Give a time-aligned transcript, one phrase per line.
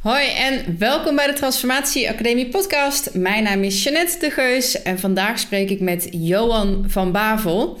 [0.00, 3.14] Hoi en welkom bij de Transformatie Academie podcast.
[3.14, 7.78] Mijn naam is Jeanette de Geus en vandaag spreek ik met Johan van Bavel.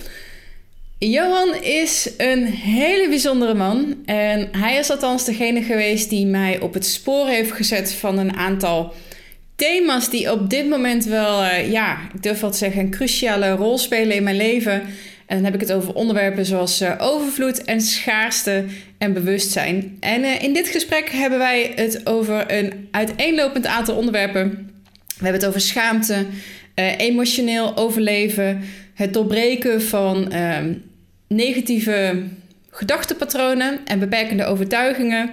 [0.98, 6.74] Johan is een hele bijzondere man en hij is althans degene geweest die mij op
[6.74, 8.94] het spoor heeft gezet van een aantal
[9.56, 13.50] thema's die op dit moment wel, eh, ja, ik durf wel te zeggen, een cruciale
[13.50, 14.82] rol spelen in mijn leven.
[15.30, 18.64] En dan heb ik het over onderwerpen zoals uh, overvloed en schaarste
[18.98, 19.96] en bewustzijn.
[20.00, 24.50] En uh, in dit gesprek hebben wij het over een uiteenlopend aantal onderwerpen.
[25.06, 26.14] We hebben het over schaamte,
[26.74, 28.60] uh, emotioneel overleven,
[28.94, 30.74] het doorbreken van ehm,
[31.28, 32.22] negatieve
[32.70, 35.30] gedachtenpatronen en beperkende overtuigingen.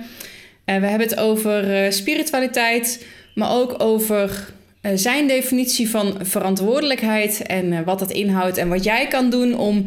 [0.66, 4.54] we hebben het over spiritualiteit, maar ook over
[4.96, 9.86] zijn definitie van verantwoordelijkheid en uh, wat dat inhoudt en wat jij kan doen om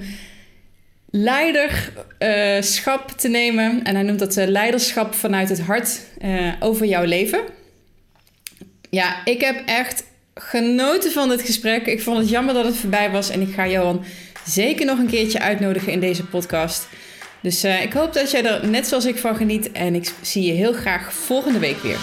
[1.11, 3.83] leiderschap te nemen.
[3.83, 6.01] En hij noemt dat uh, leiderschap vanuit het hart
[6.61, 7.41] over jouw leven.
[8.91, 10.05] Ja, ik heb echt
[10.35, 11.87] genoten van dit gesprek.
[11.87, 14.05] Ik vond het jammer dat het voorbij was en ik ga Johan
[14.47, 16.89] zeker nog een keertje uitnodigen in deze podcast.
[17.43, 20.53] Dus ik hoop dat jij er net zoals ik van geniet en ik zie je
[20.53, 21.99] heel graag volgende week weer.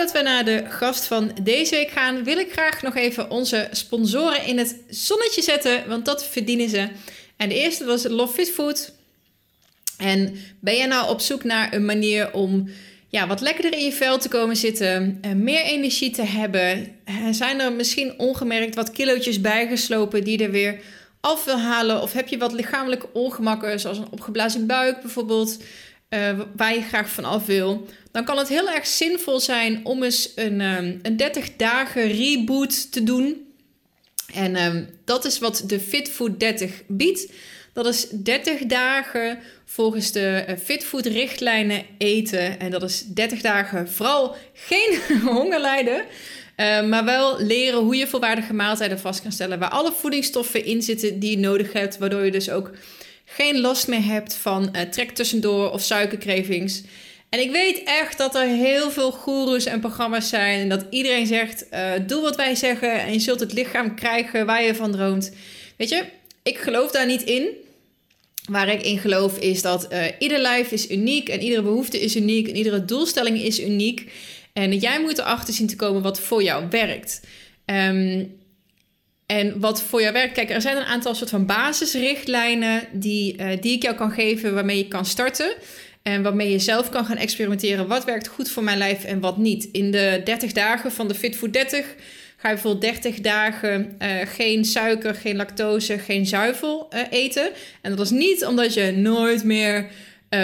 [0.00, 3.68] Voordat we naar de gast van deze week gaan, wil ik graag nog even onze
[3.70, 6.88] sponsoren in het zonnetje zetten, want dat verdienen ze.
[7.36, 8.92] En de eerste was Love Fit Food.
[9.98, 12.68] En ben je nou op zoek naar een manier om
[13.08, 16.96] ja, wat lekkerder in je vel te komen zitten, eh, meer energie te hebben?
[17.30, 20.80] Zijn er misschien ongemerkt wat kilootjes bijgeslopen die er weer
[21.20, 22.02] af wil halen?
[22.02, 25.58] Of heb je wat lichamelijke ongemakken, zoals een opgeblazen buik bijvoorbeeld?
[26.10, 30.02] Uh, waar je graag van af wil, dan kan het heel erg zinvol zijn om
[30.02, 33.48] eens een, um, een 30 dagen reboot te doen.
[34.34, 37.32] En um, dat is wat de Fitfood 30 biedt.
[37.72, 42.60] Dat is 30 dagen volgens de uh, Fitfood richtlijnen eten.
[42.60, 46.04] En dat is 30 dagen vooral geen honger lijden.
[46.56, 49.58] Uh, maar wel leren hoe je volwaardige maaltijden vast kan stellen.
[49.58, 51.98] Waar alle voedingsstoffen in zitten die je nodig hebt.
[51.98, 52.70] Waardoor je dus ook
[53.32, 56.82] geen last meer hebt van uh, trek tussendoor of suikercravings.
[57.28, 60.60] En ik weet echt dat er heel veel goeroes en programma's zijn.
[60.60, 64.46] En dat iedereen zegt: uh, doe wat wij zeggen en je zult het lichaam krijgen
[64.46, 65.32] waar je van droomt.
[65.76, 66.04] Weet je,
[66.42, 67.48] ik geloof daar niet in.
[68.44, 72.16] Waar ik in geloof is dat uh, ieder lijf is uniek en iedere behoefte is
[72.16, 74.12] uniek en iedere doelstelling is uniek.
[74.52, 77.20] En jij moet erachter zien te komen wat voor jou werkt.
[77.66, 78.39] Um,
[79.30, 83.46] en wat voor jou werkt, kijk, er zijn een aantal soort van basisrichtlijnen die, uh,
[83.60, 85.52] die ik jou kan geven waarmee je kan starten.
[86.02, 89.36] En waarmee je zelf kan gaan experimenteren wat werkt goed voor mijn lijf en wat
[89.36, 89.68] niet.
[89.72, 91.86] In de 30 dagen van de Fit Food 30
[92.36, 97.50] ga je bijvoorbeeld 30 dagen uh, geen suiker, geen lactose, geen zuivel uh, eten.
[97.80, 99.86] En dat is niet omdat je nooit meer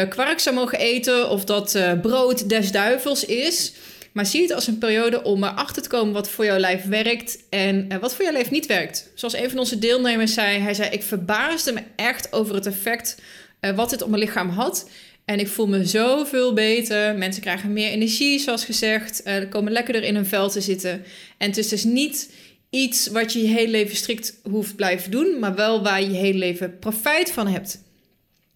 [0.09, 3.73] kwark zou mogen eten of dat brood des duivels is.
[4.17, 7.39] Maar zie het als een periode om erachter te komen wat voor jouw lijf werkt
[7.49, 9.11] en uh, wat voor jouw lijf niet werkt.
[9.15, 13.21] Zoals een van onze deelnemers zei, hij zei: Ik verbaasde me echt over het effect
[13.61, 14.91] uh, wat dit op mijn lichaam had.
[15.25, 17.17] En ik voel me zoveel beter.
[17.17, 19.23] Mensen krijgen meer energie, zoals gezegd.
[19.27, 21.05] Uh, komen lekkerder in hun vel te zitten.
[21.39, 22.33] En het is dus niet
[22.71, 26.17] iets wat je je hele leven strikt hoeft blijven doen, maar wel waar je je
[26.17, 27.85] hele leven profijt van hebt.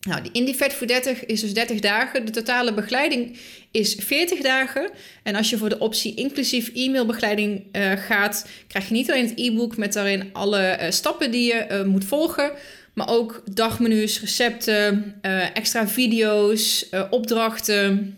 [0.00, 2.26] Nou, die Indie voor 30 is dus 30 dagen.
[2.26, 3.38] De totale begeleiding
[3.70, 4.90] is 40 dagen.
[5.22, 9.38] En als je voor de optie inclusief e-mailbegeleiding uh, gaat, krijg je niet alleen het
[9.38, 12.52] e-book met daarin alle uh, stappen die je uh, moet volgen,
[12.94, 15.14] maar ook dagmenu's, recepten,
[15.54, 18.14] extra video's, opdrachten.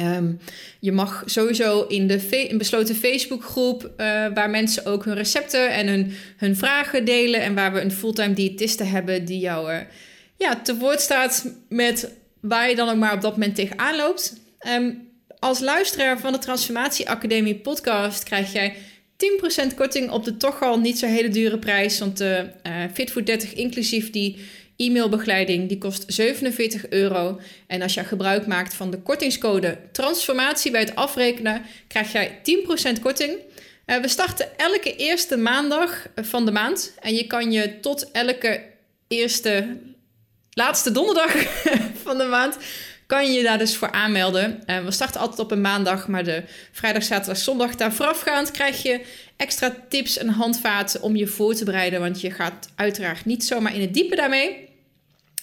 [0.00, 0.38] Um,
[0.80, 3.90] je mag sowieso in de besloten Facebookgroep,
[4.34, 7.42] waar mensen ook hun recepten en hun, hun vragen delen.
[7.42, 9.72] En waar we een fulltime diëtiste hebben die jou
[10.36, 14.36] ja, te woord staat met waar je dan ook maar op dat moment tegenaan loopt.
[14.66, 15.08] Um,
[15.38, 18.76] als luisteraar van de Transformatie Academie podcast krijg jij
[19.72, 21.98] 10% korting op de toch al niet zo hele dure prijs.
[21.98, 24.38] Want de uh, Fit for 30 inclusief die
[24.76, 27.40] e-mailbegeleiding die kost 47 euro.
[27.66, 32.38] En als je gebruik maakt van de kortingscode transformatie bij het afrekenen, krijg jij
[32.96, 33.38] 10% korting.
[33.86, 36.94] Uh, we starten elke eerste maandag van de maand.
[37.00, 38.62] En je kan je tot elke
[39.08, 39.76] eerste
[40.50, 41.32] laatste donderdag
[42.04, 42.56] van de maand
[43.08, 44.62] kan je je daar dus voor aanmelden.
[44.66, 48.82] Uh, we starten altijd op een maandag, maar de vrijdag, zaterdag, zondag daar voorafgaand krijg
[48.82, 49.00] je
[49.36, 52.00] extra tips en handvaten om je voor te bereiden.
[52.00, 54.68] Want je gaat uiteraard niet zomaar in het diepe daarmee.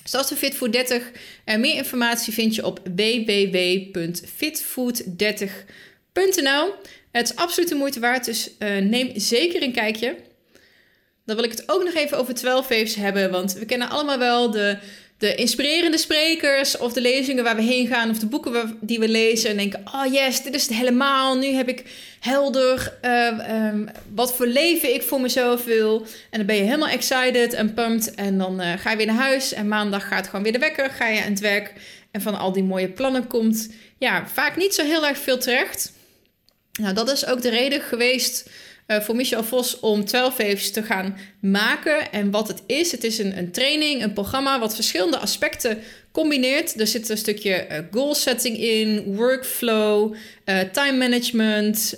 [0.04, 1.12] Zoals de Fit 30.
[1.46, 5.74] Uh, meer informatie vind je op www.fitfood30.nl
[6.16, 6.74] www.twelveveefs.nl.
[7.12, 10.16] Het is absoluut de moeite waard, dus uh, neem zeker een kijkje.
[11.26, 14.18] Dan wil ik het ook nog even over 12 Waves hebben, want we kennen allemaal
[14.18, 14.78] wel de,
[15.18, 19.08] de inspirerende sprekers of de lezingen waar we heen gaan of de boeken die we
[19.08, 21.84] lezen en denken, oh yes, dit is het helemaal, nu heb ik
[22.20, 26.06] helder uh, um, wat voor leven ik voor mezelf wil.
[26.30, 29.16] En dan ben je helemaal excited en pumped en dan uh, ga je weer naar
[29.16, 31.74] huis en maandag gaat gewoon weer de wekker, ga je aan het werk
[32.12, 35.94] en van al die mooie plannen komt ja, vaak niet zo heel erg veel terecht.
[36.80, 38.50] Nou, dat is ook de reden geweest
[38.88, 42.12] uh, voor Michel Vos om 12 Waves te gaan maken.
[42.12, 45.78] En wat het is, het is een, een training, een programma wat verschillende aspecten
[46.12, 46.80] combineert.
[46.80, 50.16] Er zit een stukje uh, goal setting in, workflow,
[50.46, 51.98] uh, time management,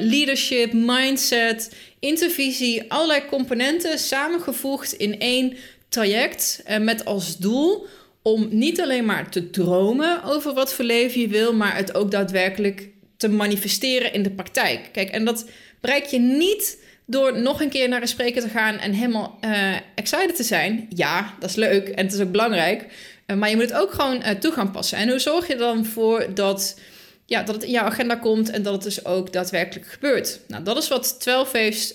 [0.00, 5.56] leadership, mindset, intervisie, allerlei componenten samengevoegd in één
[5.88, 7.86] traject met als doel
[8.22, 12.10] om niet alleen maar te dromen over wat voor leven je wil, maar het ook
[12.10, 14.88] daadwerkelijk te manifesteren in de praktijk.
[14.92, 15.46] Kijk, en dat
[15.80, 16.78] bereik je niet
[17.10, 20.86] door nog een keer naar een spreker te gaan en helemaal uh, excited te zijn.
[20.94, 22.86] Ja, dat is leuk en het is ook belangrijk.
[23.26, 24.98] Uh, maar je moet het ook gewoon uh, toe gaan passen.
[24.98, 26.80] En hoe zorg je dan voor dat,
[27.26, 30.40] ja, dat het in jouw agenda komt en dat het dus ook daadwerkelijk gebeurt?
[30.48, 31.94] Nou, dat is wat 12 Waves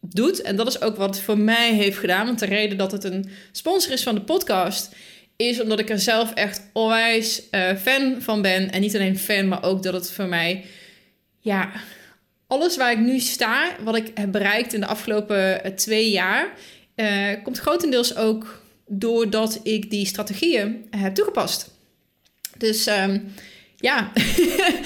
[0.00, 0.42] doet.
[0.42, 2.26] En dat is ook wat het voor mij heeft gedaan.
[2.26, 4.94] Want de reden dat het een sponsor is van de podcast
[5.36, 7.42] is omdat ik er zelf echt onwijs
[7.82, 8.70] fan van ben.
[8.70, 10.64] En niet alleen fan, maar ook dat het voor mij
[11.40, 11.70] ja,
[12.46, 16.52] alles waar ik nu sta, wat ik heb bereikt in de afgelopen eh, twee jaar,
[16.96, 21.70] uh, komt grotendeels ook doordat ik die strategieën heb toegepast.
[22.58, 23.34] Dus um,
[23.76, 24.12] ja,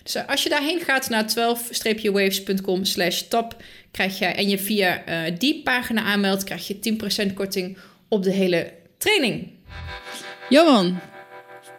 [0.03, 5.09] Dus uh, als je daarheen gaat naar 12-waves.com slash top, krijg je en je via
[5.09, 7.79] uh, die pagina aanmeldt, krijg je 10% korting
[8.09, 9.51] op de hele training.
[10.49, 10.99] Johan,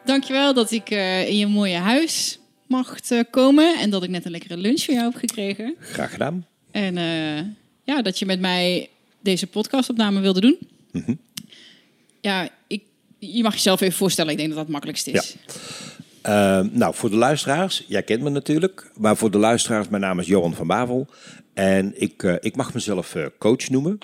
[0.05, 0.89] dankjewel dat ik
[1.27, 2.97] in je mooie huis mag
[3.29, 3.79] komen.
[3.79, 5.75] En dat ik net een lekkere lunch voor jou heb gekregen.
[5.79, 6.45] Graag gedaan.
[6.71, 7.39] En uh,
[7.83, 10.57] ja, dat je met mij deze podcastopname wilde doen.
[10.91, 11.19] Mm -hmm.
[12.21, 12.83] Ja, ik,
[13.19, 14.31] je mag jezelf even voorstellen.
[14.31, 15.35] Ik denk dat dat het makkelijkst is.
[16.23, 16.59] Ja.
[16.61, 18.91] Uh, nou, voor de luisteraars, jij kent me natuurlijk.
[18.97, 21.07] Maar voor de luisteraars, mijn naam is Johan van Bavel.
[21.53, 23.97] En ik, uh, ik mag mezelf coach noemen.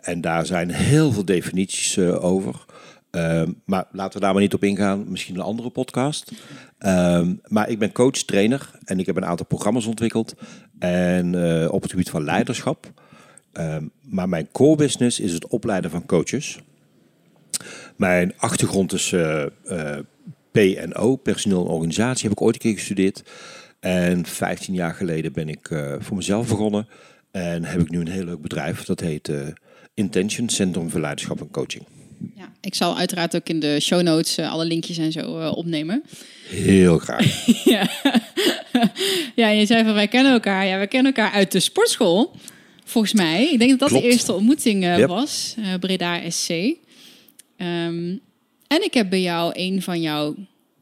[0.00, 2.64] en daar zijn heel veel definities over.
[3.10, 5.10] Um, maar laten we daar maar niet op ingaan.
[5.10, 6.32] Misschien een andere podcast.
[6.78, 10.34] Um, maar ik ben coach, trainer en ik heb een aantal programma's ontwikkeld.
[10.78, 12.92] En uh, op het gebied van leiderschap.
[13.52, 16.58] Um, maar mijn core business is het opleiden van coaches.
[17.96, 19.96] Mijn achtergrond is uh, uh,
[20.50, 23.22] PNO, personeel en organisatie, heb ik ooit een keer gestudeerd.
[23.80, 25.68] En 15 jaar geleden ben ik
[25.98, 26.88] voor mezelf begonnen.
[27.30, 28.84] En heb ik nu een heel leuk bedrijf.
[28.84, 29.32] Dat heet
[29.94, 31.84] Intention, Centrum voor Leiderschap en Coaching.
[32.36, 35.56] Ja, ik zal uiteraard ook in de show notes uh, alle linkjes en zo uh,
[35.56, 36.02] opnemen.
[36.48, 37.46] Heel graag.
[37.64, 37.90] ja.
[39.34, 40.66] ja, je zei van wij kennen elkaar.
[40.66, 42.36] Ja, we kennen elkaar uit de sportschool.
[42.84, 43.48] Volgens mij.
[43.52, 44.04] Ik denk dat dat Klopt.
[44.04, 45.08] de eerste ontmoeting uh, yep.
[45.08, 45.54] was.
[45.80, 46.50] Breda SC.
[46.50, 48.20] Um,
[48.66, 50.34] en ik heb bij jou een van jouw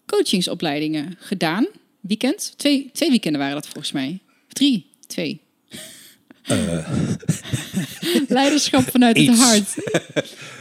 [0.06, 1.66] coachingsopleidingen gedaan.
[2.00, 2.52] Weekend.
[2.56, 4.18] Twee, twee weekenden waren dat volgens mij.
[4.48, 4.86] Drie.
[5.06, 5.40] Twee.
[6.50, 6.88] Uh.
[8.28, 9.30] Leiderschap vanuit Iets.
[9.30, 9.74] het hart.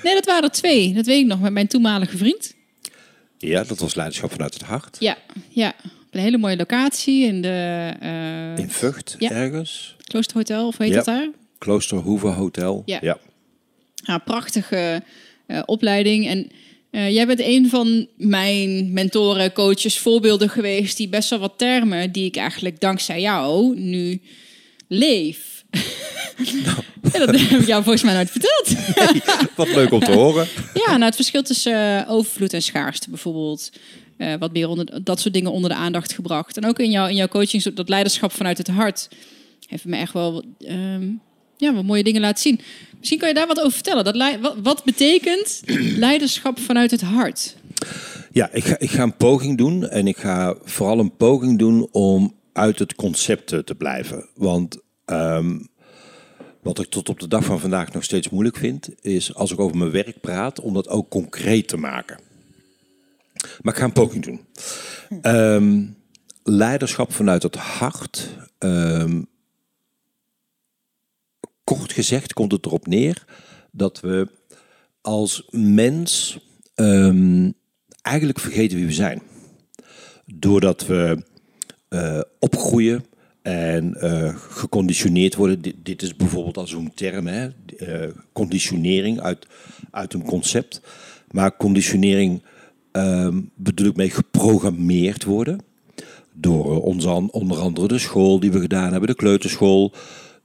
[0.04, 0.94] Nee, dat waren er twee.
[0.94, 2.56] Dat weet ik nog met mijn toenmalige vriend.
[3.38, 4.98] Ja, dat was leiderschap vanuit het hart.
[5.00, 5.18] Ja,
[5.50, 5.74] ja.
[5.84, 7.94] Op een hele mooie locatie in de...
[8.04, 8.58] Uh...
[8.58, 9.30] In Vught, ja.
[9.32, 9.96] ergens.
[10.04, 11.00] Kloosterhotel, of weet je ja.
[11.04, 11.30] dat daar?
[11.58, 12.84] Kloosterhoeve Hotel.
[12.86, 12.98] Ja.
[13.02, 13.18] ja.
[13.96, 15.02] ja prachtige
[15.48, 16.28] uh, opleiding.
[16.28, 16.50] En
[16.92, 20.98] uh, jij bent een van mijn mentoren, coaches, voorbeelden geweest...
[20.98, 24.22] die best wel wat termen die ik eigenlijk dankzij jou nu
[24.88, 25.57] leef.
[27.14, 28.76] Ja, dat heb ik jou volgens mij nooit verteld.
[29.56, 30.48] wat leuk om te horen.
[30.86, 33.72] Ja, nou het verschil tussen uh, overvloed en schaarste bijvoorbeeld.
[34.18, 36.58] Uh, wat meer onder dat soort dingen onder de aandacht gebracht.
[36.58, 39.10] En ook in, jou, in jouw coaching, dat leiderschap vanuit het hart,
[39.68, 41.22] heeft me echt wel um,
[41.58, 42.60] ja, wat mooie dingen laten zien.
[42.98, 44.04] Misschien kan je daar wat over vertellen.
[44.04, 45.62] Dat wat, wat betekent
[46.08, 47.56] leiderschap vanuit het hart?
[48.32, 49.88] Ja, ik ga, ik ga een poging doen.
[49.88, 54.30] En ik ga vooral een poging doen om uit het concept te blijven.
[54.36, 54.78] Want
[55.12, 55.68] um,
[56.62, 59.60] wat ik tot op de dag van vandaag nog steeds moeilijk vind, is als ik
[59.60, 62.20] over mijn werk praat, om dat ook concreet te maken.
[63.62, 64.46] Maar ik ga een poging doen.
[65.22, 65.98] Um,
[66.44, 69.28] leiderschap vanuit het hart um,
[71.64, 73.26] kort gezegd komt het erop neer
[73.72, 74.28] dat we
[75.02, 76.40] als mens
[76.76, 77.52] ehm,
[78.02, 79.22] eigenlijk vergeten wie we zijn.
[80.26, 81.24] Doordat we
[81.88, 83.06] eh, opgroeien
[83.48, 85.62] en eh, geconditioneerd worden.
[85.84, 87.48] Dit, is bijvoorbeeld al zo'n term, hè?
[87.78, 89.48] Eh, conditionering uit,
[89.92, 90.82] uit een concept.
[91.32, 92.42] Maar conditionering
[92.92, 95.60] ehm, bedoel ik mee geprogrammeerd worden.
[96.34, 99.94] Door onze, onder andere de school die we gedaan hebben, de kleuterschool.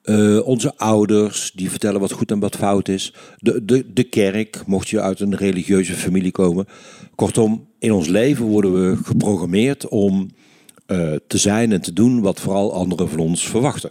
[0.02, 3.14] eh, onze ouders die vertellen wat goed en wat fout is.
[3.38, 6.66] De, de, de kerk, mocht je uit een religieuze familie komen.
[7.14, 10.28] Kortom, in ons leven worden we geprogrammeerd om
[10.86, 13.90] eh, te zijn en te doen wat vooral anderen van ons verwachten.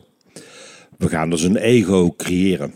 [0.97, 2.73] We gaan dus een ego creëren.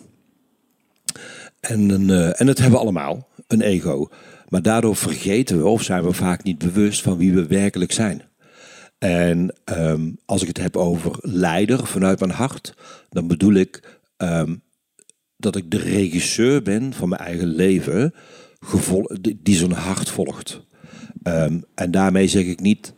[1.59, 4.09] En, een, eh, en dat hebben we allemaal, een ego.
[4.49, 8.21] Maar daardoor vergeten we of zijn we vaak niet bewust van wie we werkelijk zijn.
[8.97, 12.73] En ehm, als ik het heb over leider vanuit mijn hart,
[13.09, 14.55] dan bedoel ik ehm,
[15.37, 18.13] dat ik de regisseur ben van mijn eigen leven,
[19.37, 20.61] die zo'n hart volgt.
[21.23, 22.93] Ehm, en daarmee zeg ik niet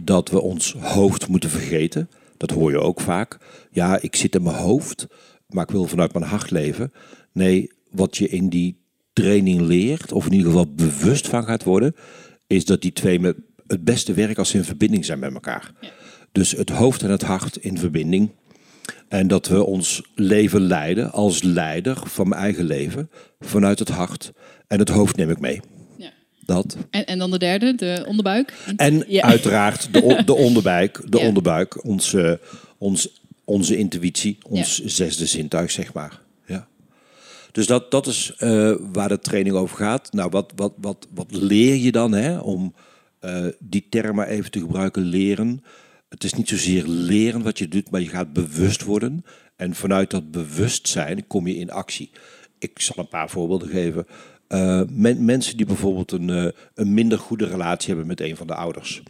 [0.00, 2.10] dat we ons hoofd moeten vergeten.
[2.36, 3.38] Dat hoor je ook vaak.
[3.70, 5.06] Ja, ik zit in mijn hoofd,
[5.48, 6.92] maar ik wil vanuit mijn hart leven.
[7.32, 8.82] Nee, wat je in die
[9.12, 11.94] training leert, of in ieder geval bewust van gaat worden,
[12.46, 13.36] is dat die twee met
[13.66, 15.72] het beste werken als ze in verbinding zijn met elkaar.
[16.32, 18.30] Dus het hoofd en het hart in verbinding.
[19.08, 23.10] En dat we ons leven leiden als leider van mijn eigen leven,
[23.40, 24.32] vanuit het hart.
[24.66, 25.60] En het hoofd neem ik mee.
[26.46, 26.76] Dat.
[26.90, 28.52] En, en dan de derde, de onderbuik.
[28.76, 29.22] En Ja.
[29.22, 31.26] uiteraard de, de onderbuik, de Ja.
[31.26, 32.40] onderbuik onze,
[32.78, 36.20] ons, onze intuïtie, ons zesde zintuig, zeg maar.
[36.46, 36.68] Ja.
[37.52, 40.12] Dus dat, dat is eh, waar de training over gaat.
[40.12, 42.74] Nou, wat, wat, wat, wat leer je dan hè, om
[43.20, 45.64] eh, die termen even te gebruiken, leren?
[46.08, 49.24] Het is niet zozeer leren wat je doet, maar je gaat bewust worden.
[49.56, 52.10] En vanuit dat bewustzijn kom je in actie.
[52.58, 54.06] Ik zal een paar voorbeelden geven.
[54.54, 58.46] Eh, men- mensen die bijvoorbeeld een, eh, een minder goede relatie hebben met een van
[58.46, 59.02] de ouders.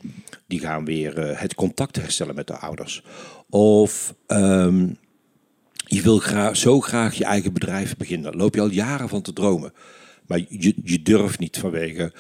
[0.47, 3.03] Die gaan weer eh, het contact herstellen met de ouders.
[3.51, 4.89] Of ehm,
[5.75, 8.31] je wil graag, zo graag je eigen bedrijf beginnen.
[8.31, 9.73] Daar loop je al jaren van te dromen.
[10.27, 12.13] Maar je, je durft niet vanwege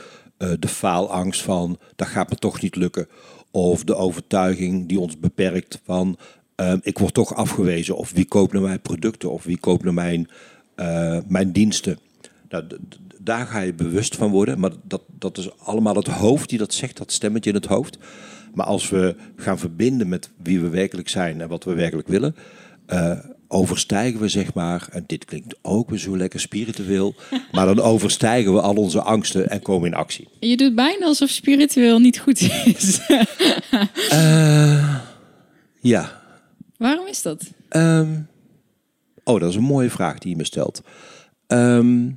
[0.58, 3.08] de faalangst van dat gaat me toch niet lukken.
[3.50, 6.18] Of de overtuiging die ons beperkt van
[6.54, 7.96] ehm, ik word toch afgewezen.
[7.96, 10.28] Of wie koopt naar mijn producten of wie koopt naar mijn,
[11.28, 11.98] mijn diensten.
[12.48, 12.64] Nou,
[13.24, 14.58] daar ga je bewust van worden.
[14.58, 17.98] Maar dat, dat is allemaal het hoofd die dat zegt, dat stemmetje in het hoofd.
[18.54, 22.36] Maar als we gaan verbinden met wie we werkelijk zijn en wat we werkelijk willen,
[22.86, 27.14] eh, overstijgen we zeg maar, en dit klinkt ook weer zo lekker spiritueel,
[27.52, 30.28] maar dan overstijgen we al onze angsten en komen in actie.
[30.40, 33.00] Je doet bijna alsof spiritueel niet goed is.
[35.84, 36.22] Ja.
[36.76, 37.42] Waarom is dat?
[37.68, 38.20] Ehm,
[39.24, 40.82] oh, dat is een mooie vraag die je me stelt.
[41.46, 42.10] Ehm,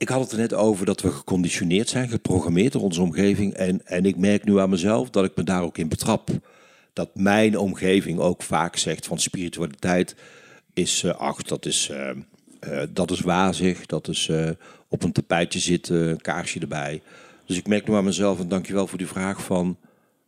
[0.00, 3.54] ik had het er net over dat we geconditioneerd zijn, geprogrammeerd door onze omgeving.
[3.54, 6.30] En, en ik merk nu aan mezelf dat ik me daar ook in betrap.
[6.92, 10.16] Dat mijn omgeving ook vaak zegt van spiritualiteit
[10.74, 14.30] is, eh, ach, dat is, eh, dat is wazig, dat is
[14.88, 17.02] op een tapijtje zitten, een kaarsje erbij.
[17.46, 19.78] Dus ik merk nu aan mezelf, en dankjewel voor die vraag, van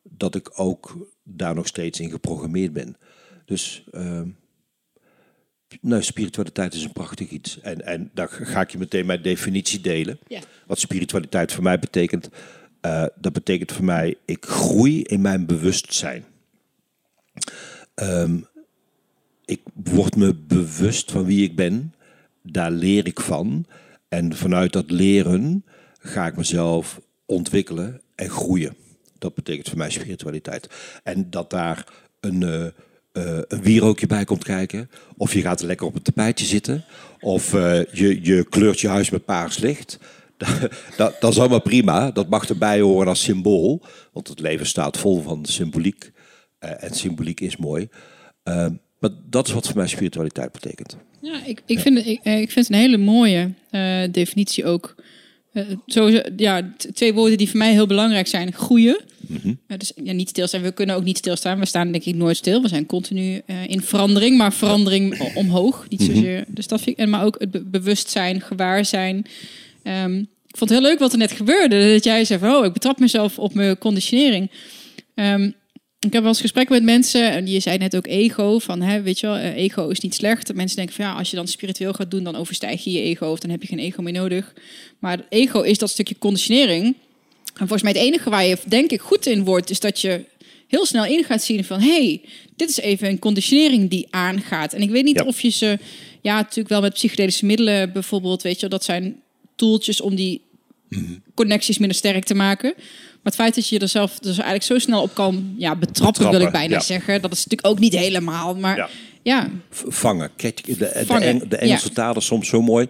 [0.02, 2.96] dat ik ook daar nog steeds in geprogrammeerd ben.
[3.44, 3.84] Dus
[5.80, 7.60] nou, spiritualiteit is een prachtig iets.
[7.60, 10.18] En, en daar ga ik je meteen mijn definitie delen.
[10.26, 10.40] Ja.
[10.66, 12.28] Wat spiritualiteit voor mij betekent.
[12.80, 16.24] Eh, dat betekent voor mij, ik groei in mijn bewustzijn.
[17.94, 18.38] Ehm,
[19.44, 21.94] ik word me bewust van wie ik ben.
[22.42, 23.66] Daar leer ik van.
[24.08, 25.64] En vanuit dat leren
[25.98, 28.76] ga ik mezelf ontwikkelen en groeien.
[29.18, 30.68] Dat betekent voor mij spiritualiteit.
[31.02, 31.86] En dat daar
[32.20, 32.66] een, eh,
[33.12, 34.90] eh, een wierookje bij komt kijken.
[35.16, 36.84] Of je gaat lekker op een tapijtje zitten.
[37.20, 39.98] Of eh, je, je kleurt je huis met paars licht.
[40.96, 42.10] Dat, dat, is allemaal prima.
[42.10, 43.82] Dat mag erbij horen als symbool.
[44.12, 46.10] Want het leven staat vol van symboliek.
[46.58, 47.88] Eh, en symboliek is mooi.
[48.98, 50.96] Maar dat is wat voor mij spiritualiteit betekent.
[51.20, 53.50] Ja, ik, ik, vind, het- ik, ik vind het een hele mooie
[54.10, 54.94] definitie ook.
[55.52, 58.52] Eh, sowieso, ja, twee woorden die voor mij heel belangrijk zijn.
[58.52, 59.00] Groeien.
[59.66, 60.62] Eh, dus ja, niet stilstaan.
[60.62, 61.58] We kunnen ook niet stilstaan.
[61.58, 62.62] We staan denk ik nooit stil.
[62.62, 64.36] We zijn continu eh, in verandering.
[64.38, 65.86] Maar verandering omhoog.
[65.88, 66.44] Niet zozeer.
[66.48, 69.26] Dus dat vind ik, en maar ook het be- bewustzijn, gewaarzijn.
[69.82, 71.92] Ehm, ik vond het heel leuk wat er net gebeurde.
[71.92, 74.50] Dat jij zei van, oh, ik betrap mezelf op mijn conditionering.
[75.14, 75.50] Ehm,
[76.06, 79.02] ik heb wel eens gesprekken met mensen en je zei net ook ego, van hè,
[79.02, 80.54] weet je wel, eh, ego is niet slecht.
[80.54, 83.26] Mensen denken van ja, als je dan spiritueel gaat doen, dan overstijg je je ego
[83.26, 84.52] of dan heb je geen ego meer nodig.
[84.98, 86.84] Maar ego is dat stukje conditionering.
[87.44, 90.24] En volgens mij het enige waar je denk ik goed in wordt, is dat je
[90.68, 91.80] heel snel in gaat zien van...
[91.80, 92.20] hey,
[92.56, 94.72] dit is even een conditionering die aangaat.
[94.72, 95.24] En ik weet niet Ja.
[95.24, 95.78] of je ze...
[96.20, 99.20] Ja, natuurlijk wel met psychedelische middelen bijvoorbeeld, weet je, wel, dat zijn
[99.56, 100.40] toeltjes om die
[101.34, 102.72] connecties minder sterk te maken.
[102.76, 106.30] Maar het feit dat je er zelf dus eigenlijk zo snel op kan ja, betrappen,
[106.30, 106.80] wil ik bijna ja.
[106.80, 107.22] zeggen.
[107.22, 108.88] Dat is natuurlijk ook niet helemaal, maar Ja.
[109.22, 110.30] ja, Vangen.
[110.36, 111.94] Catch, de, de, Vangen, Eng- de Engelse ja.
[111.94, 112.86] taal is soms zo mooi.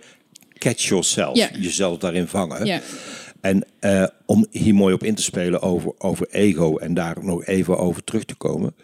[0.59, 1.37] Catch yourself.
[1.37, 1.49] Ja.
[1.59, 2.67] Jezelf daarin vangen.
[2.67, 2.81] ja.
[3.41, 7.45] En eh, om hier mooi op in te spelen over, over ego en daar nog
[7.45, 8.75] even over terug te komen.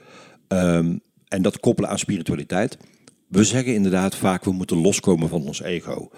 [0.49, 0.97] ehm,
[1.29, 2.77] en dat koppelen aan spiritualiteit.
[3.29, 6.11] We zeggen inderdaad vaak we moeten loskomen van ons ego.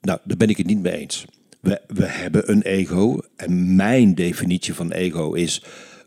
[0.00, 1.24] Nou, daar ben ik het niet mee eens.
[1.64, 5.62] We, we hebben een ego en mijn definitie van ego is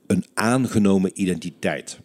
[0.08, 2.00] een aangenomen identiteit.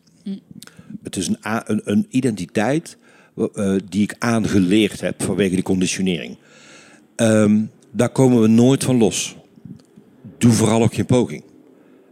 [1.02, 2.96] Het is een, een, een identiteit
[3.36, 6.36] eh, die ik aangeleerd heb vanwege de conditionering.
[7.16, 9.36] Ehm, daar komen we nooit van los.
[10.38, 11.44] Doe vooral ook geen poging.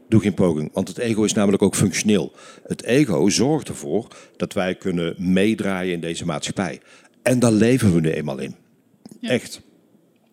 [0.09, 2.33] Doe geen poging, want het ego is namelijk ook functioneel.
[2.67, 4.07] Het ego zorgt ervoor
[4.37, 6.81] dat wij kunnen meedraaien in deze maatschappij.
[7.23, 8.55] En daar leven we nu eenmaal in.
[9.21, 9.61] Echt.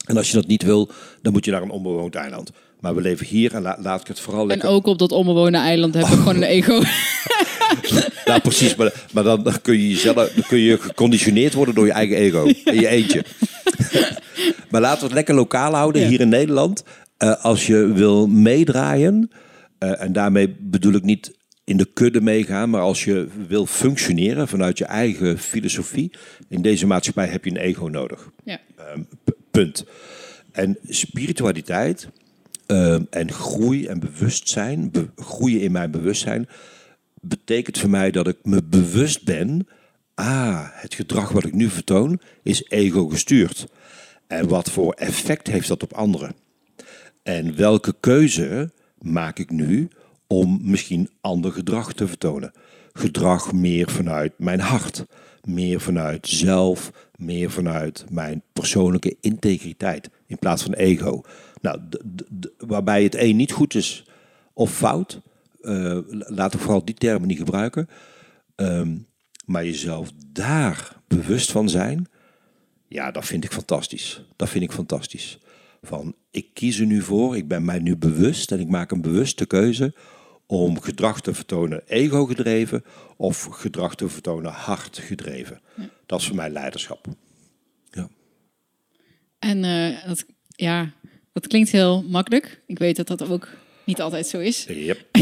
[0.08, 0.90] En als je dat niet wil,
[1.22, 2.52] dan moet je naar een onbewoond eiland.
[2.80, 4.70] Maar we leven hier en la- laat ik het vooral En lekker...
[4.70, 6.82] ook op dat onbewoonde eiland hebben we gewoon een ego.
[8.26, 8.76] Ja, precies.
[8.76, 12.16] Maar, maar dan, dan kun je jezelf, dan kun je geconditioneerd worden door je eigen
[12.18, 12.44] ego.
[12.64, 13.24] In je eentje.
[14.72, 16.08] maar laten we het lekker lokaal houden Ja.
[16.08, 16.84] hier in Nederland.
[17.18, 19.32] Eh, als je wil meedraaien,
[19.78, 24.48] eh, en daarmee bedoel ik niet in de kudde meegaan, maar als je wil functioneren
[24.48, 26.12] vanuit je eigen filosofie,
[26.50, 28.30] in deze maatschappij heb je een ego nodig.
[28.44, 28.60] ja.
[28.78, 29.02] Ehm,
[29.58, 29.86] punt.
[30.52, 32.10] En spiritualiteit
[32.66, 36.48] ehm, en groei en bewustzijn, be- groeien in mijn bewustzijn,
[37.22, 39.68] betekent voor mij dat ik me bewust ben,
[40.14, 43.68] ah, het gedrag wat ik nu vertoon is ego gestuurd.
[44.28, 46.36] En wat voor effect heeft dat op anderen?
[47.24, 49.88] En welke keuze maak ik nu
[50.28, 52.52] om misschien ander gedrag te vertonen?
[52.94, 55.06] Gedrag meer vanuit mijn hart,
[55.44, 61.22] meer vanuit zelf, meer vanuit mijn persoonlijke integriteit in plaats van ego.
[61.62, 61.82] Nou,
[62.58, 64.06] waarbij het een niet goed is
[64.54, 65.22] of fout,
[65.62, 67.88] eh, laten we vooral die termen niet gebruiken.
[68.56, 68.98] Ehm,
[69.46, 72.08] maar jezelf daar bewust van zijn,
[72.88, 74.26] ja, dat vind ik fantastisch.
[74.36, 75.40] Dat vind ik fantastisch.
[75.82, 79.02] Van, ik kies er nu voor, ik ben mij nu bewust en ik maak een
[79.02, 79.94] bewuste keuze
[80.46, 82.84] om gedrag te vertonen ego gedreven
[83.18, 85.62] of gedrag te vertonen hart gedreven.
[86.08, 87.06] Dat is voor mij leiderschap.
[87.92, 88.10] Ja.
[89.40, 90.92] En eh, dat, ja,
[91.34, 92.62] dat klinkt heel makkelijk.
[92.68, 93.50] Ik weet dat dat ook
[93.84, 94.66] niet altijd zo is.
[94.70, 95.06] Yep.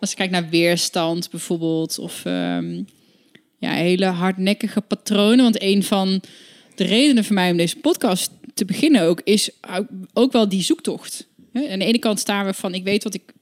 [0.00, 2.82] Als je kijkt naar weerstand bijvoorbeeld, of ehm,
[3.58, 5.42] ja, hele hardnekkige patronen.
[5.44, 6.22] Want een van
[6.74, 9.50] de redenen voor mij om deze podcast te beginnen ook, is
[10.12, 11.26] ook- wel die zoektocht.
[11.52, 13.32] Hè, Aan de ene kant staan we van, ik weet wat ik,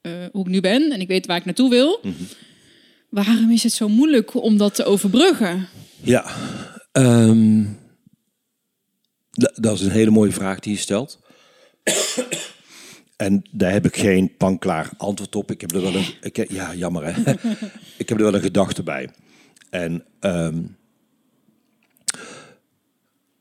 [0.00, 2.00] eh, hoe ik nu ben en ik weet waar ik naartoe wil.
[3.14, 5.68] Waarom is het zo moeilijk om dat te overbruggen?
[6.00, 6.26] Ja,
[6.92, 7.64] ehm,
[9.30, 11.20] da- dat is een hele mooie vraag die je stelt.
[13.16, 15.50] En daar heb ik geen panklaar antwoord op.
[15.50, 16.06] Ik heb er wel een,
[16.48, 17.32] ja, jammer hè.
[18.02, 19.10] ik heb er wel een gedachte bij.
[19.70, 20.62] En ehm,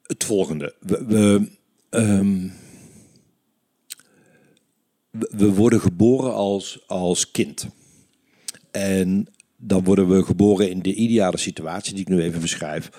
[0.03, 0.75] het volgende.
[0.79, 1.51] We, we,
[1.89, 2.47] ehm,
[5.09, 7.67] we- we worden geboren als, als kind.
[8.71, 9.27] En
[9.65, 12.89] dan worden we geboren in de ideale situatie, die ik nu even beschrijf,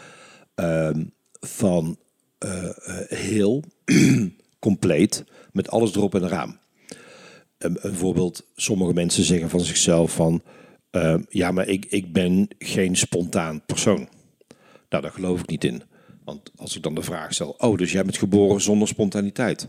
[0.54, 1.04] ehm,
[1.40, 1.98] van
[2.38, 3.62] eh, eh, heel,
[4.58, 6.60] compleet, met alles erop en eraan.
[7.58, 10.42] Een, voorbeeld, sommige mensen zeggen van zichzelf van,
[10.90, 14.08] ehm, ja, maar ik, ik ben geen spontaan persoon.
[14.88, 15.82] Nou, daar geloof ik niet in.
[16.24, 19.68] Want als ik dan de vraag stel, oh, dus jij bent geboren zonder spontaniteit?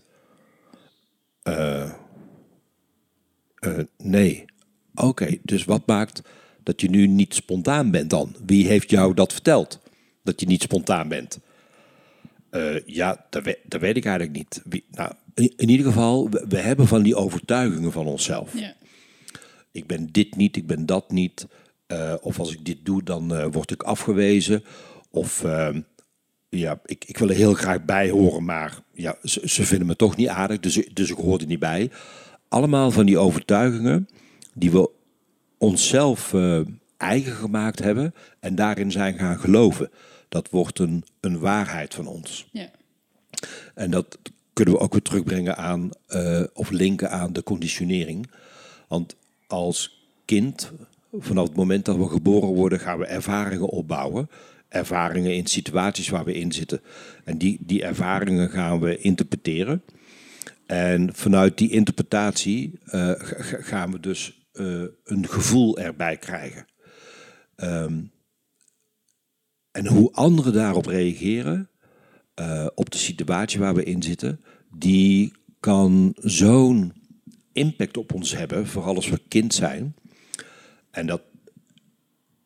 [1.44, 1.92] Eh,
[3.98, 4.46] nee.
[4.96, 6.22] Oké, dus wat maakt
[6.66, 8.36] dat je nu niet spontaan bent dan?
[8.46, 9.80] Wie heeft jou dat verteld?
[10.24, 11.40] Dat je niet spontaan bent?
[12.50, 14.62] Eh, ja, dat, we- dat weet ik eigenlijk niet.
[14.66, 18.60] Wie, nou, in, in ieder geval, we, we hebben van die overtuigingen van onszelf.
[18.60, 18.74] Ja.
[19.72, 21.48] Ik ben dit niet, ik ben dat niet.
[21.88, 24.64] Eh, of als ik dit doe, dan eh, word ik afgewezen.
[25.12, 25.44] Of
[26.50, 29.96] ja, ik, ik wil er heel graag bij horen, maar ja, ze, ze vinden me
[29.96, 31.92] toch niet aardig, dus, dus ik hoor er niet bij.
[32.48, 34.08] Allemaal van die overtuigingen
[34.54, 34.90] die we
[35.58, 36.60] onszelf eh,
[36.98, 39.90] eigen gemaakt hebben en daarin zijn gaan geloven.
[40.30, 42.48] Dat wordt een, een waarheid van ons.
[42.52, 42.70] Ja.
[43.74, 44.18] En dat
[44.54, 48.30] kunnen we ook weer terugbrengen aan, eh, of linken aan de conditionering.
[48.88, 49.16] Want
[49.48, 50.72] als kind,
[51.20, 54.30] vanaf het moment dat we geboren worden, gaan we ervaringen opbouwen.
[54.70, 56.82] Ervaringen in situaties waar we in zitten.
[57.24, 59.82] En die, die ervaringen gaan we interpreteren.
[60.66, 64.45] En vanuit die interpretatie eh, ga- ga- gaan we dus
[65.04, 66.66] een gevoel erbij krijgen.
[67.56, 68.02] Ehm,
[69.72, 71.70] en hoe anderen daarop reageren,
[72.34, 74.42] eh, op de situatie waar we in zitten,
[74.72, 76.94] die kan zo'n
[77.52, 79.96] impact op ons hebben, vooral als we kind zijn.
[80.92, 81.22] En dat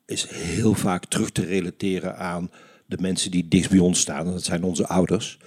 [0.06, 2.52] is heel vaak terug te relateren aan
[2.86, 4.26] de mensen die dichtst bij ons staan.
[4.26, 5.39] En dat zijn onze ouders.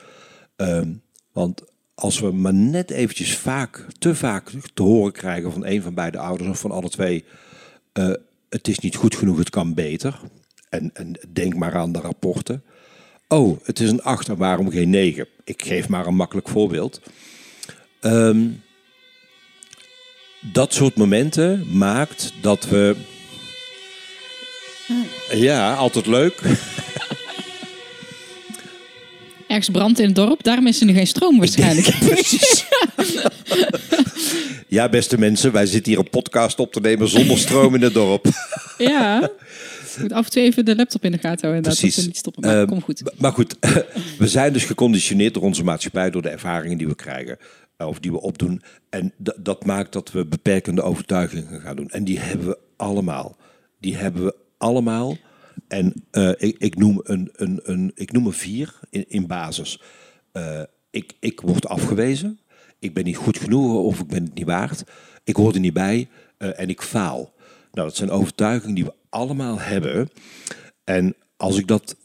[0.56, 0.94] Ehm,
[1.32, 5.94] want als we maar net eventjes vaak, te vaak te horen krijgen van een van
[5.94, 7.24] beide ouders of van alle twee,
[7.92, 8.12] eh,
[8.48, 10.20] het is niet goed genoeg, het kan beter.
[10.68, 12.62] En, en denk maar aan de rapporten.
[13.28, 15.26] Oh, het is een 8 en waarom geen 9?
[15.44, 17.00] Ik geef maar een makkelijk voorbeeld.
[18.00, 18.48] Ehm,
[20.52, 22.96] dat soort momenten maakt dat we.
[25.32, 26.42] Ja, altijd leuk.
[29.52, 31.98] Ergens brand in het dorp, daarom is er nu geen stroom waarschijnlijk.
[32.08, 32.64] Precies.
[34.68, 37.94] Ja, beste mensen, wij zitten hier een podcast op te nemen zonder stroom in het
[37.94, 38.26] dorp.
[38.78, 39.22] ja.
[39.94, 41.56] Ik moet af en toe even de laptop in de gaten houden.
[41.56, 41.96] inderdaad, Precies.
[41.96, 42.42] Dat niet stoppen.
[42.46, 43.02] Maar Eh, kom goed.
[43.18, 43.56] Maar goed,
[44.18, 47.38] we zijn dus geconditioneerd door onze maatschappij, door de ervaringen die we krijgen.
[47.76, 48.62] eh, Of die we opdoen.
[48.90, 51.88] En dat maakt dat we beperkende overtuigingen gaan doen.
[51.90, 53.36] En die hebben we allemaal.
[53.80, 55.16] Die hebben we allemaal.
[55.72, 59.80] En eh, ik, ik, noem een, een, een, ik noem er vier in, in basis.
[60.32, 62.40] Eh, ik, ik word afgewezen.
[62.78, 64.84] Ik ben niet goed genoeg of ik ben het niet waard.
[65.24, 66.08] Ik hoor er niet bij
[66.38, 67.32] eh, en ik faal.
[67.72, 70.10] Nou, dat zijn overtuigingen die we allemaal hebben.
[70.84, 71.96] En als ik dat.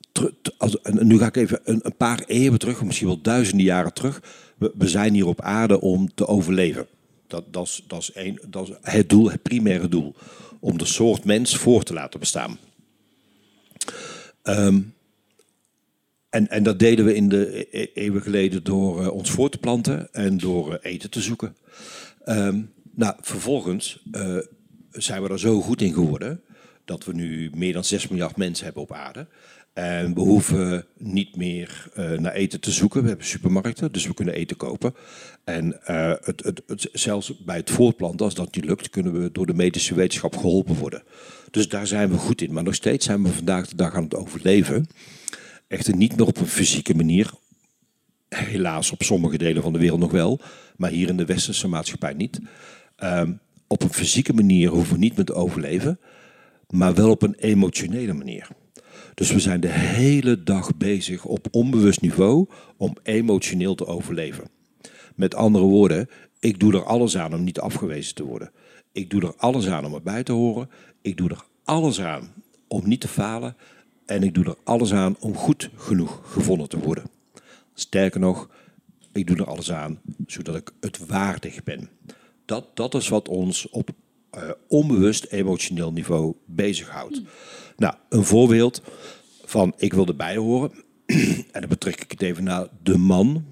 [0.58, 4.21] Als, nu ga ik even een, een paar eeuwen terug, misschien wel duizenden jaren terug.
[4.58, 6.88] We, zijn hier op aarde om te overleven.
[7.27, 10.15] Dat, dat, is, dat, is dat is het doel, het primaire doel.
[10.60, 12.58] Om de soort mens voor te laten bestaan.
[14.47, 14.81] Ehm,
[16.29, 19.57] en, en dat deden we in de e- eeuwen geleden door eh, ons voor te
[19.57, 21.55] planten en door eh, eten te zoeken.
[22.25, 24.38] Ehm, nou, vervolgens eh,
[24.91, 26.41] zijn we er zo goed in geworden
[26.86, 29.27] dat we nu meer dan 6 miljard mensen hebben op aarde.
[29.73, 33.01] En we hoeven niet meer naar eten te zoeken.
[33.01, 34.95] We hebben supermarkten, dus we kunnen eten kopen.
[35.43, 35.79] En
[36.23, 39.95] het, het- zelfs bij het voortplanten, als dat niet lukt, kunnen we door de medische
[39.95, 41.03] wetenschap geholpen worden.
[41.51, 42.53] Dus daar zijn we goed in.
[42.53, 44.88] Maar nog steeds zijn we vandaag de dag aan het overleven.
[45.67, 47.31] Echter niet meer op een fysieke manier.
[48.29, 50.39] Helaas op sommige delen van de wereld nog wel.
[50.75, 52.39] Maar hier in de westerse maatschappij niet.
[52.95, 53.33] Ehm,
[53.67, 55.99] op een fysieke manier hoeven we niet meer te overleven.
[56.69, 58.47] Maar wel op een emotionele manier.
[59.13, 64.49] Dus we zijn de hele dag bezig op onbewust niveau om emotioneel te overleven.
[65.15, 68.52] Met andere woorden, ik doe er alles aan om niet afgewezen te worden.
[68.91, 70.69] Ik doe er alles aan om erbij te horen.
[71.02, 72.34] Ik doe er alles aan
[72.67, 73.56] om niet te falen.
[74.06, 77.10] En ik doe er alles aan om goed genoeg gevonden te worden.
[77.73, 78.50] Sterker nog,
[79.12, 81.89] ik doe er alles aan zodat ik het waardig ben.
[82.45, 83.89] Dat, dat is wat ons op
[84.30, 87.21] eh, onbewust emotioneel niveau bezighoudt.
[87.78, 88.82] Nou, een voorbeeld
[89.45, 90.71] van ik wil erbij horen.
[91.52, 93.45] en dan betrek ik het even naar de man.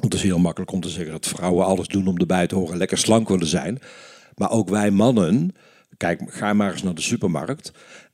[0.00, 2.76] Het is heel makkelijk om te zeggen dat vrouwen alles doen om erbij te horen,
[2.76, 3.78] lekker slank willen zijn.
[4.36, 5.54] Maar ook wij mannen,
[5.96, 7.72] kijk, ga maar eens naar de supermarkt.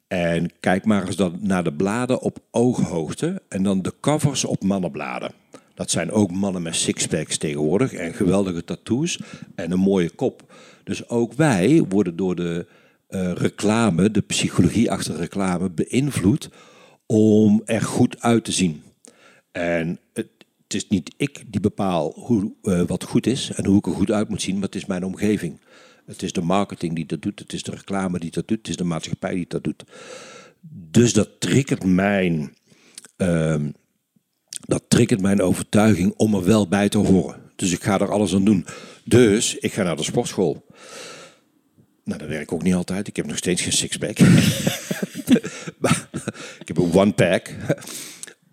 [0.09, 3.43] En kijk maar eens dan naar de bladen op ooghoogte.
[3.49, 5.33] En dan de covers op mannenbladen.
[5.75, 7.93] Dat zijn ook mannen met sixpacks tegenwoordig.
[7.93, 9.21] En geweldige tattoos.
[9.55, 10.53] En een mooie kop.
[10.85, 12.67] Dus ook wij worden door de
[13.07, 16.51] eh, reclame, de psychologie achter reclame, beïnvloed
[17.07, 18.83] om er goed uit te zien.
[19.53, 20.29] En het,
[20.73, 23.93] het is niet ik die bepaal hoe, eh, wat goed is en hoe ik er
[23.93, 25.61] goed uit moet zien, maar het is mijn omgeving.
[26.07, 28.69] Het is de marketing die dat doet, het is de reclame die dat doet, het
[28.69, 29.85] is de maatschappij die dat doet.
[30.91, 32.55] Dus dat triggert mijn,
[33.17, 33.71] ehm,
[34.61, 37.41] dat triggert mijn overtuiging om er wel bij te horen.
[37.57, 38.67] Dus ik ga er alles aan doen.
[39.05, 40.67] Dus ik ga naar de sportschool.
[42.05, 43.09] Nou, dat werkt ook niet altijd.
[43.09, 44.19] Ik heb nog steeds geen sixpack.
[46.61, 47.55] Ik heb een one-pack.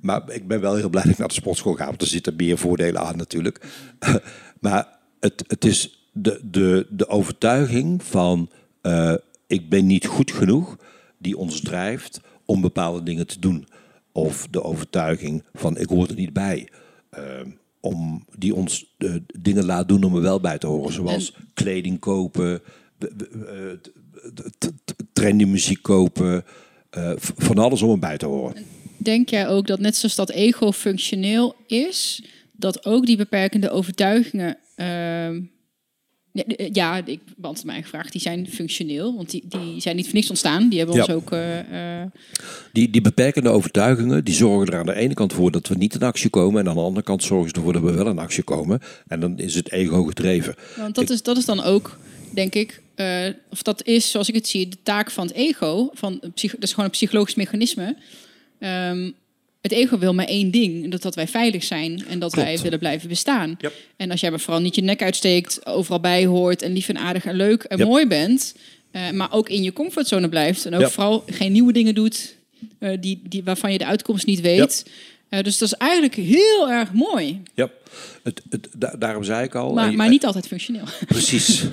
[0.02, 1.86] Maar ik ben wel heel blij dat ik naar de sportschool ga.
[1.86, 3.66] Want er zitten meer voordelen aan natuurlijk.
[4.60, 8.50] Maar het, het is de, de, de overtuiging van...
[8.82, 9.14] eh,
[9.48, 10.78] ik ben niet goed genoeg...
[11.18, 13.68] die ons drijft om bepaalde dingen te doen.
[14.12, 16.70] Of de overtuiging van ik hoor er niet bij.
[17.10, 17.22] eh,
[17.80, 20.94] om, die ons eh, dingen laat doen om er wel bij te horen.
[20.94, 22.62] Zoals kleding kopen...
[25.14, 26.44] trendy muziek kopen...
[27.38, 28.66] van alles om erbij te horen.
[28.98, 34.58] Denk jij ook dat net zoals dat ego functioneel is, dat ook die beperkende overtuigingen
[34.76, 35.42] ehm,
[36.32, 38.10] Ja, de- Ja, ik beantwoord mijn vraag.
[38.12, 40.70] Die zijn functioneel, want die, die zijn niet voor niks ontstaan.
[40.70, 41.02] Die hebben Ja.
[41.02, 41.32] ons ook...
[41.32, 42.08] eh, eh,
[42.74, 45.94] Die, die beperkende overtuigingen, die zorgen er aan de ene kant voor dat we niet
[45.94, 46.62] in actie komen.
[46.62, 48.80] En aan de andere kant zorgen ze ervoor dat we wel in actie komen.
[49.08, 50.56] En dan is het ego gedreven.
[50.78, 51.98] Want dat, is, dat is dan ook,
[52.34, 55.90] denk ik, eh, of dat is, zoals ik het zie, de taak van het ego.
[55.94, 57.96] Van, dat is gewoon een psychologisch mechanisme.
[58.60, 59.12] Ehm,
[59.62, 62.48] het ego wil maar één ding, dat, dat wij veilig zijn en dat Klopt.
[62.48, 63.56] wij willen blijven bestaan.
[63.60, 63.74] Yep.
[63.98, 66.98] En als jij maar vooral niet je nek uitsteekt, overal bij hoort en lief en
[66.98, 67.88] aardig en leuk en Yep.
[67.88, 68.56] mooi bent,
[68.92, 70.92] eh, maar ook in je comfortzone blijft en ook Yep.
[70.92, 72.36] vooral geen nieuwe dingen doet
[72.80, 74.86] eh, die, die, waarvan je de uitkomst niet weet.
[75.30, 77.70] Eh, dus dat is eigenlijk heel erg mooi, Ja,
[78.24, 79.74] het, het, da- daarom zei ik al.
[79.74, 80.86] maar, je- maar niet altijd functioneel.
[81.08, 81.64] Precies.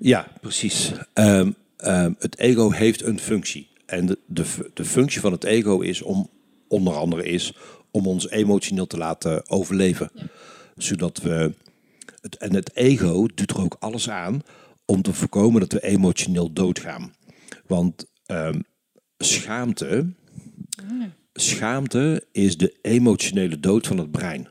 [0.00, 0.90] Ja, precies.
[1.12, 3.68] Ehm, ehm, het ego heeft een functie.
[3.92, 6.30] En de, de, fu- de functie van het ego is om,
[6.68, 7.54] onder andere is,
[7.90, 10.10] om ons emotioneel te laten overleven.
[10.76, 11.54] Zodat we.
[12.20, 14.42] Het, en het ego doet er ook alles aan
[14.84, 17.14] om te voorkomen dat we emotioneel doodgaan.
[17.66, 18.60] Want ehm,
[19.18, 20.06] schaamte.
[21.32, 24.48] Schaamte is de emotionele dood van het brein.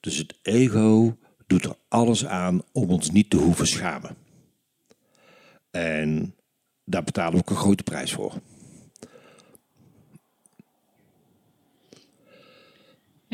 [0.00, 1.16] Dus het ego
[1.46, 4.16] doet er alles aan om ons niet te hoeven schamen.
[5.70, 6.34] En
[6.84, 8.34] daar betalen we ook een grote prijs voor.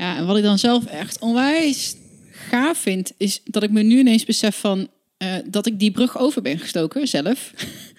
[0.01, 1.95] Ja, en wat ik dan zelf echt onwijs
[2.31, 6.19] gaaf vind, is dat ik me nu ineens besef van eh, dat ik die brug
[6.19, 7.53] over ben gestoken zelf.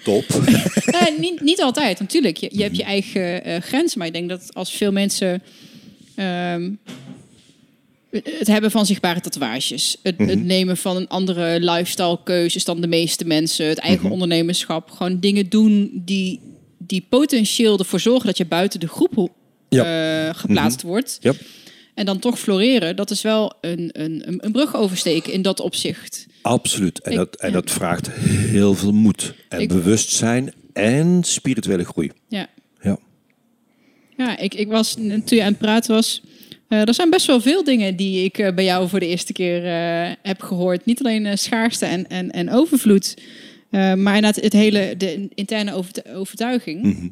[0.04, 0.24] Top.
[0.86, 2.38] Eh, niet, niet altijd, natuurlijk.
[2.38, 5.44] Je, je hebt je eigen eh, grenzen, maar ik denk dat als veel mensen
[6.16, 6.72] ehm,
[8.10, 12.88] het hebben van zichtbare tatoeages, het, het nemen van een andere lifestyle keuzes dan de
[12.88, 16.40] meeste mensen, het eigen ondernemerschap, gewoon dingen doen die,
[16.78, 19.32] die potentieel ervoor zorgen dat je buiten de groep
[20.32, 21.18] geplaatst wordt.
[21.22, 21.34] Ja.
[21.94, 26.26] En dan toch floreren, dat is wel een, een, een- brug oversteken in dat opzicht.
[26.42, 27.00] Absoluut.
[27.02, 27.54] En, Ik- dat, en ja.
[27.54, 29.34] dat vraagt heel veel moed.
[29.50, 32.12] En Ik- bewustzijn en spirituele groei.
[32.28, 32.48] Ja,
[32.82, 32.98] Ja.
[34.18, 36.22] ja ik, ik was, toen je aan het praten was,
[36.68, 39.34] eh, er zijn best wel veel dingen die ik eh, bij jou voor de eerste
[39.34, 40.86] keer eh, heb gehoord.
[40.86, 43.18] Niet alleen schaarste en, en, en overvloed,
[43.70, 46.82] maar inderdaad het hele, de interne overtu- overtuiging.
[46.84, 47.08] Mhm.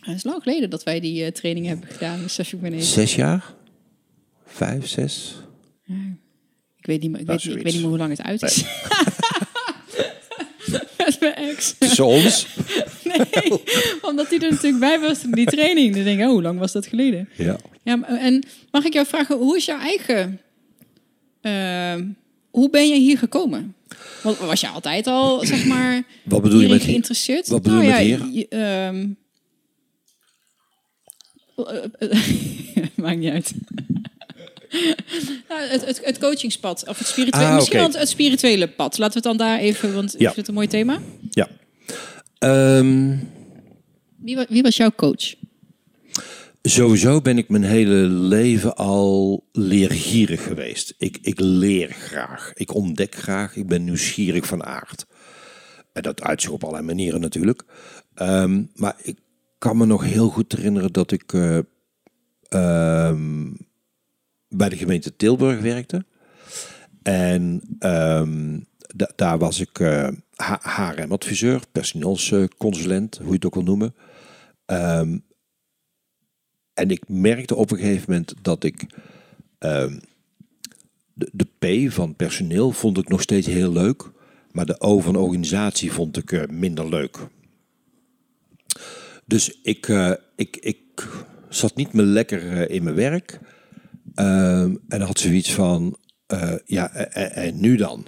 [0.00, 2.92] Het is lang geleden dat wij die training hebben gedaan, ik me ineens.
[2.92, 3.54] Zes jaar?
[4.56, 5.34] Vijf, zes?
[6.78, 8.42] Ik weet niet, meer- ik Nou, weet, ik weet niet meer hoe lang het uit
[8.42, 8.64] is.
[10.98, 11.74] Met mijn ex.
[12.00, 12.46] Ons?
[13.04, 13.50] Nee,
[14.02, 15.94] omdat hij er natuurlijk bij was in die training.
[15.94, 17.28] Dan denk ik, oh, hoe lang was dat geleden?
[17.36, 17.56] Ja.
[17.82, 20.40] Ja, en mag ik jou vragen, hoe is jouw eigen...
[21.40, 22.06] ehm,
[22.50, 23.74] hoe ben je hier gekomen?
[24.22, 27.48] Want was je altijd al, zeg maar, Wat bedoel je met geïnteresseerd?
[27.48, 28.26] Wat bedoel je met hier?
[28.32, 29.08] je- ehm,
[32.00, 33.52] eh, eh, maakt niet uit.
[35.48, 38.98] Nou, het, het, het coachingspad, of het spirituele, Ah, misschien wel het, het spirituele pad.
[38.98, 40.26] Laten we het dan daar even, want ik Ja.
[40.26, 40.98] vind het een mooi thema.
[41.30, 41.48] Ja.
[42.38, 43.16] Ehm,
[44.48, 45.34] wie was jouw coach?
[46.62, 50.94] Sowieso ben ik mijn hele leven al leergierig geweest.
[50.98, 52.50] Ik, ik leer graag.
[52.54, 53.56] Ik ontdek graag.
[53.56, 55.06] Ik ben nieuwsgierig van aard.
[55.92, 57.62] En dat uit zich op allerlei manieren natuurlijk.
[58.14, 59.18] Ehm, maar ik
[59.58, 61.58] kan me nog heel goed herinneren dat ik eh,
[62.48, 63.46] ehm,
[64.48, 66.04] bij de gemeente Tilburg werkte.
[67.02, 68.60] En ehm,
[68.94, 70.08] da- daar was ik eh
[70.62, 73.94] HRM-adviseur, personeelsconsulent, hoe je het ook wil noemen.
[74.66, 75.18] Ehm,
[76.74, 78.86] en ik merkte op een gegeven moment dat ik
[79.58, 79.98] ehm,
[81.14, 81.46] de, de
[81.86, 84.10] P van personeel vond ik nog steeds heel leuk,
[84.52, 87.18] maar de O van organisatie vond ik eh, minder leuk.
[89.24, 91.08] Dus ik, eh, ik, ik
[91.48, 93.40] zat niet meer lekker in mijn werk
[94.16, 98.06] Ehm, en had zoiets van, eh, ja, en, en- en nu dan?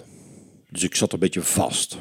[0.69, 1.97] Dus ik zat een beetje vast.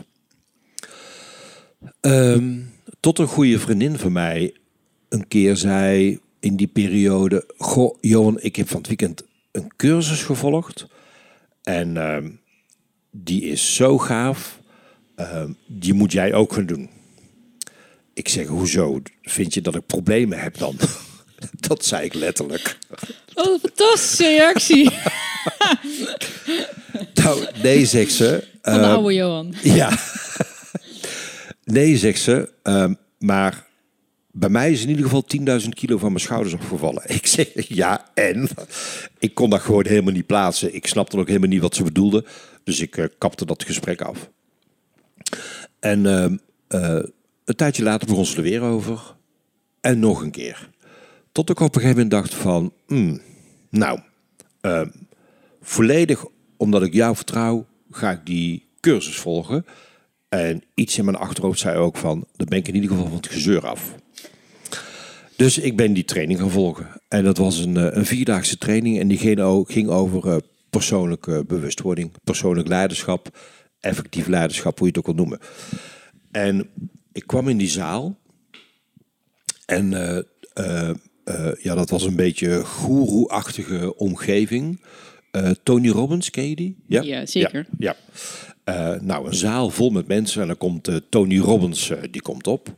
[2.01, 2.61] Ehm,
[3.01, 4.55] tot een goede vriendin van mij
[5.09, 10.23] een keer zei in die periode: Goh, Johan, ik heb van het weekend een cursus
[10.23, 10.87] gevolgd.
[11.63, 12.31] En ehm,
[13.11, 14.61] die is zo gaaf.
[15.67, 16.91] Die moet jij ook gaan doen.
[18.15, 19.03] Ik zeg: Hoezo?
[19.23, 20.77] Vind je dat ik problemen heb dan?
[21.69, 22.79] Dat zei ik letterlijk.
[23.35, 24.91] Oh, fantastische reactie
[27.15, 28.45] Nou, nee, zegt ze.
[28.63, 29.55] van de Ehm, oude Johan.
[29.63, 29.99] Ja.
[31.65, 32.53] nee, zegt ze.
[32.63, 33.67] ehm, maar
[34.33, 35.25] bij mij is in ieder geval
[35.63, 37.03] 10.000 kilo van mijn schouders opgevallen.
[37.07, 38.49] Ik zeg ja, en?
[39.19, 40.75] Ik kon dat gewoon helemaal niet plaatsen.
[40.75, 42.25] Ik snapte ook helemaal niet wat ze bedoelde.
[42.65, 44.29] Dus ik eh, kapte dat gesprek af.
[45.81, 46.37] En ehm,
[46.69, 47.03] eh,
[47.45, 49.01] een tijdje later begon ze er weer over.
[49.81, 50.69] En nog een keer.
[51.33, 52.73] Tot ik op een gegeven moment dacht van...
[52.87, 53.21] hmm,
[53.71, 54.01] nou,
[54.61, 54.89] ehm,
[55.61, 56.25] volledig
[56.57, 59.65] omdat ik jou vertrouw, ga ik die cursus volgen.
[60.29, 63.17] En iets in mijn achterhoofd zei ook van, dan ben ik in ieder geval van
[63.17, 63.95] het gezeur af.
[65.37, 66.89] Dus ik ben die training gaan volgen.
[67.09, 69.19] En dat was een, eh, een vierdaagse training en die
[69.67, 70.37] ging, over eh,
[70.71, 73.39] persoonlijke bewustwording, persoonlijk leiderschap,
[73.81, 75.41] effectief leiderschap, hoe je het ook wil noemen.
[76.31, 76.71] En
[77.13, 78.19] ik kwam in die zaal
[79.67, 80.23] en eh,
[80.55, 80.97] eh,
[81.29, 84.81] eh, ja, dat was een beetje goeroe-achtige omgeving.
[85.31, 86.77] Eh, Tony Robbins, ken je die?
[86.87, 87.67] Ja, zeker.
[87.79, 87.97] Ja.
[88.65, 88.95] ja.
[88.95, 92.75] Eh, nou, een zaal vol met mensen en dan komt Tony Robbins, die komt op.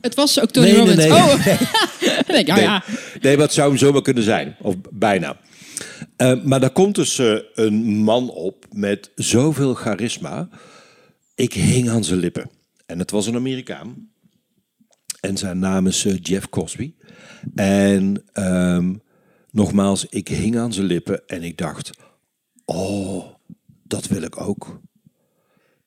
[0.00, 1.08] Het was ook Tony Nee, nee, Robbins.
[1.08, 1.12] nee.
[1.12, 1.32] Oh,
[2.28, 2.84] oh Nee, ja.
[3.20, 4.56] nee, maar het zou hem zomaar kunnen zijn.
[4.60, 5.36] Of bijna.
[6.44, 7.20] Maar daar komt dus
[7.54, 10.48] een man op met zoveel charisma.
[11.34, 12.50] Ik hing aan zijn lippen.
[12.86, 14.10] En het was een Amerikaan.
[15.20, 16.92] En zijn naam is Jeff Cosby.
[17.54, 18.94] En ehm,
[19.50, 21.90] nogmaals, ik hing aan zijn lippen en ik dacht...
[22.64, 23.26] Oh,
[23.82, 24.80] dat wil ik ook.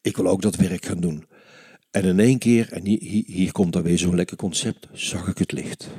[0.01, 1.25] Ik wil ook dat werk gaan doen.
[1.91, 5.51] En in één keer, en hier, komt dan weer zo'n lekker concept, zag ik het
[5.51, 5.89] licht.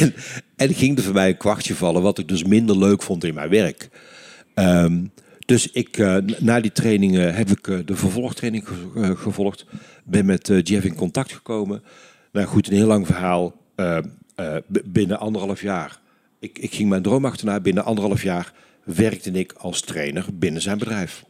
[0.00, 0.14] en,
[0.56, 3.34] en ging er voor mij een kwartje vallen, wat ik dus minder leuk vond in
[3.34, 3.88] mijn werk.
[4.54, 5.04] Ehm,
[5.46, 9.66] dus ik, eh, na die trainingen heb ik eh, de vervolgtraining eh, gevolgd.
[10.04, 11.82] Ben met Jeff in contact gekomen.
[12.32, 13.54] Nou goed, een heel lang verhaal.
[13.74, 13.98] Eh,
[14.34, 16.00] eh, binnen anderhalf jaar.
[16.38, 17.60] Ik, ik ging mijn droom achterna.
[17.60, 18.52] Binnen anderhalf jaar
[18.84, 21.24] werkte ik als trainer binnen zijn bedrijf.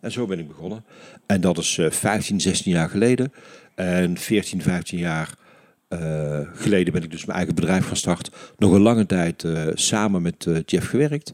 [0.00, 0.84] En zo ben ik begonnen.
[1.26, 3.32] En dat is eh 15, 16 jaar geleden.
[3.74, 5.34] En 14, 15 jaar
[5.88, 8.30] eh, geleden ben ik dus mijn eigen bedrijf gestart.
[8.58, 11.32] Nog een lange tijd eh, samen met eh, Jeff gewerkt.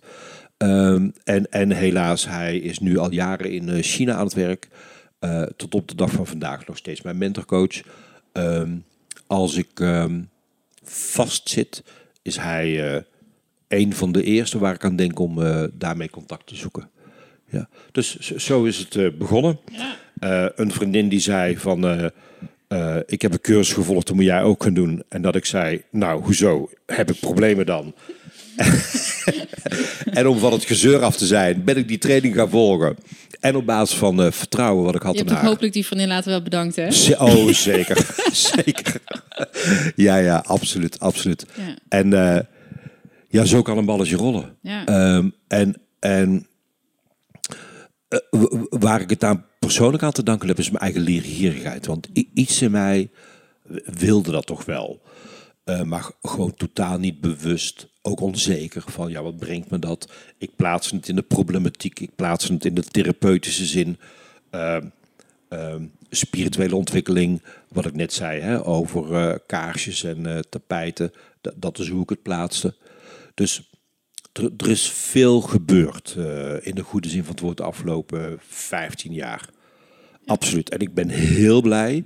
[0.58, 4.68] Ehm, en, en helaas, hij is nu al jaren in eh, China aan het werk.
[5.18, 7.82] Eh, tot op de dag van vandaag nog steeds mijn mentorcoach.
[8.32, 8.76] Ehm,
[9.28, 10.20] als ik ehm,
[10.84, 11.82] vastzit,
[12.22, 13.02] is hij eh,
[13.68, 16.90] een van de eerste waar ik aan denk om eh, daarmee contact te zoeken.
[17.50, 17.68] Ja.
[17.92, 19.58] Dus zo- is het eh, begonnen.
[20.56, 22.10] Een vriendin die zei van,
[23.06, 25.02] ik heb een cursus gevolgd, dat moet jij ook gaan doen.
[25.08, 26.70] En dat ik zei, nou, hoezo?
[26.86, 27.94] Heb ik problemen dan?
[30.18, 32.96] en om van het gezeur af te zijn, ben ik die training gaan volgen.
[33.40, 35.44] En op basis van eh, vertrouwen wat ik had Je hebt haar.
[35.44, 36.90] hopelijk die vriendin later wel bedankt, hè?
[36.90, 38.06] Z- Oh, zeker.
[38.54, 39.00] zeker.
[39.96, 41.46] ja, ja, absoluut, absoluut.
[41.56, 41.74] Ja.
[41.88, 42.40] En eh,
[43.28, 44.56] ja, zo kan een balletje rollen.
[44.62, 44.86] Ja.
[44.86, 46.46] Ehm, en en
[48.08, 48.18] eh,
[48.68, 51.86] waar ik het aan persoonlijk aan te danken heb, is mijn eigen leergierigheid.
[51.86, 53.10] Want iets in mij
[53.84, 55.02] wilde dat toch wel.
[55.84, 60.12] Maar gewoon totaal niet bewust, ook onzeker van ja, wat brengt me dat?
[60.38, 63.98] Ik plaats het in de problematiek, ik plaats het in de therapeutische zin.
[64.50, 64.86] Ehm,
[65.48, 71.12] ehm, spirituele ontwikkeling, wat ik net zei, hè, over eh, kaarsjes en eh, tapijten.
[71.56, 72.74] Dat, is hoe ik het plaatste.
[73.34, 73.70] Dus
[74.32, 79.12] er, is veel gebeurd eh, in de goede zin van het woord de afgelopen 15
[79.12, 79.48] jaar.
[80.26, 80.68] Absoluut.
[80.68, 82.04] En ik ben heel blij.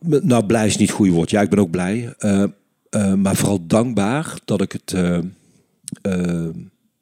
[0.00, 1.30] Nou, blij is niet het goede woord.
[1.30, 2.14] Ja, ik ben ook blij.
[2.90, 4.92] Eh, maar vooral dankbaar dat ik het.
[4.92, 5.18] eh,
[6.02, 6.48] eh,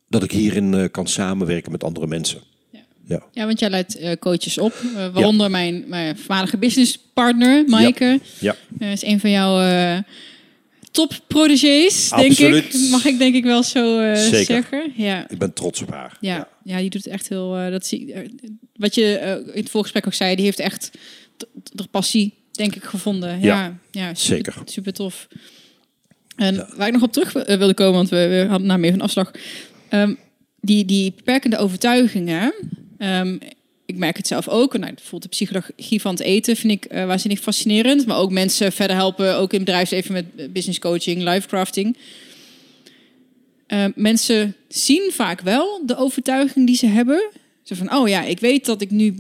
[0.09, 2.41] dat ik hierin kan samenwerken met andere mensen.
[2.73, 2.81] Ja.
[3.07, 3.23] Ja.
[3.33, 4.75] Ja, want jij leidt coaches op.
[5.13, 8.21] waaronder mijn, mijn voormalige businesspartner, Maaike.
[8.41, 8.57] Ja.
[8.79, 10.03] Eh, is een van jouw
[10.91, 12.75] top protégés, denk ik.
[12.91, 14.45] Mag ik denk ik wel zo Zeker.
[14.45, 14.93] zeggen.
[14.97, 15.29] Ja.
[15.31, 16.17] Ik ben trots op haar.
[16.21, 16.79] Ja, ja.
[16.79, 17.57] die doet het echt heel.
[17.57, 18.15] eh, dat zie,
[18.77, 20.91] wat je in het voorgesprek ook zei, die heeft echt
[21.73, 23.41] de passie, denk ik, gevonden.
[23.41, 24.63] Ja, ja, super, zeker.
[24.65, 25.27] Super tof.
[26.37, 28.85] En waar ik nog op terug wil- eh, wilde komen, want we, we hadden namelijk
[28.85, 29.31] even een afslag.
[29.89, 30.15] Ehm,
[30.61, 32.55] die, die beperkende overtuigingen.
[32.99, 33.37] ehm,
[33.87, 34.73] ik merk het zelf ook.
[34.79, 38.07] Nou, bijvoorbeeld de psychologie van het eten vind ik eh waanzinnig fascinerend.
[38.07, 41.97] Maar ook mensen verder helpen, ook in bedrijfsleven met business coaching, life crafting.
[43.67, 47.31] Eh, mensen zien vaak wel de overtuiging die ze hebben.
[47.63, 49.15] Zo van, oh ja, ik weet dat ik nu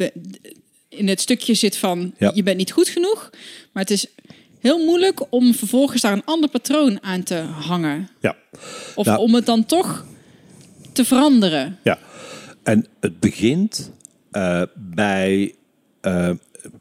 [0.88, 2.30] in het stukje zit van Ja.
[2.34, 3.30] je bent niet goed genoeg.
[3.72, 4.06] Maar het is
[4.64, 8.08] heel moeilijk om vervolgens daar een ander patroon aan te hangen.
[8.20, 8.36] Ja.
[8.94, 9.18] Of Nou.
[9.18, 10.06] om het dan toch
[10.92, 11.78] te veranderen.
[11.82, 11.98] Ja,
[12.62, 13.90] en het begint
[14.30, 15.54] eh, bij.
[16.00, 16.30] eh,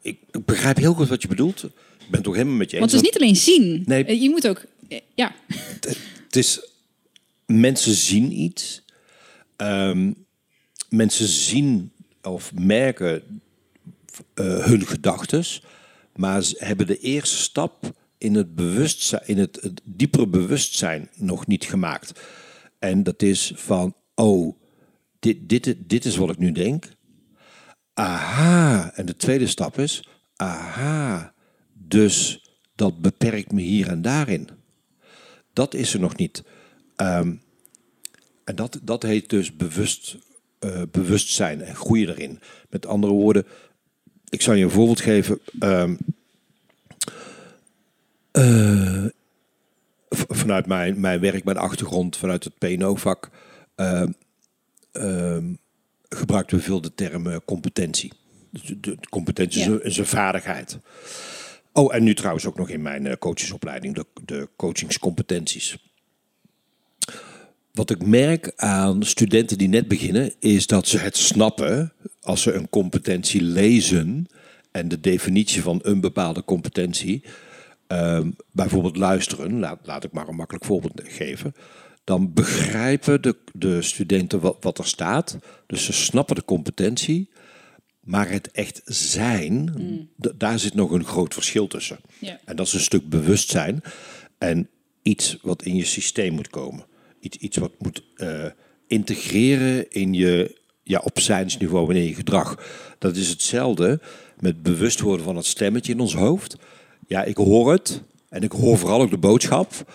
[0.02, 1.62] ik, ik begrijp heel goed wat je bedoelt.
[1.62, 2.92] Ik ben ook helemaal met je eens.
[2.92, 3.82] Want het is niet alleen zien.
[3.86, 4.04] Nee.
[4.04, 4.64] Eh, Je moet ook,
[5.14, 5.34] ja,
[6.24, 6.60] Het is.
[7.46, 8.82] Mensen zien iets.
[9.56, 10.12] Ehm,
[10.88, 11.90] mensen zien
[12.22, 13.22] of merken
[14.34, 15.44] hun gedachten.
[16.14, 21.64] Maar ze hebben de eerste stap in het, bewustzijn, in het, diepere bewustzijn nog niet
[21.64, 22.20] gemaakt.
[22.78, 24.56] En dat is van, oh,
[25.18, 26.88] dit, dit, dit is wat ik nu denk.
[27.94, 28.92] Aha.
[28.94, 31.34] En de tweede stap is, aha.
[31.72, 34.48] Dus dat beperkt me hier en daarin.
[35.52, 36.44] Dat is er nog niet.
[36.96, 37.34] Ehm,
[38.44, 40.18] en dat, dat heet dus bewust
[40.64, 42.40] eh, bewustzijn en groeien erin.
[42.68, 43.46] Met andere woorden,
[44.34, 45.38] ik zal je een voorbeeld geven.
[45.58, 45.94] Ehm,
[48.30, 49.04] eh,
[50.28, 53.30] vanuit mijn, mijn werk, mijn achtergrond, vanuit het PNO-vak,
[53.74, 54.12] ehm,
[54.92, 55.44] ehm,
[56.08, 58.12] gebruiken we veel de term eh, competentie.
[58.50, 59.72] De, de competentie is Ja.
[59.72, 60.78] een- is een vaardigheid.
[61.72, 65.76] Oh, en nu trouwens ook nog in mijn eh, coachesopleiding, de, de coachingscompetenties.
[67.74, 72.52] Wat ik merk aan studenten die net beginnen, is dat ze het snappen als ze
[72.52, 74.26] een competentie lezen
[74.70, 77.24] en de definitie van een bepaalde competentie,
[77.86, 81.54] ehm, bijvoorbeeld luisteren, laat, laat ik maar een makkelijk voorbeeld geven,
[82.04, 85.38] dan begrijpen de, de studenten wat, wat er staat.
[85.66, 87.30] Dus ze snappen de competentie,
[88.00, 89.72] maar het echt zijn,
[90.20, 91.98] d- daar zit nog een groot verschil tussen.
[92.18, 92.40] Ja.
[92.44, 93.82] En dat is een stuk bewustzijn
[94.38, 94.68] en
[95.02, 96.84] iets wat in je systeem moet komen.
[97.24, 98.44] Iets, wat moet eh,
[98.86, 102.58] integreren in je, ja, op zijnsniveau en in je gedrag.
[102.98, 104.00] Dat is hetzelfde
[104.38, 106.56] met bewust worden van het stemmetje in ons hoofd.
[107.06, 109.92] Ja, ik hoor het en ik hoor vooral ook de boodschap.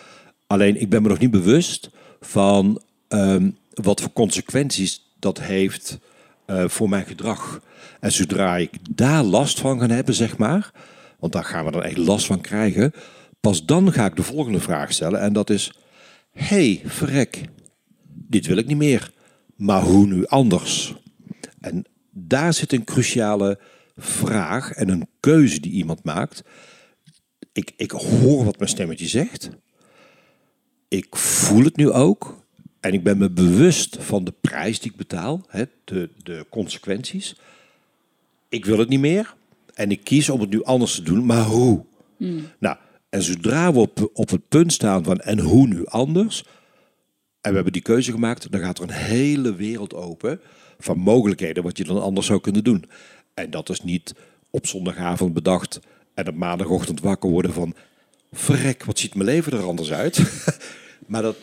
[0.47, 1.89] Alleen ik ben me nog niet bewust
[2.21, 5.99] van ehm, wat voor consequenties dat heeft
[6.45, 7.61] eh, voor mijn gedrag.
[7.99, 10.71] En zodra ik daar last van ga hebben, zeg maar,
[11.19, 12.93] want daar gaan we dan echt last van krijgen,
[13.41, 15.19] pas dan ga ik de volgende vraag stellen.
[15.19, 15.73] En dat is:
[16.31, 17.41] hey, verrek,
[18.07, 19.11] dit wil ik niet meer.
[19.55, 20.95] Maar hoe nu anders?
[21.59, 23.59] En daar zit een cruciale
[23.97, 26.43] vraag en een keuze die iemand maakt.
[27.51, 29.49] Ik, ik hoor wat mijn stemmetje zegt.
[30.87, 32.37] Ik voel het nu ook.
[32.79, 37.35] En ik ben me bewust van de prijs die ik betaal, hè, de, de consequenties.
[38.49, 39.35] Ik wil het niet meer.
[39.73, 41.85] En ik kies om het nu anders te doen, maar hoe?
[42.59, 42.77] Nou,
[43.09, 46.43] en zodra we op, op het punt staan van en hoe nu anders,
[47.41, 50.41] en we hebben die keuze gemaakt, dan gaat er een hele wereld open
[50.79, 52.85] van mogelijkheden wat je dan anders zou kunnen doen.
[53.33, 54.15] En dat is niet
[54.49, 55.79] op zondagavond bedacht
[56.13, 57.73] en op maandagochtend wakker worden van
[58.31, 60.21] verrek, wat ziet mijn leven er anders uit.
[61.07, 61.35] maar dat,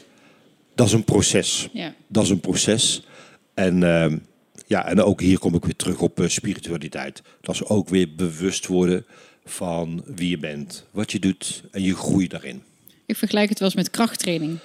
[0.74, 1.68] dat is een proces.
[1.72, 1.94] Ja.
[2.06, 3.06] Dat is een proces.
[3.54, 4.18] En, ehm,
[4.66, 7.22] ja, en ook hier kom ik weer terug op eh, spiritualiteit.
[7.40, 9.06] Dat is ook weer bewust worden
[9.47, 12.62] van wie je bent, wat je doet en je groei daarin.
[13.07, 14.59] Ik vergelijk het wel eens met krachttraining.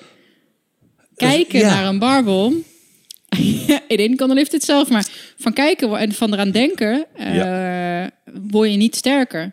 [1.15, 1.73] Kijken ja.
[1.73, 2.47] naar een barbel.
[3.29, 5.07] In de ene kant dan heeft het zelf, maar
[5.37, 8.07] van kijken en van eraan denken, eh,
[8.49, 9.51] word je niet sterker.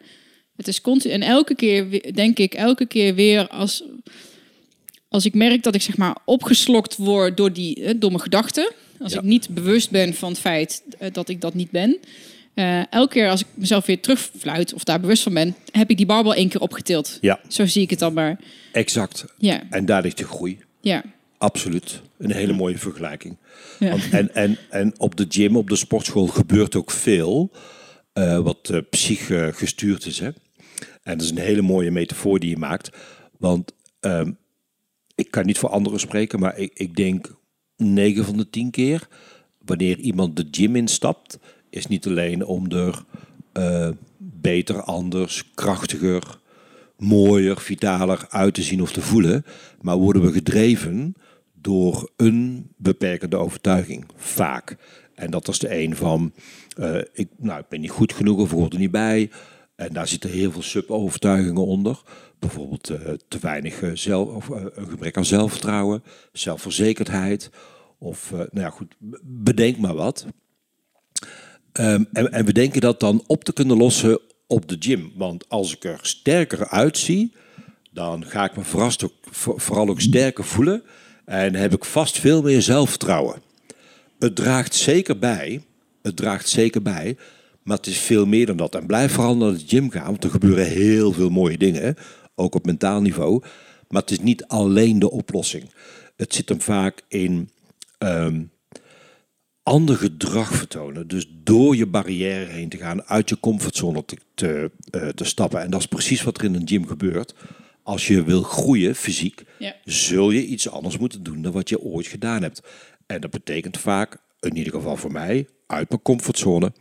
[0.56, 1.14] Het is continu.
[1.14, 3.84] En elke keer denk ik, elke keer weer als,
[5.08, 8.72] als ik merk dat ik zeg maar opgeslokt word door die eh, mijn gedachten.
[8.98, 9.18] Als Ja.
[9.18, 11.98] ik niet bewust ben van het feit eh, dat ik dat niet ben.
[12.58, 15.96] Eh, elke keer als ik mezelf weer terugfluit of daar bewust van ben, heb ik
[15.96, 17.18] die barbel één keer opgetild.
[17.20, 18.38] Ja, Zo zie ik het dan maar.
[18.72, 19.24] exact.
[19.38, 20.58] Ja, En daar ligt de groei.
[20.80, 21.02] ja.
[21.38, 22.00] Absoluut.
[22.18, 23.36] Een hele mooie vergelijking.
[23.78, 23.90] Ja.
[23.90, 27.50] Want, en, en, en op de gym, op de sportschool gebeurt ook veel
[28.12, 30.18] eh, wat uh, psyche gestuurd is.
[30.18, 30.26] Hè?
[31.02, 32.90] En dat is een hele mooie metafoor die je maakt.
[33.38, 34.32] Want ehm,
[35.14, 37.34] ik kan niet voor anderen spreken, maar ik, ik denk
[37.76, 39.08] 9 van de 10 keer
[39.58, 41.38] wanneer iemand de gym instapt,
[41.70, 43.04] is niet alleen om er
[43.52, 43.88] eh,
[44.18, 46.38] beter, anders, krachtiger,
[46.96, 49.44] mooier, vitaler uit te zien of te voelen,
[49.80, 51.14] maar worden we gedreven
[51.54, 54.76] door een beperkende overtuiging, vaak.
[55.14, 56.32] En dat is de een van,
[56.76, 59.30] eh, ik, nou, ik ben niet goed genoeg of hoort er niet bij.
[59.76, 62.02] En daar zitten heel veel sub-overtuigingen onder.
[62.38, 66.02] Bijvoorbeeld eh, te weinig zelf, of een gebrek aan zelfvertrouwen,
[66.32, 67.50] zelfverzekerdheid.
[67.98, 70.26] Of, nou ja, goed, bedenk maar wat.
[71.78, 75.12] Ehm, en, we denken dat dan op te kunnen lossen op de gym.
[75.14, 77.32] Want als ik er sterker uitzie,
[77.92, 80.82] dan ga ik me verrast ook, voor- vooral ook sterker voelen.
[81.24, 83.42] En heb ik vast veel meer zelfvertrouwen.
[84.18, 85.62] Het draagt zeker bij.
[86.02, 87.16] Het draagt zeker bij.
[87.62, 88.74] Maar het is veel meer dan dat.
[88.74, 90.06] En blijf vooral naar de gym gaan.
[90.06, 91.96] Want er gebeuren heel veel mooie dingen.
[92.34, 93.42] Ook op mentaal niveau.
[93.88, 95.70] Maar het is niet alleen de oplossing.
[96.16, 97.50] Het zit hem vaak in
[97.98, 98.42] ehm,
[99.68, 101.08] ander gedrag vertonen.
[101.08, 105.60] Dus door je barrière heen te gaan, uit je comfortzone te, te, eh, te stappen.
[105.62, 107.34] En dat is precies wat er in een gym gebeurt.
[107.82, 109.74] Als je wil groeien fysiek, Ja.
[109.84, 112.62] zul je iets anders moeten doen dan wat je ooit gedaan hebt.
[113.06, 116.72] En dat betekent vaak, in ieder geval voor mij, uit mijn comfortzone.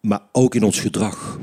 [0.00, 1.40] Maar ook in ons gedrag.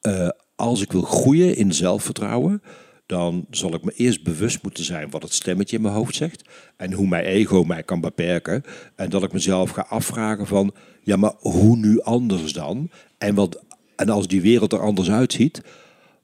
[0.00, 2.62] Eh, als ik wil groeien in zelfvertrouwen,
[3.10, 6.48] dan zal ik me eerst bewust moeten zijn wat het stemmetje in mijn hoofd zegt.
[6.76, 8.62] En hoe mijn ego mij kan beperken.
[8.96, 12.90] En dat ik mezelf ga afvragen van, ja maar hoe nu anders dan?
[13.18, 13.64] En, wat,
[13.96, 15.62] en als die wereld er anders uitziet,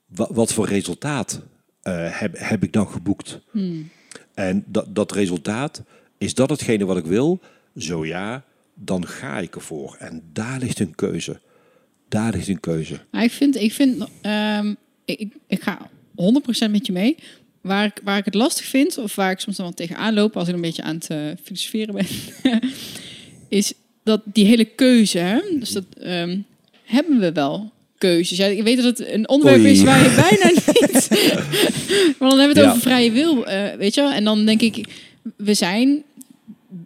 [0.07, 1.43] wat, wat voor resultaat
[1.82, 3.41] eh, heb, heb ik dan geboekt?
[4.34, 5.82] En dat, dat resultaat,
[6.18, 7.41] is dat hetgene wat ik wil?
[7.76, 9.97] Zo ja, dan ga ik ervoor.
[9.99, 11.41] En daar ligt een keuze.
[12.09, 13.01] Daar ligt een keuze.
[13.11, 14.74] Maar ik vind, ik, vind ehm,
[15.05, 15.91] ik- ik ga
[16.67, 17.17] 100% met je mee.
[17.61, 20.37] Waar ik, waar ik het lastig vind, of waar ik soms dan wel tegenaan loop
[20.37, 22.07] als ik een beetje aan het eh, filosoferen ben,
[23.49, 23.73] is
[24.05, 26.39] dat die hele keuze, hè, dus dat ehm,
[26.85, 28.39] hebben we wel keuzes.
[28.39, 29.71] Ja, ik weet dat het een onderwerp Oei.
[29.71, 30.51] is waar je bijna
[30.81, 31.09] niet.
[32.19, 32.69] maar dan hebben we het Ja.
[32.71, 34.11] over vrije wil, eh, weet je wel.
[34.12, 34.87] En dan denk ik,
[35.37, 36.03] we zijn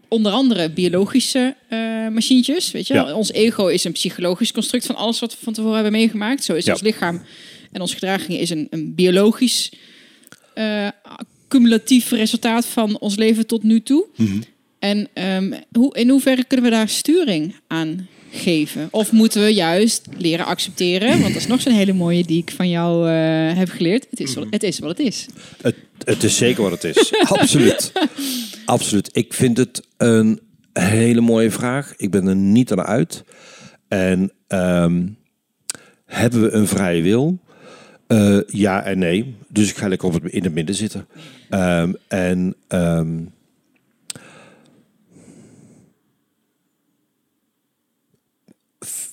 [0.09, 1.79] onder andere biologische eh
[2.09, 2.71] machientjes.
[2.71, 3.15] Weet je, Ja.
[3.15, 6.45] ons ego is een psychologisch construct van alles wat we van tevoren hebben meegemaakt.
[6.45, 6.73] Zo is Ja.
[6.73, 7.23] ons lichaam
[7.73, 9.73] en onze gedraging is een, een biologisch
[10.55, 10.89] eh,
[11.49, 14.07] cumulatief resultaat van ons leven tot nu toe.
[14.17, 14.41] Mhm.
[14.79, 18.89] En ehm, hoe, in hoeverre kunnen we daar sturing aan geven?
[18.91, 21.09] Of moeten we juist leren accepteren?
[21.09, 24.07] Want dat is nog zo'n hele mooie die ik van jou eh, heb geleerd.
[24.11, 25.27] Het is, wat, het is wat het is.
[25.63, 27.13] Het, het is zeker wat het is.
[27.39, 27.93] Absoluut.
[28.65, 29.09] Absoluut.
[29.13, 30.41] Ik vind het een
[30.73, 31.95] hele mooie vraag.
[31.97, 33.25] Ik ben er niet aan uit.
[33.89, 35.07] En ehm,
[36.07, 37.41] hebben we een vrije wil?
[38.11, 39.35] Eh, ja en nee.
[39.49, 41.07] Dus ik ga lekker op het, in het midden zitten.
[41.51, 43.19] Ehm, en ehm,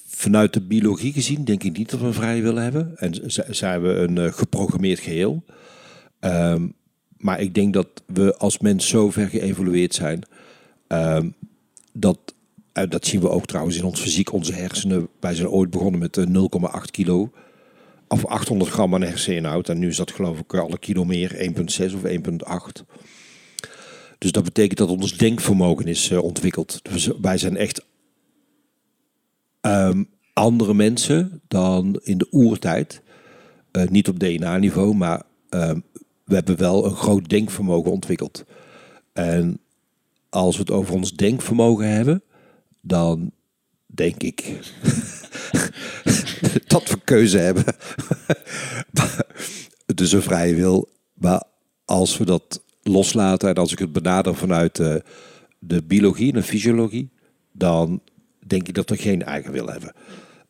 [0.07, 2.97] vanuit de biologie gezien denk ik niet dat we een vrije wil hebben.
[2.97, 3.13] En
[3.47, 5.43] zijn we een eh, geprogrammeerd geheel.
[6.19, 6.67] Ehm,
[7.17, 10.21] maar ik denk dat we als mens zo ver geëvolueerd zijn.
[11.93, 12.33] dat,
[12.73, 15.07] eh, dat zien we ook trouwens in ons fysiek, onze hersenen.
[15.19, 17.31] Wij zijn ooit begonnen met eh, 0,8 kilo.
[18.07, 19.69] Of 800 gram aan herseninhoud.
[19.69, 21.53] En nu is dat geloof ik alle kilo meer,
[21.89, 22.85] 1,6 of 1,8.
[24.17, 26.79] Dus dat betekent dat ons denkvermogen is eh, ontwikkeld.
[26.83, 27.85] Dus wij zijn echt
[29.61, 30.03] ehm,
[30.33, 33.01] andere mensen dan in de oertijd.
[33.71, 35.79] Eh, niet op DNA-niveau, maar ehm,
[36.23, 38.45] we hebben wel een groot denkvermogen ontwikkeld.
[39.13, 39.59] En
[40.29, 42.23] als we het over ons denkvermogen hebben,
[42.81, 43.31] dan
[43.85, 44.43] denk ik
[46.67, 47.63] dat we keuze hebben.
[49.95, 50.89] dus een vrije wil.
[51.13, 51.43] Maar
[51.85, 55.03] als we dat loslaten en als ik het benader vanuit de,
[55.59, 57.09] de biologie en de fysiologie,
[57.53, 58.01] dan
[58.47, 59.93] denk ik dat we geen eigen wil hebben.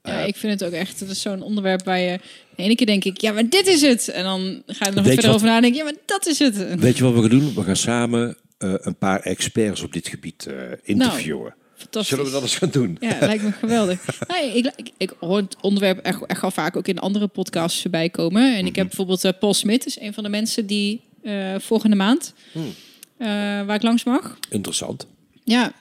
[0.02, 2.20] Ja, ik vind het ook echt, het is zo'n onderwerp waar je...
[2.56, 4.08] De ene keer denk ik, ja, maar dit is het.
[4.08, 5.78] En dan ga je er nog verder wat- over nadenken.
[5.78, 6.80] Ja, maar dat is het.
[6.80, 7.54] Weet je wat we gaan doen?
[7.54, 11.56] We gaan samen eh, een paar experts op dit gebied eh, interviewen.
[11.92, 12.08] Fantastisch.
[12.10, 12.98] Zullen we dat eens gaan doen?
[13.00, 14.06] Ja, lijkt me geweldig.
[14.28, 17.82] Nee, ik, ik, ik hoor het onderwerp echt, echt al vaak ook in andere podcasts
[17.82, 18.56] voorbij komen.
[18.56, 21.96] En ik heb bijvoorbeeld eh, Paul Smit, is een van de mensen die eh, volgende
[21.96, 23.28] maand, eh,
[23.66, 24.38] waar ik langs mag.
[24.50, 25.08] Interessant.
[25.44, 25.74] Ja,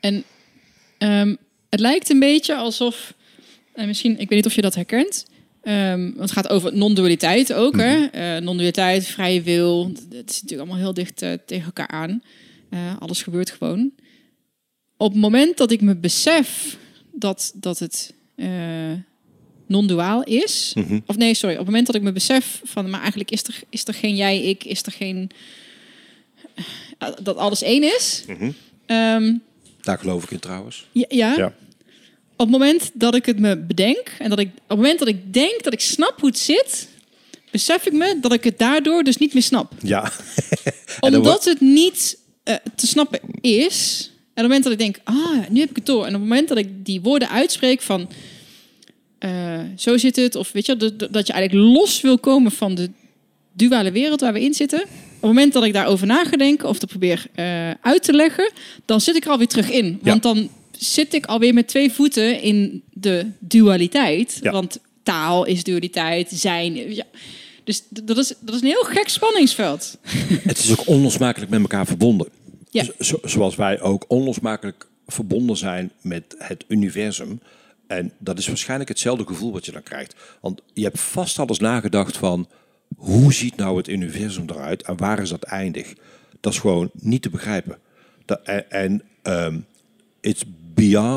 [0.00, 0.24] en
[0.98, 1.34] ehm,
[1.70, 3.14] het lijkt een beetje alsof,
[3.74, 5.26] en misschien, ik weet niet of je dat herkent,
[5.62, 7.76] ehm, want het gaat over non-dualiteit ook.
[7.76, 8.04] hè?
[8.04, 11.16] Eh, non-dualiteit, vrije wil, het is natuurlijk allemaal heel dicht
[11.46, 12.22] tegen elkaar aan.
[12.98, 13.92] Alles gebeurt gewoon.
[15.02, 16.76] Op het moment dat ik me besef
[17.12, 18.48] dat, dat het eh,
[19.66, 20.74] non-duaal is,
[21.06, 23.62] of nee, sorry, op het moment dat ik me besef van, maar eigenlijk is er,
[23.68, 25.30] is er geen jij, ik, is er geen,
[27.22, 28.24] dat alles één is.
[28.86, 29.36] Ehm,
[29.80, 30.86] Daar geloof ik in trouwens.
[30.92, 31.36] ja, ja.
[31.36, 31.46] Ja.
[32.32, 35.08] Op het moment dat ik het me bedenk en dat ik op het moment dat
[35.08, 36.88] ik denk dat ik snap hoe het zit,
[37.50, 39.72] besef ik me dat ik het daardoor dus niet meer snap.
[39.82, 40.12] Ja.
[41.00, 44.06] Omdat het niet eh, te snappen is.
[44.34, 46.00] En op het moment dat ik denk, ah, nu heb ik het door.
[46.00, 48.08] En op het moment dat ik die woorden uitspreek van,
[49.18, 50.76] eh, zo zit het, of weet je,
[51.10, 52.90] dat, je eigenlijk los wil komen van de
[53.52, 54.82] duale wereld waar we in zitten.
[54.82, 54.88] Op
[55.20, 58.50] het moment dat ik daarover na ga denken of dat probeer eh, uit te leggen,
[58.84, 59.98] dan zit ik er alweer terug in.
[60.02, 64.38] Want dan zit ik alweer met twee voeten in de dualiteit.
[64.42, 64.50] Ja.
[64.50, 66.94] Want taal is dualiteit, zijn.
[66.94, 67.04] Ja.
[67.64, 69.98] Dus dat is, dat is een heel gek spanningsveld.
[70.42, 72.28] Het is ook onlosmakelijk met elkaar verbonden.
[72.72, 72.84] Ja.
[72.84, 77.40] Zo- zo- zoals wij ook onlosmakelijk verbonden zijn met het universum.
[77.86, 80.14] En dat is waarschijnlijk hetzelfde gevoel wat je dan krijgt.
[80.40, 82.48] Want je hebt vast alles nagedacht van...
[82.96, 85.94] hoe ziet nou het universum eruit en waar is dat eindig?
[86.40, 87.78] Dat is gewoon niet te begrijpen.
[88.24, 89.58] Dat, en en ehm,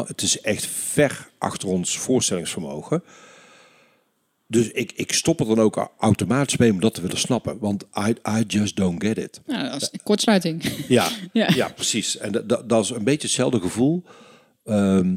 [0.07, 3.03] het is echt ver achter ons voorstellingsvermogen.
[4.47, 7.59] Dus ik, ik stop er dan ook automatisch mee om dat te willen snappen.
[7.59, 9.41] Want I, I just don't get it.
[9.45, 10.63] Nou, kortsluiting.
[10.87, 11.49] Ja, Ja.
[11.55, 11.67] ja.
[11.69, 12.17] precies.
[12.17, 12.31] En
[12.65, 14.03] dat, is een beetje hetzelfde gevoel.
[14.63, 15.15] ehm,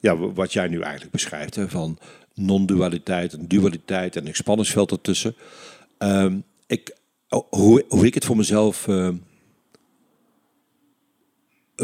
[0.00, 1.54] ja, wat jij nu eigenlijk beschrijft.
[1.54, 1.98] Hè, van
[2.34, 5.34] non-dualiteit en dualiteit en een spanningsveld ertussen.
[5.98, 6.96] Ehm, ik,
[7.48, 9.14] hoe, hoe ik het voor mezelf ehm,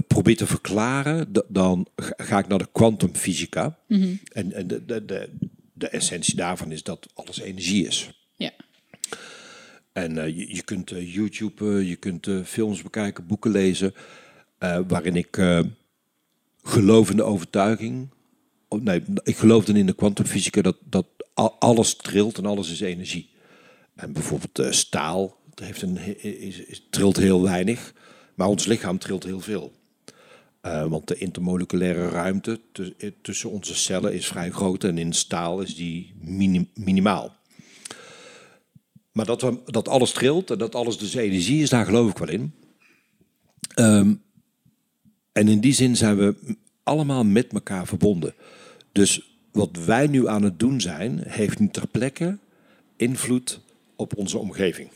[0.07, 3.79] probeer te verklaren, dan ga ik naar de kwantumfysica.
[4.33, 5.29] En, en de, de, de,
[5.79, 8.11] de essentie daarvan is dat alles energie is.
[8.37, 8.51] Ja.
[9.93, 13.95] En eh, je, je kunt eh, YouTube, eh, je kunt films bekijken, boeken lezen,
[14.87, 15.39] waarin ik
[16.63, 18.09] geloof in de overtuiging.
[18.69, 22.71] Oh, nee, ik geloof dan in de kwantumfysica dat, dat al- alles trilt en alles
[22.71, 23.31] is energie.
[23.95, 27.93] En bijvoorbeeld staal het heeft een, is, is- trilt heel weinig,
[28.35, 29.73] maar ons lichaam trilt heel veel.
[30.67, 32.61] Eh, want de intermoleculaire ruimte
[32.99, 37.37] eh, tussen onze cellen is vrij groot en in staal is die minim- minimaal.
[39.13, 42.19] Maar dat, we, dat alles trilt en dat alles dus energie is, daar geloof ik
[42.19, 42.53] wel in.
[43.75, 44.15] Ehm,
[45.33, 48.35] en in die zin zijn we allemaal met elkaar verbonden.
[48.93, 52.39] Dus wat wij nu aan het doen zijn, heeft nu ter plekke
[52.97, 53.61] invloed
[53.97, 54.89] op onze omgeving.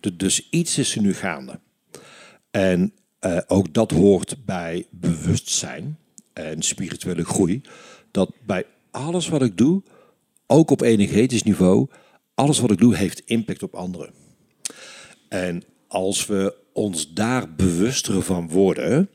[0.00, 1.60] Du- Dus iets is er nu gaande.
[2.50, 2.92] En
[3.24, 5.98] eh, ook dat hoort bij bewustzijn
[6.32, 7.60] en spirituele groei.
[8.10, 9.82] Dat bij alles wat ik doe,
[10.46, 11.88] ook op energetisch niveau,
[12.34, 14.10] alles wat ik doe heeft impact op anderen.
[15.28, 19.08] En als we ons daar bewuster van worden,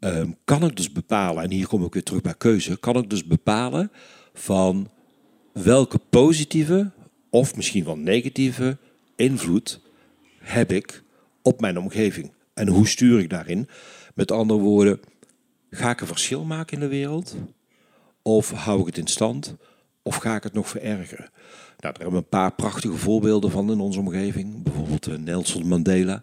[0.00, 3.10] ehm, kan ik dus bepalen, en hier kom ik weer terug bij keuze, kan ik
[3.10, 3.90] dus bepalen
[4.34, 4.90] van
[5.52, 6.90] welke positieve
[7.30, 8.78] of misschien wel negatieve
[9.16, 9.80] invloed
[10.38, 11.02] heb ik
[11.42, 12.32] op mijn omgeving.
[12.54, 13.68] En hoe stuur ik daarin?
[14.14, 15.00] Met andere woorden,
[15.70, 17.36] ga ik een verschil maken in de wereld?
[18.22, 19.56] Of hou ik het in stand?
[20.02, 21.30] Of ga ik het nog verergeren?
[21.82, 24.62] Nou, daar hebben we een paar prachtige voorbeelden van in onze omgeving.
[24.62, 26.22] Bijvoorbeeld eh, Nelson Mandela,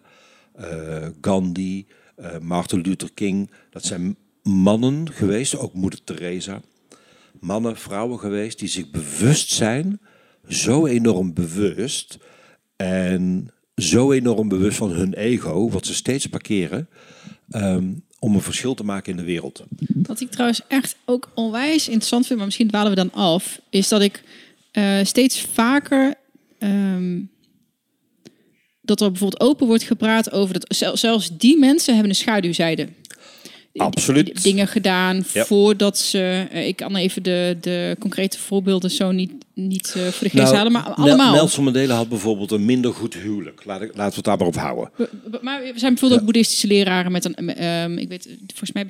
[0.54, 3.50] eh, Gandhi, eh, Martin Luther King.
[3.70, 6.60] Dat zijn mannen geweest, ook moeder Teresa.
[7.40, 10.00] Mannen, vrouwen geweest die zich bewust zijn,
[10.48, 12.18] zo enorm bewust
[12.76, 13.50] en
[13.82, 16.88] zo enorm bewust van hun ego, wat ze steeds parkeren,
[17.50, 17.84] ehm,
[18.18, 19.64] om een verschil te maken in de wereld.
[20.02, 23.88] Wat ik trouwens echt ook onwijs interessant vind, maar misschien dwalen we dan af, is
[23.88, 24.22] dat ik
[24.72, 26.14] eh, steeds vaker
[26.58, 27.20] ehm,
[28.80, 32.88] dat er bijvoorbeeld open wordt gepraat over dat zel- zelfs die mensen hebben een schaduwzijde.
[33.74, 34.42] Absoluut.
[34.42, 35.44] Dingen gedaan Ja.
[35.44, 36.46] voordat ze.
[36.50, 40.34] eh, ik kan even de, de concrete voorbeelden zo niet, niet eh, voor de geest
[40.34, 41.32] Nou, halen, maar allemaal.
[41.32, 43.64] Nelson Mandela had bijvoorbeeld een minder goed huwelijk.
[43.64, 44.90] Laat ik, laten we het daar maar op houden.
[44.96, 48.86] We- Maar er zijn bijvoorbeeld ook boeddhistische leraren met een, ehm, ik weet, volgens mij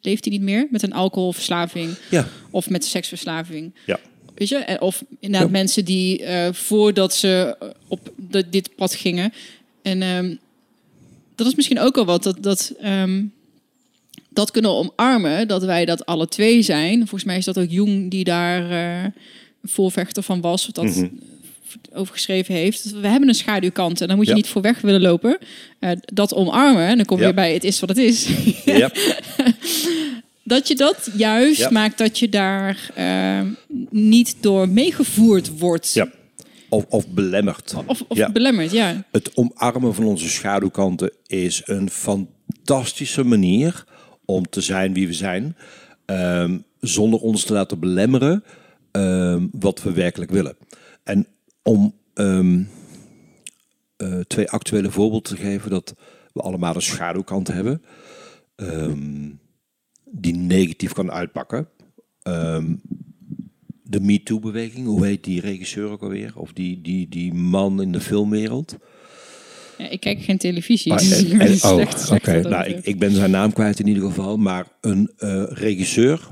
[0.00, 3.74] leeft hij niet meer, met een alcoholverslaving Ja, of met seksverslaving.
[3.86, 3.98] ja.
[4.34, 4.76] Weet je?
[4.80, 5.56] Of inderdaad Ja.
[5.58, 9.32] mensen die eh, voordat ze eh, op de, dit pad gingen.
[9.82, 10.34] En ehm,
[11.34, 13.22] dat is misschien ook al wat, dat, dat, ehm,
[14.34, 16.98] dat kunnen omarmen, dat wij dat alle twee zijn.
[16.98, 19.10] Volgens mij is dat ook Jung die daar eh,
[19.62, 21.08] voorvechter van was, wat dat Mhm.
[21.92, 22.90] over geschreven heeft.
[23.00, 24.36] We hebben een schaduwkant en daar moet je Ja.
[24.36, 25.38] niet voor weg willen lopen.
[25.78, 27.28] Eh, dat omarmen, en dan kom je Ja.
[27.28, 28.28] weer bij het is wat het is.
[28.64, 28.90] ja.
[30.44, 33.40] Dat je dat juist maakt dat je daar eh,
[33.90, 35.92] niet door meegevoerd wordt.
[35.92, 36.08] ja.
[36.68, 37.74] Of, of belemmerd.
[37.86, 38.30] Of, of Ja.
[38.30, 39.04] belemmerd, ja.
[39.12, 43.84] Het omarmen van onze schaduwkanten is een fantastische manier
[44.24, 45.56] om te zijn wie we zijn.
[46.04, 48.44] ehm, zonder ons te laten belemmeren
[48.90, 50.56] ehm, wat we werkelijk willen.
[51.02, 51.26] En
[51.62, 52.62] om ehm,
[53.96, 55.94] eh, twee actuele voorbeelden te geven dat
[56.32, 57.82] we allemaal een schaduwkant hebben.
[60.14, 61.68] die negatief kan uitpakken.
[63.82, 66.32] De MeToo-beweging, hoe heet die regisseur ook alweer?
[66.36, 68.76] Of die, die, die man in de filmwereld?
[69.78, 69.88] Ja.
[69.88, 70.88] Ik kijk geen televisie.
[70.92, 72.40] Maar, dus en- ik ben en- oh, oké.
[72.48, 74.36] Nou, ik, ik ben zijn naam kwijt in ieder geval.
[74.36, 76.28] Maar een eh, regisseur,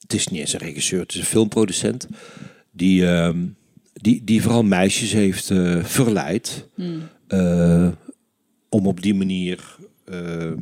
[0.00, 2.06] het is niet eens een regisseur, het is een filmproducent,
[2.70, 3.38] die, ehm,
[3.92, 7.02] die, die vooral meisjes heeft eh, verleid Hmm.
[7.28, 7.88] eh,
[8.68, 10.54] om op die manier eh, eh,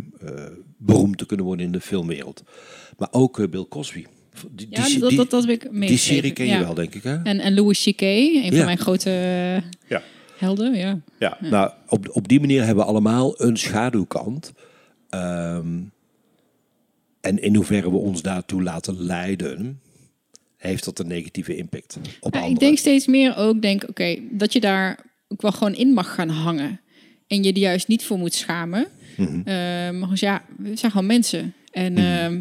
[0.78, 2.42] beroemd te kunnen worden in de filmwereld.
[2.98, 4.04] Maar ook Bill Cosby.
[4.50, 6.58] Die, ja, die, dat, die- dat, dat heb ik die serie ken je ja.
[6.60, 7.22] wel, denk ik, hè?
[7.22, 8.50] En, en Louis C.K., een Ja.
[8.56, 9.10] van mijn grote
[9.88, 10.02] Ja.
[10.36, 11.00] Helden, ja.
[11.18, 14.52] Ja, nou, op, op die manier hebben we allemaal een schaduwkant.
[15.08, 15.80] Ehm,
[17.20, 19.80] en in hoeverre we ons daartoe laten leiden,
[20.56, 24.52] heeft dat een negatieve impact op Ja, ik denk steeds meer ook, denk, oké, dat
[24.52, 26.80] je daar ook wel gewoon in mag gaan hangen.
[27.26, 28.86] En je er juist niet voor moet schamen.
[29.16, 29.98] Mhm.
[29.98, 31.54] Maar dus ja, we zijn gewoon mensen.
[31.70, 32.40] En ehm,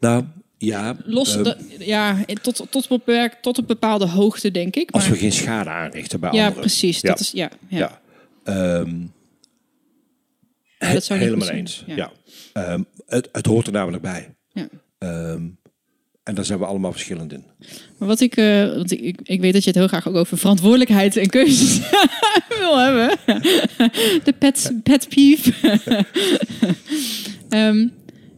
[0.00, 0.24] Nou,
[0.64, 4.90] ja, los, ehm, ja, tot, tot, beperk, tot een bepaalde hoogte, denk ik.
[4.90, 6.60] als Maar, we geen schade aanrichten bij ja, anderen.
[6.60, 7.00] precies.
[7.00, 7.08] Ja.
[7.08, 7.78] Dat is, ja, ja.
[7.78, 8.00] Ja.
[8.44, 9.06] Ehm,
[10.92, 11.84] dat zou helemaal eens.
[11.86, 12.12] Ja.
[12.52, 14.34] Ehm, het, het hoort er namelijk bij.
[14.52, 14.68] Ja.
[16.22, 17.44] En daar zijn we allemaal verschillend in.
[17.98, 20.38] Maar wat ik, eh, want ik, ik, weet dat je het heel graag ook over
[20.38, 21.78] verantwoordelijkheid en keuzes
[22.58, 23.18] wil hebben.
[24.24, 25.78] De pet, pet peeve.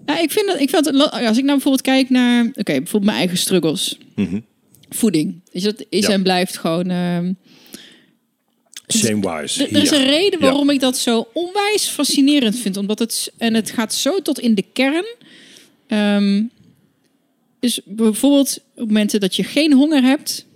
[0.07, 3.05] ja, ik vind dat, ik vind dat, als ik nou bijvoorbeeld kijk naar, oké, bijvoorbeeld
[3.05, 3.99] mijn eigen struggles.
[4.15, 4.41] Mhm.
[4.89, 5.41] Voeding.
[5.51, 6.13] Is, dat is Ja.
[6.13, 7.33] en blijft gewoon, ehm,
[8.87, 9.67] Same wise.
[9.67, 10.45] Er is een reden Ja.
[10.47, 12.77] waarom ik dat zo onwijs fascinerend vind.
[12.77, 15.05] Omdat het, en het gaat zo tot in de kern.
[17.61, 20.47] Dus bijvoorbeeld op momenten dat je geen honger hebt,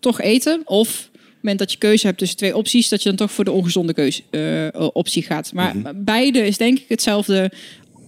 [0.00, 0.62] toch eten.
[0.64, 3.32] Of op het moment dat je keuze hebt tussen twee opties, dat je dan toch
[3.32, 5.52] voor de ongezonde keuze, eh, optie gaat.
[5.52, 5.92] Maar Mhm.
[5.96, 7.52] beide is denk ik hetzelfde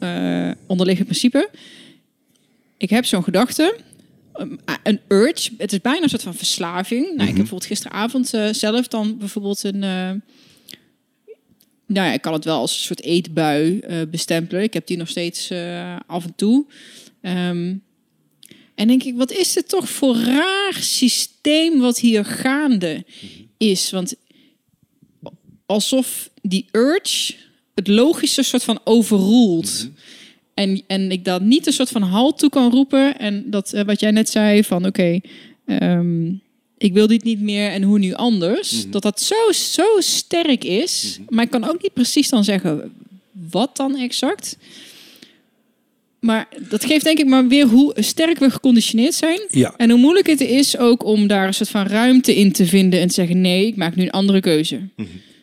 [0.00, 1.50] eh, onderliggend principe.
[2.76, 3.76] Ik heb zo'n gedachte,
[4.36, 5.50] um, een urge.
[5.58, 7.04] Het is bijna een soort van verslaving.
[7.04, 9.82] Nou, ik heb bijvoorbeeld gisteravond eh, zelf dan bijvoorbeeld een...
[9.82, 10.12] eh,
[11.86, 14.62] nou ja, ik kan het wel als een soort eetbui eh, bestempelen.
[14.62, 16.66] Ik heb die nog steeds eh, af en toe.
[17.20, 17.74] Ehm,
[18.74, 23.04] en denk ik, wat is dit toch voor raar systeem wat hier gaande
[23.56, 23.90] is?
[23.90, 24.14] Want
[25.66, 27.34] alsof die urge
[27.80, 29.88] het logische soort van overroelt.
[30.54, 33.18] En, en ik dan niet een soort van halt toe kan roepen.
[33.18, 35.20] En dat eh, wat jij net zei van oké,
[35.66, 36.32] ehm,
[36.78, 38.90] ik wil dit niet meer en hoe nu anders.
[38.90, 41.18] Dat dat zo, zo sterk is.
[41.28, 42.92] Maar ik kan ook niet precies dan zeggen
[43.50, 44.56] wat dan exact.
[46.20, 49.40] Maar dat geeft denk ik maar weer hoe sterk we geconditioneerd zijn.
[49.50, 49.74] Ja.
[49.76, 53.00] En hoe moeilijk het is ook om daar een soort van ruimte in te vinden
[53.00, 54.80] en te zeggen: nee, ik maak nu een andere keuze.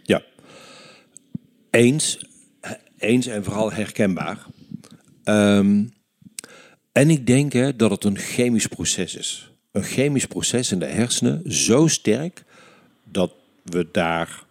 [0.03, 0.23] Ja.
[1.69, 2.17] Eens,
[3.07, 4.45] eens en vooral herkenbaar.
[5.23, 5.85] Ehm,
[6.91, 9.51] en ik denk dat het een chemisch proces is.
[9.71, 12.43] Een chemisch proces in de hersenen zo sterk
[13.03, 13.33] dat
[13.63, 14.45] we daar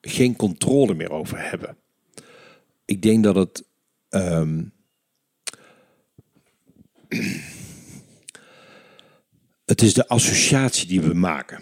[0.00, 1.76] geen controle meer over hebben.
[2.84, 3.64] Ik denk dat het.
[4.08, 4.64] ehm,
[9.64, 11.60] het is de associatie die we maken.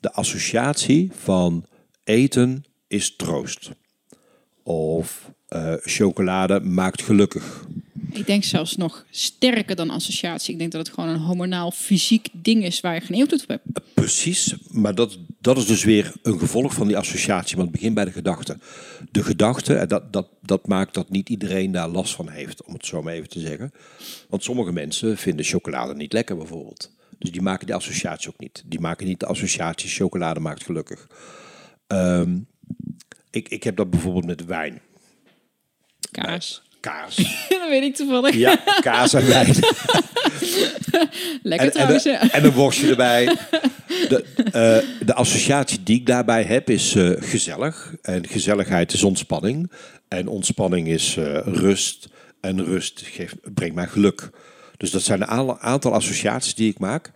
[0.00, 1.66] De associatie van
[2.04, 3.70] eten is troost.
[4.66, 7.64] Of eh, chocolade maakt gelukkig.
[8.12, 10.52] Ik denk zelfs nog sterker dan associatie.
[10.52, 13.48] Ik denk dat het gewoon een hormonaal fysiek ding is waar je geen invloed op
[13.48, 13.94] hebt.
[13.94, 17.56] Precies, maar dat, dat is dus weer een gevolg van die associatie.
[17.56, 18.58] Want het begint bij de gedachte.
[19.10, 22.72] De gedachte, en dat, dat, dat maakt dat niet iedereen daar last van heeft, om
[22.72, 23.72] het zo maar even te zeggen.
[24.28, 26.90] Want sommige mensen vinden chocolade niet lekker bijvoorbeeld.
[27.18, 28.62] Dus die maken die associatie ook niet.
[28.66, 31.06] Die maken niet de associatie chocolade maakt gelukkig.
[31.86, 32.38] Ehm,
[33.36, 34.80] ik, ik heb dat bijvoorbeeld met wijn.
[36.10, 36.62] Kaas.
[36.80, 37.16] Kaas.
[37.48, 38.34] dat weet ik toevallig.
[38.34, 39.54] Ja, kaas en wijn.
[41.42, 42.02] Lekker En, en, trouwens.
[42.04, 42.30] ja.
[42.30, 43.24] en een worstje erbij.
[43.86, 47.94] De, eh, de associatie die ik daarbij heb is eh, gezellig.
[48.02, 49.70] En gezelligheid is ontspanning.
[50.08, 52.08] En ontspanning is eh, rust.
[52.40, 54.30] En rust geeft, brengt mij geluk.
[54.76, 57.10] Dus dat zijn een aantal- associaties die ik maak.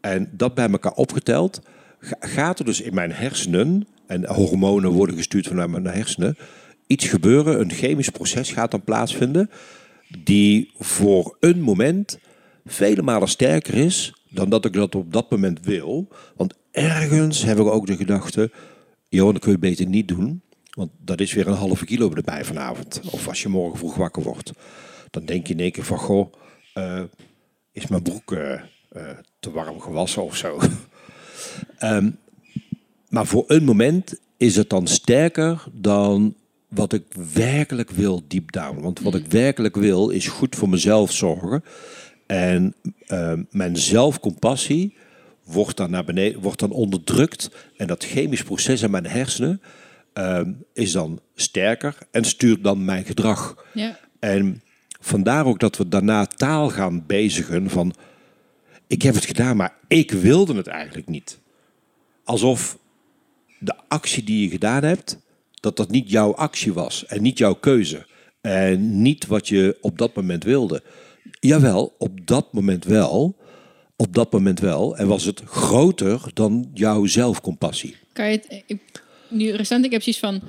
[0.00, 1.60] En dat bij elkaar opgeteld
[2.00, 3.86] ga- gaat er dus in mijn hersenen...
[4.08, 6.36] en hormonen worden gestuurd vanuit mijn hersenen...
[6.86, 9.50] iets gebeuren, een chemisch proces gaat dan plaatsvinden...
[10.22, 12.18] die voor een moment
[12.64, 16.08] vele malen sterker is dan dat ik dat op dat moment wil.
[16.36, 18.50] Want ergens hebben we ook de gedachte,
[19.08, 20.42] joh, dat kun je beter niet doen.
[20.70, 23.00] Want dat is weer een halve kilo erbij vanavond.
[23.10, 24.52] Of als je morgen vroeg wakker wordt.
[25.10, 26.32] Dan denk je in één keer van, goh,
[26.74, 27.02] eh,
[27.72, 28.62] is mijn broek eh, eh,
[29.40, 30.58] te warm gewassen of zo.
[31.78, 32.10] Ehm,
[33.08, 36.34] maar voor een moment is het dan sterker dan
[36.68, 38.80] wat ik werkelijk wil deep down.
[38.80, 41.64] Want wat ik werkelijk wil is goed voor mezelf zorgen.
[42.26, 42.74] En
[43.06, 44.96] ehm, mijn zelfcompassie
[45.44, 47.50] wordt dan naar beneden, wordt dan onderdrukt.
[47.76, 49.60] En dat chemisch proces in mijn hersenen
[50.12, 53.64] ehm, is dan sterker en stuurt dan mijn gedrag.
[53.74, 53.98] Ja.
[54.18, 54.62] En
[55.00, 57.94] vandaar ook dat we daarna taal gaan bezigen van...
[58.86, 61.38] Ik heb het gedaan, maar ik wilde het eigenlijk niet.
[62.24, 62.78] Alsof
[63.58, 65.18] de actie die je gedaan hebt,
[65.60, 68.06] dat dat niet jouw actie was en niet jouw keuze.
[68.40, 70.82] En niet wat je op dat moment wilde.
[71.40, 73.36] Jawel, op dat moment wel.
[73.96, 74.96] Op dat moment wel.
[74.96, 77.96] En was het groter dan jouw zelfcompassie.
[78.12, 78.80] Kan je het, ik,
[79.28, 80.40] nu recent, ik heb zoiets van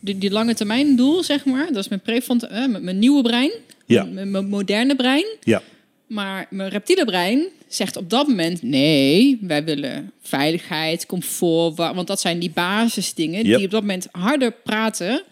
[0.00, 1.66] die, die lange termijn doel, zeg maar.
[1.66, 3.52] Dat is mijn prefront, eh, mijn, mijn nieuwe brein.
[3.86, 4.04] Ja.
[4.04, 5.26] Mijn, mijn moderne brein.
[5.40, 5.62] Ja,
[6.06, 11.76] Maar mijn reptiele brein zegt op dat moment: nee, wij willen veiligheid, comfort.
[11.76, 13.56] wa- Want dat zijn die basisdingen Yep.
[13.56, 15.22] die op dat moment harder praten.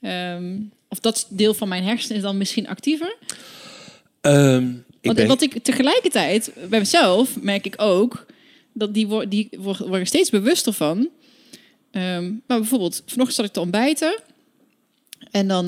[0.00, 0.56] Ehm,
[0.88, 3.16] of dat deel van mijn hersenen is dan misschien actiever.
[4.20, 8.26] Ehm, ik Want ben- wat ik tegelijkertijd bij mezelf merk ik ook
[8.72, 11.08] dat die, wo- die wo- worden steeds bewuster van.
[11.90, 14.18] Ehm, maar bijvoorbeeld, vanochtend zat ik te ontbijten
[15.30, 15.64] en dan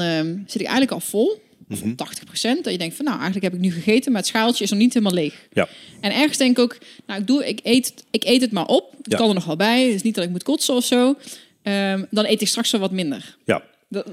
[0.46, 1.40] zit ik eigenlijk al vol,
[1.70, 1.94] of Mhm.
[1.94, 4.70] 80% Dat je denkt van, nou, eigenlijk heb ik nu gegeten, maar het schaaltje is
[4.70, 5.46] nog niet helemaal leeg.
[5.52, 5.68] ja.
[6.00, 8.92] En ergens denk ik ook, nou, ik, doe, ik, eet, ik eet het maar op.
[9.02, 9.16] Het Ja.
[9.18, 9.84] kan er nog wel bij.
[9.86, 11.14] Het is niet dat ik moet kotsen of zo.
[11.62, 13.36] Ehm, dan eet ik straks wel wat minder.
[13.44, 13.62] ja.
[13.88, 14.06] Dat,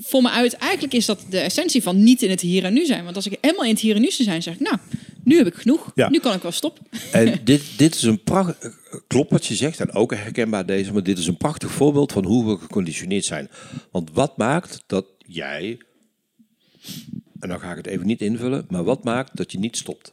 [0.00, 2.84] voor me uit, eigenlijk is dat de essentie van niet in het hier en nu
[2.86, 3.04] zijn.
[3.04, 4.76] Want als ik helemaal in het hier en nu zou zijn, zeg ik, nou,
[5.24, 5.92] nu heb ik genoeg.
[5.94, 6.08] Ja.
[6.08, 6.86] Nu kan ik wel stoppen.
[7.12, 8.70] En dit, dit is een pracht,
[9.06, 12.24] klopt wat je zegt en ook herkenbaar deze, maar dit is een prachtig voorbeeld van
[12.24, 13.50] hoe we geconditioneerd zijn.
[13.90, 15.78] Want wat maakt dat jij,
[17.40, 20.12] en dan ga ik het even niet invullen, maar wat maakt dat je niet stopt?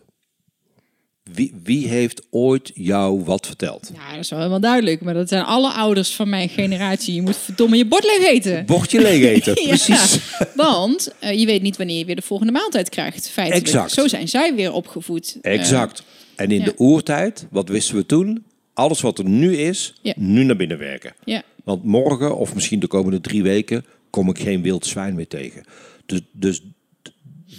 [1.32, 3.92] Wie, wie heeft ooit jou wat verteld?
[3.94, 5.02] Ja, dat is wel helemaal duidelijk.
[5.02, 7.14] Maar dat zijn alle ouders van mijn generatie.
[7.14, 8.66] Je moet verdomme je bord leeg eten.
[8.66, 10.20] Bordje leeg eten, Ja, precies.
[10.56, 13.30] want eh, je weet niet wanneer je weer de volgende maaltijd krijgt.
[13.30, 13.66] Feitelijk.
[13.66, 13.92] Exact.
[13.92, 15.38] Zo zijn zij weer opgevoed.
[15.42, 16.04] Eh, Exact.
[16.36, 16.66] En in ja.
[16.66, 18.44] de oertijd, wat wisten we toen?
[18.74, 20.14] Alles wat er nu is, Ja.
[20.18, 21.14] nu naar binnen werken.
[21.24, 21.44] ja.
[21.64, 25.64] Want morgen, of misschien de komende drie weken, kom ik geen wild zwijn meer tegen.
[26.06, 26.64] Dus, dus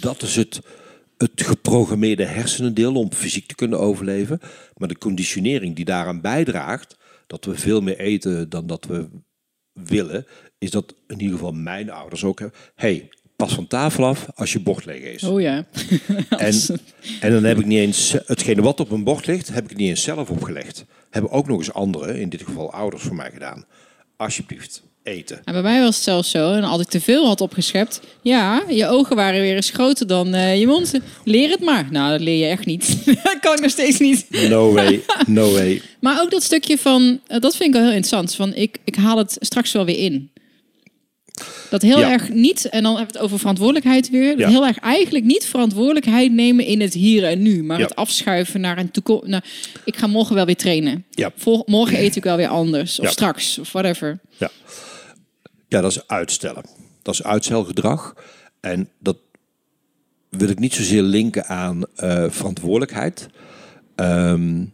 [0.01, 0.61] dat is het,
[1.17, 4.39] het geprogrammeerde hersenendeel om fysiek te kunnen overleven.
[4.77, 9.07] Maar de conditionering die daaraan bijdraagt, dat we veel meer eten dan dat we
[9.73, 10.25] willen,
[10.57, 12.59] is dat in ieder geval mijn ouders ook hebben.
[12.75, 15.23] hey, pas van tafel af als je bord leeg is.
[15.23, 15.65] Oh ja.
[16.29, 16.53] En,
[17.19, 19.89] en dan heb ik niet eens hetgene wat op een bord ligt, heb ik niet
[19.89, 20.85] eens zelf opgelegd.
[21.09, 23.65] Hebben ook nog eens anderen, in dit geval ouders voor mij gedaan.
[24.15, 25.41] Alsjeblieft, eten.
[25.43, 26.51] En bij mij was het zelfs zo.
[26.53, 27.99] En als ik te veel had opgeschept.
[28.21, 30.93] Ja, je ogen waren weer eens groter dan eh, je mond.
[31.23, 31.87] Leer het maar.
[31.91, 33.05] Nou, dat leer je echt niet.
[33.23, 34.25] dat kan ik nog steeds niet.
[34.49, 35.81] No way, no way.
[35.99, 38.35] Maar ook dat stukje van, eh, dat vind ik wel heel interessant.
[38.35, 40.31] Van ik, ik haal het straks wel weer in.
[41.69, 42.11] Dat heel Ja.
[42.11, 44.29] erg niet, en dan hebben we het over verantwoordelijkheid weer.
[44.29, 44.49] Dat Ja.
[44.49, 47.63] heel erg eigenlijk niet verantwoordelijkheid nemen in het hier en nu.
[47.63, 47.83] Maar Ja.
[47.83, 49.27] het afschuiven naar een toekomst.
[49.27, 49.41] Nou,
[49.85, 51.05] ik ga morgen wel weer trainen.
[51.37, 52.99] Vol- morgen eet ik wel weer anders.
[52.99, 54.19] Of straks, of whatever.
[54.37, 54.51] Ja.
[55.67, 56.63] Ja, dat is uitstellen.
[57.01, 58.15] Dat is uitstelgedrag.
[58.59, 59.17] En dat
[60.29, 63.29] wil ik niet zozeer linken aan eh, verantwoordelijkheid.
[63.95, 64.65] Ehm,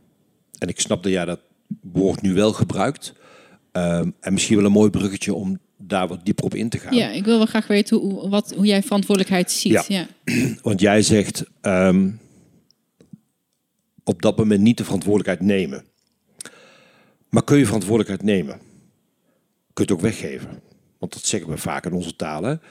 [0.57, 1.39] en ik snap dat jij dat
[1.81, 3.13] woord nu wel gebruikt.
[3.71, 6.95] Ehm, en misschien wel een mooi bruggetje om daar wat dieper op in te gaan.
[6.95, 9.71] Ja, ik wil wel graag weten hoe, wat, hoe jij verantwoordelijkheid ziet.
[9.71, 9.83] Ja.
[9.87, 10.07] Ja.
[10.61, 12.09] Want jij zegt ehm,
[14.03, 15.83] op dat moment niet de verantwoordelijkheid nemen.
[17.29, 18.57] Maar kun je verantwoordelijkheid nemen?
[19.73, 20.61] Kun je het ook weggeven?
[21.03, 22.61] Want dat zeggen we vaak in onze talen.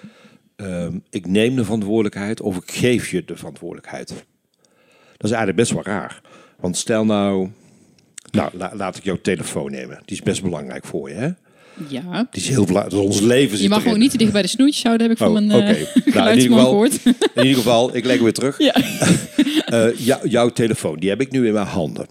[0.56, 4.08] Ehm, ik neem de verantwoordelijkheid of ik geef je de verantwoordelijkheid.
[4.08, 6.20] Dat is eigenlijk best wel raar.
[6.60, 7.50] Want stel nou,
[8.30, 10.02] nou la- laat ik jouw telefoon nemen.
[10.04, 11.14] Die is best belangrijk voor je.
[11.14, 11.28] Hè?
[11.88, 12.28] ja.
[12.30, 13.02] Die is heel belangrijk.
[13.04, 15.22] Ons leven zit Je mag ook niet te dicht bij de snoetjes houden, heb ik
[15.22, 15.72] van Oh, mijn oké.
[15.72, 17.04] eh Nou, in ieder geval- gehoord.
[17.34, 18.58] In ieder geval, ik leg hem weer terug.
[18.70, 18.74] ja.
[19.66, 22.06] Eh, jou- jouw telefoon, die heb ik nu in mijn handen.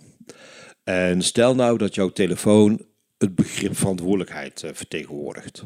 [0.84, 2.82] En stel nou dat jouw telefoon
[3.18, 5.64] het begrip verantwoordelijkheid eh, vertegenwoordigt.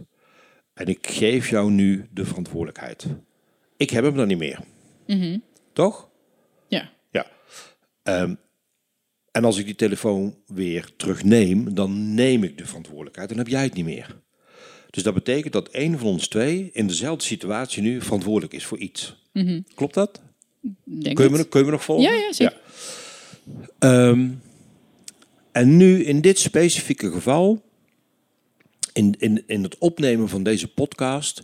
[0.76, 3.06] En ik geef jou nu de verantwoordelijkheid.
[3.78, 4.60] Ik heb hem dan niet meer.
[5.74, 6.10] Toch?
[6.68, 6.92] ja.
[7.12, 7.26] Ja.
[8.04, 8.36] Ehm,
[9.32, 13.30] en als ik die telefoon weer terugneem, dan neem ik de verantwoordelijkheid.
[13.30, 14.16] Dan heb jij het niet meer.
[14.90, 18.78] Dus dat betekent dat een van ons twee in dezelfde situatie nu verantwoordelijk is voor
[18.78, 19.24] iets.
[19.76, 20.22] Klopt dat?
[20.84, 21.50] Denk Kun je, me, het.
[21.50, 22.04] kun je me nog volgen?
[22.12, 22.62] Ja, ja, zeker.
[23.80, 24.30] Ehm,
[25.52, 27.64] en nu in dit specifieke geval,
[28.96, 31.44] in, in, in het opnemen van deze podcast,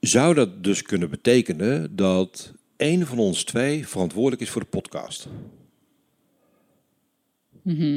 [0.00, 5.28] zou dat dus kunnen betekenen dat een van ons twee verantwoordelijk is voor de podcast.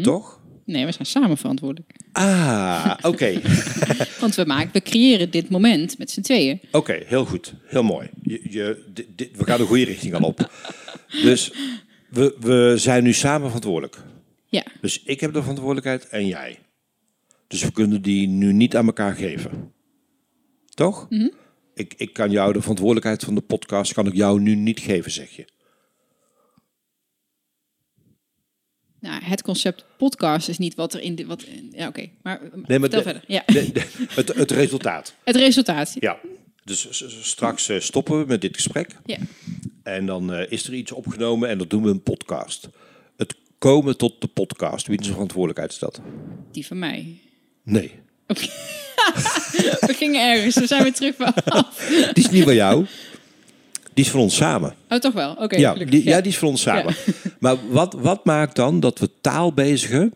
[0.01, 0.41] Toch?
[0.65, 1.95] Nee, we zijn samen verantwoordelijk.
[2.11, 3.41] Ah, oké.
[4.19, 6.59] Want we, maken, we creëren dit moment met z'n tweeën.
[6.71, 7.53] Oké, heel goed.
[7.63, 8.09] Heel mooi.
[8.21, 10.51] Je, je, dit, dit- we gaan de goede richting al op.
[11.23, 11.53] Dus
[12.09, 13.97] we, we zijn nu samen verantwoordelijk.
[14.47, 16.59] Ja, Dus ik heb de verantwoordelijkheid en jij.
[17.53, 19.73] Dus we kunnen die nu niet aan elkaar geven.
[20.69, 21.07] Toch?
[21.73, 25.11] ik, ik kan jou de verantwoordelijkheid van de podcast, kan ik jou nu niet geven,
[25.11, 25.45] zeg je.
[28.99, 31.15] nou, het concept podcast is niet wat er in...
[31.15, 32.09] De, wat, ja, oké.
[32.23, 33.23] Maar, Nee, maar vertel de- verder.
[33.27, 33.43] Ja.
[33.45, 35.15] de- de- het, het resultaat.
[35.23, 35.95] Het resultaat.
[35.99, 36.19] Ja.
[36.63, 36.87] Dus
[37.21, 38.95] straks eh, stoppen we met dit gesprek.
[39.05, 39.17] Ja.
[39.83, 42.69] En dan eh, is er iets opgenomen en dat doen we een podcast.
[43.17, 44.87] Het komen tot de podcast.
[44.87, 46.01] Wie is de verantwoordelijkheid is dat?
[46.51, 47.17] Die van mij.
[47.63, 47.91] Nee.
[49.87, 50.55] We gingen ergens.
[50.55, 51.87] We zijn weer terug bij af.
[52.13, 52.85] Die is niet van jou.
[53.93, 54.75] Die is van ons samen.
[54.89, 55.33] Oh, toch wel?
[55.33, 56.95] Oké, ja, ja, die is van ons samen.
[57.39, 60.13] Maar wat, wat maakt dan dat we taal bezigen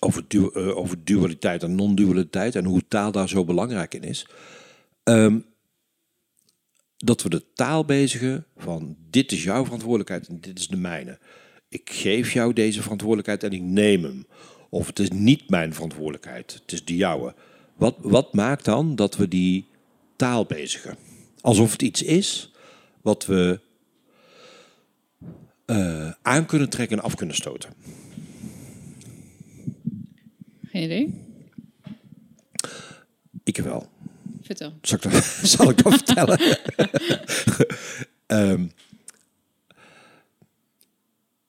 [0.00, 4.26] over, du- eh, over dualiteit en non-dualiteit en hoe taal daar zo belangrijk in is?
[5.02, 5.38] Ehm,
[6.96, 11.18] dat we de taal bezigen van dit is jouw verantwoordelijkheid en dit is de mijne.
[11.68, 14.26] Ik geef jou deze verantwoordelijkheid en ik neem hem.
[14.74, 17.34] Of het is niet mijn verantwoordelijkheid, het is de jouwe.
[17.74, 19.66] Wat, wat maakt dan dat we die
[20.16, 20.96] taal bezigen?
[21.40, 22.52] Alsof het iets is
[23.02, 23.60] wat we
[25.64, 27.70] eh, aan kunnen trekken en af kunnen stoten.
[30.62, 31.22] Geen idee.
[33.42, 33.88] Ik wel.
[34.42, 34.72] Vertel.
[34.82, 36.38] Zal ik dat, zal ik dat vertellen?
[38.26, 38.66] Ehm,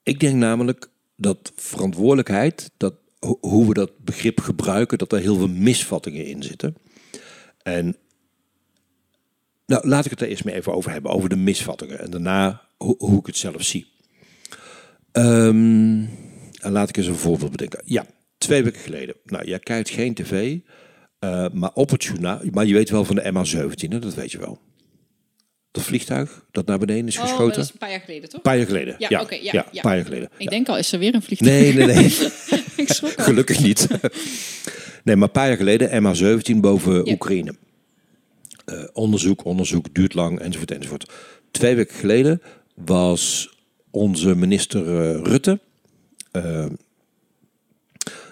[0.02, 2.94] ik denk namelijk dat verantwoordelijkheid, dat
[3.40, 6.76] hoe we dat begrip gebruiken, dat er heel veel misvattingen in zitten.
[7.62, 7.96] En
[9.66, 11.98] nou, laat ik het er eerst maar even over hebben, over de misvattingen.
[11.98, 13.86] En daarna ho- hoe ik het zelf zie.
[15.12, 16.04] Ehm,
[16.60, 17.82] en laat ik eens een voorbeeld bedenken.
[17.84, 18.06] Ja,
[18.38, 19.14] twee weken geleden.
[19.24, 20.58] Nou, jij kijkt geen tv,
[21.18, 22.40] eh, maar op het journaal...
[22.50, 23.98] Maar je weet wel van de MH17, hè?
[23.98, 24.60] dat weet je wel.
[25.76, 27.54] Dat vliegtuig dat naar beneden is Oh, geschoten.
[27.54, 28.34] dat is een paar jaar geleden, toch?
[28.36, 28.94] Een paar jaar geleden.
[28.98, 30.28] Ja, Ja, oké, ja, ja, een paar jaar geleden.
[30.36, 31.52] Ik denk al, is er weer een vliegtuig?
[31.52, 32.04] Nee, nee, nee.
[32.86, 33.24] ik schrok al.
[33.24, 33.86] Gelukkig niet.
[35.04, 37.08] nee, maar een paar jaar geleden MH17 boven.
[37.10, 37.54] Oekraïne.
[38.64, 41.12] Eh, onderzoek, onderzoek, duurt lang, enzovoort, enzovoort.
[41.50, 42.42] Twee weken geleden
[42.74, 43.50] was
[43.90, 45.60] onze minister eh, Rutte...
[46.32, 46.66] eh,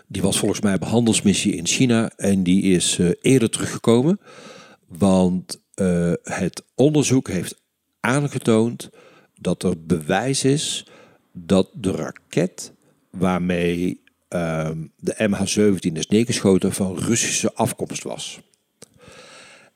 [0.07, 4.21] die was volgens mij op handelsmissie in China en die is eerder teruggekomen.
[4.89, 7.61] Want eh, het onderzoek heeft
[8.01, 8.91] aangetoond
[9.41, 10.87] dat er bewijs is
[11.33, 12.73] dat de raket
[13.11, 18.41] waarmee ehm, de MH17 is neergeschoten van Russische afkomst was.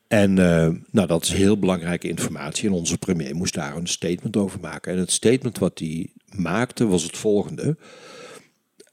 [0.09, 4.37] En eh, nou, dat is heel belangrijke informatie en onze premier moest daar een statement
[4.37, 4.93] over maken.
[4.93, 7.77] En het statement wat hij maakte was het volgende.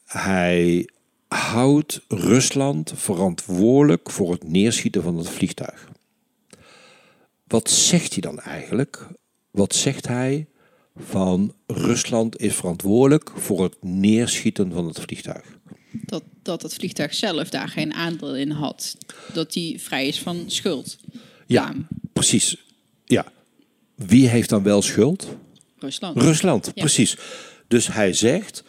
[0.06, 0.89] Hij
[1.28, 5.88] houdt Rusland verantwoordelijk voor het neerschieten van het vliegtuig.
[7.56, 9.08] Wat zegt hij dan eigenlijk?
[9.51, 10.47] Wat zegt hij
[10.95, 15.58] van Rusland is verantwoordelijk voor het neerschieten van het vliegtuig?
[15.91, 18.97] Dat, dat het vliegtuig zelf daar geen aandeel in had.
[19.34, 20.97] Dat die vrij is van schuld.
[21.45, 21.74] Ja,
[22.14, 22.66] precies.
[23.06, 23.26] Ja.
[23.95, 25.28] Wie heeft dan wel schuld?
[25.80, 26.18] Rusland.
[26.22, 27.18] Rusland, precies.
[27.68, 28.64] Dus hij zegt,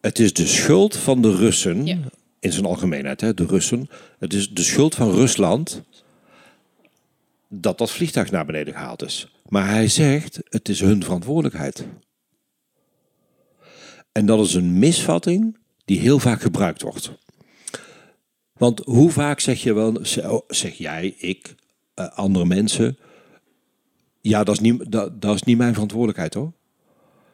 [0.00, 1.98] het is de schuld van de Russen, Ja.
[2.40, 3.88] in zijn algemeenheid, hè, de Russen.
[4.18, 5.82] Het is de schuld van Rusland
[7.48, 9.32] dat dat vliegtuig naar beneden gehaald is.
[9.48, 11.86] Maar hij zegt, het is hun verantwoordelijkheid.
[14.12, 17.12] En dat is een misvatting die heel vaak gebruikt wordt.
[18.52, 19.98] Want hoe vaak zeg je wel,
[20.48, 21.54] zeg jij, ik,
[21.94, 22.98] eh, andere mensen,
[24.20, 26.52] ja, dat is, niet, dat, dat is niet mijn verantwoordelijkheid hoor.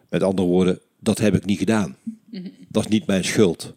[0.08, 1.96] Met andere woorden, dat heb ik niet gedaan.
[2.68, 3.74] Dat is niet mijn schuld.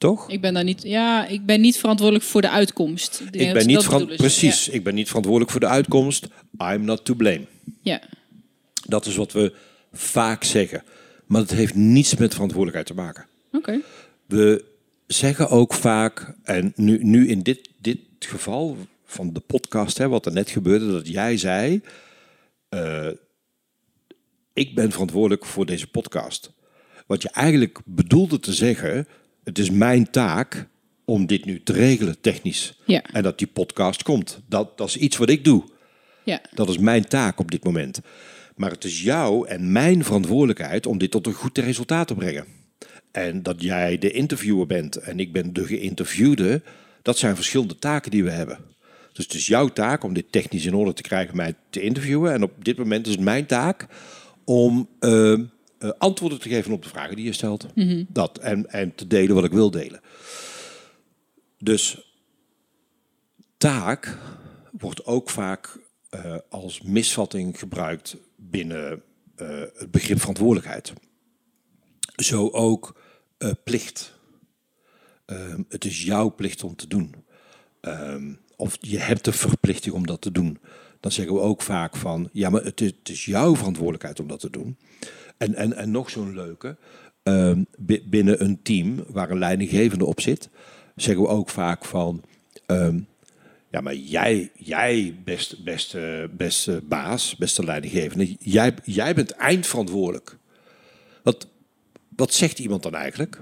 [0.00, 0.30] Toch?
[0.30, 3.22] Ik ben daar niet, ja, ik ben niet verantwoordelijk voor de uitkomst.
[3.30, 4.14] Ik ben niet ze.
[4.16, 6.26] precies, ik ben niet verantwoordelijk voor de uitkomst.
[6.58, 7.46] I'm not to blame.
[7.82, 8.02] Ja.
[8.86, 9.54] Dat is wat we
[9.92, 10.82] vaak zeggen.
[11.26, 13.26] Maar dat heeft niets met verantwoordelijkheid te maken.
[13.52, 13.80] Oké.
[14.26, 14.64] We
[15.06, 20.26] zeggen ook vaak, en nu, nu in dit, dit geval van de podcast, hè, wat
[20.26, 21.80] er net gebeurde, dat jij zei,
[22.68, 23.08] eh,
[24.52, 26.52] ik ben verantwoordelijk voor deze podcast.
[27.06, 29.06] Wat je eigenlijk bedoelde te zeggen,
[29.50, 30.66] het is mijn taak
[31.04, 32.80] om dit nu te regelen technisch.
[32.84, 33.02] Ja.
[33.12, 34.40] En dat die podcast komt.
[34.48, 35.64] Dat, dat is iets wat ik doe.
[36.24, 36.40] Ja.
[36.54, 38.00] Dat is mijn taak op dit moment.
[38.56, 42.44] Maar het is jouw en mijn verantwoordelijkheid om dit tot een goed resultaat te brengen.
[43.10, 46.62] En dat jij de interviewer bent en ik ben de geïnterviewde,
[47.02, 48.58] dat zijn verschillende taken die we hebben.
[49.12, 52.32] Dus het is jouw taak om dit technisch in orde te krijgen, mij te interviewen.
[52.32, 53.86] En op dit moment is het mijn taak
[54.44, 55.38] om eh,
[55.80, 57.66] eh, antwoorden te geven op de vragen die je stelt.
[58.08, 60.00] Dat, en, en te delen wat ik wil delen.
[61.58, 62.14] Dus
[63.56, 64.18] taak
[64.70, 65.78] wordt ook vaak
[66.08, 69.02] eh, als misvatting gebruikt binnen
[69.36, 70.92] eh, het begrip verantwoordelijkheid.
[72.16, 73.00] Zo ook
[73.64, 74.18] plicht.
[75.26, 77.14] Ehm, het is jouw plicht om te doen.
[77.80, 80.58] Ehm, of je hebt de verplichting om dat te doen.
[81.00, 84.28] Dan zeggen we ook vaak van, ja, maar het is, het is jouw verantwoordelijkheid om
[84.28, 84.76] dat te doen.
[85.40, 86.76] En, en, en nog zo'n leuke,
[87.22, 90.48] ehm, bi- binnen een team waar een leidinggevende op zit,
[90.96, 92.22] zeggen we ook vaak van,
[92.66, 92.98] ehm,
[93.70, 100.38] ja, maar jij, jij beste, beste baas, beste leidinggevende, jij, jij bent eindverantwoordelijk.
[101.22, 101.48] Wat,
[102.16, 103.40] wat zegt iemand dan eigenlijk?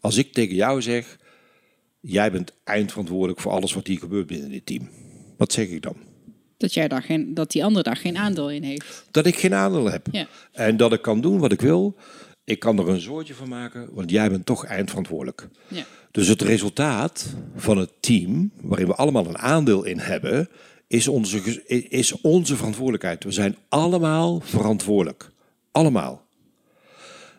[0.00, 1.18] Als ik tegen jou zeg,
[2.00, 4.88] jij bent eindverantwoordelijk voor alles wat hier gebeurt binnen dit team.
[5.36, 5.96] Wat zeg ik dan?
[6.56, 9.04] Dat, jij daar geen, dat die andere daar geen aandeel in heeft.
[9.10, 10.06] Dat ik geen aandeel heb.
[10.12, 10.26] Ja.
[10.52, 11.96] En dat ik kan doen wat ik wil.
[12.44, 15.48] Ik kan er een zoortje van maken, want jij bent toch eindverantwoordelijk.
[15.68, 15.84] Ja.
[16.10, 17.26] Dus het resultaat
[17.56, 20.48] van het team, waarin we allemaal een aandeel in hebben,
[20.86, 23.24] is onze, is onze verantwoordelijkheid.
[23.24, 25.30] We zijn allemaal verantwoordelijk.
[25.70, 26.26] Allemaal.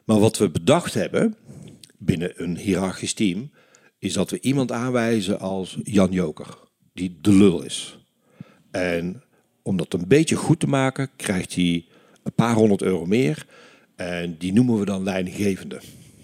[0.05, 1.35] Maar wat we bedacht hebben
[1.97, 3.51] binnen een hiërarchisch team,
[3.99, 6.57] is dat we iemand aanwijzen als Jan Joker,
[6.93, 7.99] die de lul is.
[8.71, 9.23] En
[9.61, 11.85] om dat een beetje goed te maken, krijgt hij
[12.23, 13.45] een paar honderd euro meer.
[13.95, 15.81] En die noemen we dan leidinggevende.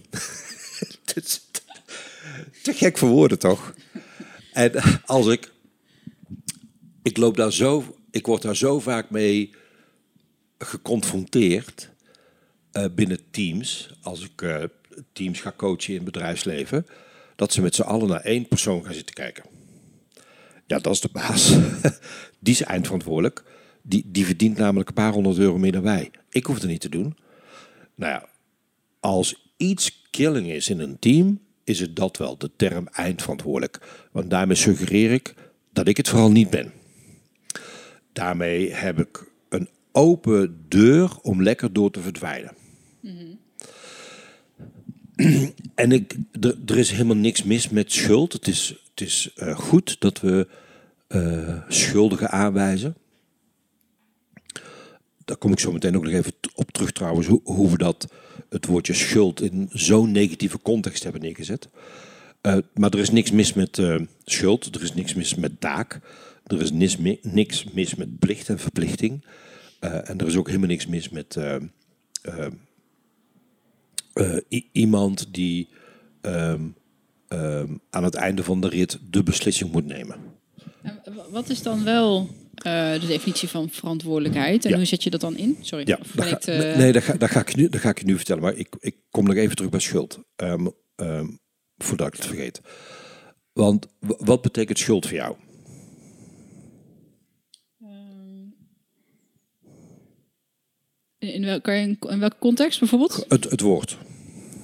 [2.64, 3.74] Te gek voor woorden, toch?
[4.54, 4.72] En
[5.06, 5.52] als ik...
[7.02, 7.96] Ik loop daar zo...
[8.12, 9.52] Ik word daar zo vaak mee
[10.58, 11.90] geconfronteerd
[12.72, 13.90] eh, binnen teams.
[14.02, 14.64] Als ik eh,
[15.14, 16.86] teams ga coachen in het bedrijfsleven,
[17.36, 19.44] dat ze met z'n allen naar één persoon gaan zitten kijken.
[20.68, 21.58] Ja, dat is de baas.
[22.44, 23.44] Die is eindverantwoordelijk.
[23.82, 26.12] Die, die verdient namelijk een paar honderd euro meer dan wij.
[26.30, 27.18] Ik hoef het niet te doen.
[27.96, 28.30] Nou ja,
[29.00, 34.08] als iets killing is in een team, is het dat wel, de term eindverantwoordelijk.
[34.12, 35.36] Want daarmee suggereer ik
[35.74, 36.72] dat ik het vooral niet ben.
[38.14, 42.52] Daarmee heb ik een open deur om lekker door te verdwijnen.
[45.76, 46.16] En ik,
[46.66, 48.34] er, is helemaal niks mis met schuld.
[48.34, 50.48] Het is, het is eh, goed dat we
[51.14, 52.96] eh, schuldigen aanwijzen.
[55.26, 58.14] Daar kom ik zo meteen ook nog even op terug trouwens, hoe, we dat,
[58.50, 61.70] het woordje schuld in zo'n negatieve context hebben neergezet.
[62.42, 66.00] Eh, maar er is niks mis met eh, schuld, er is niks mis met taak,
[66.46, 69.26] er is niks, niks mis met plicht en verplichting.
[69.80, 71.38] En er is ook helemaal niks mis met
[74.72, 75.70] iemand die
[76.22, 76.68] ehm,
[77.28, 80.33] ehm, aan het einde van de rit de beslissing moet nemen.
[81.30, 84.64] Wat is dan wel eh, de definitie van verantwoordelijkheid?
[84.66, 84.78] En Ja.
[84.78, 85.58] hoe zet je dat dan in?
[85.62, 87.90] Sorry, Ja, dat ga, ik te- nee, dat ga, dat, ga ik nu, dat ga
[87.90, 88.42] ik je nu vertellen.
[88.42, 90.20] Maar ik, ik kom nog even terug bij schuld.
[90.36, 91.28] Ehm, ehm,
[91.78, 92.62] voordat ik het vergeet.
[93.54, 95.36] Want wat betekent schuld voor jou?
[101.20, 103.26] in, in, welk, kan je in, in welke context bijvoorbeeld?
[103.28, 103.98] Het, het woord.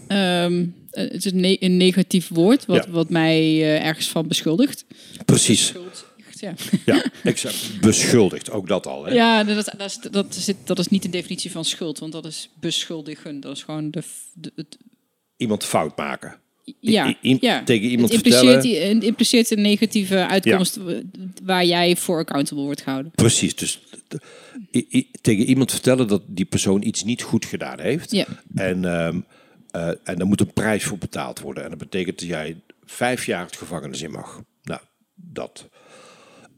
[0.08, 2.92] Ehm, eh, het is een, ne- een negatief woord wat, Ja.
[2.92, 4.86] wat mij eh, ergens van beschuldigt.
[5.26, 5.66] Precies.
[5.68, 6.06] Schuld,
[6.40, 6.54] ja.
[6.86, 7.80] Ja, exact.
[7.82, 8.52] Beschuldigd.
[8.52, 9.06] Ook dat al.
[9.06, 9.14] Hè?
[9.14, 12.26] Ja, dat, dat, is, dat, zit, dat is niet de definitie van schuld, want dat
[12.26, 13.40] is beschuldigen.
[13.40, 14.04] Dat is gewoon de,
[14.56, 14.78] het,
[15.38, 16.40] Iemand fout maken.
[16.80, 17.64] ja, I- i- ja.
[17.64, 20.90] tegen iemand het impliceert, vertellen- het impliceert een negatieve uitkomst w-
[21.44, 23.12] waar jij voor accountable wordt gehouden.
[23.16, 23.56] Precies.
[23.56, 23.80] Dus
[25.22, 28.12] tegen iemand vertellen dat die persoon iets niet goed gedaan heeft.
[28.12, 28.26] Ja.
[28.56, 29.20] En, ehm,
[29.72, 31.64] eh, en daar moet een prijs voor betaald worden.
[31.64, 34.42] En dat betekent dat jij vijf jaar het gevangenis in mag.
[34.64, 34.82] Nou,
[35.16, 35.70] dat.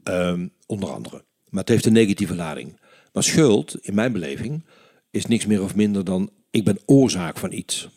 [0.02, 1.24] Ehm, onder andere.
[1.48, 2.80] Maar het heeft een negatieve lading.
[3.12, 4.64] Maar schuld, in mijn beleving,
[5.10, 6.30] is niks meer of minder dan...
[6.50, 7.88] ik ben oorzaak van iets.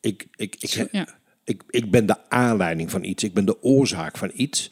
[0.00, 1.18] Ik, ik, ik, ja.
[1.44, 3.24] ik, ik ben de aanleiding van iets.
[3.24, 4.70] Ik ben de oorzaak van iets.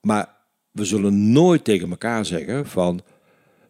[0.00, 0.36] Maar
[0.70, 3.00] we zullen nooit tegen elkaar zeggen van...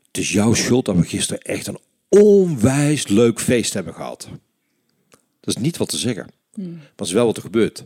[0.06, 1.78] het is jouw schuld dat we gisteren echt een
[2.08, 4.28] onwijs leuk feest hebben gehad.
[5.40, 6.30] Dat is niet wat te zeggen.
[6.94, 7.84] Dat is wel wat er gebeurt.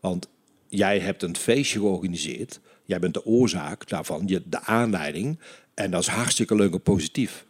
[0.00, 0.28] Want
[0.68, 2.60] jij hebt een feestje georganiseerd.
[2.84, 5.38] Jij bent de oorzaak daarvan, je- de aanleiding.
[5.74, 7.44] En dat is hartstikke leuk en positief.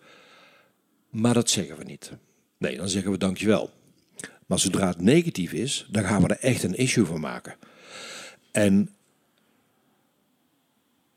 [1.11, 2.13] Maar dat zeggen we niet.
[2.59, 3.71] Nee, dan zeggen we dankjewel.
[4.47, 7.55] Maar zodra het negatief is, dan gaan we er echt een issue van maken.
[8.53, 8.91] En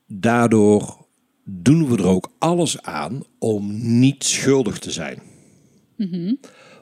[0.07, 1.05] daardoor
[1.43, 5.21] doen we er ook alles aan om niet schuldig te zijn.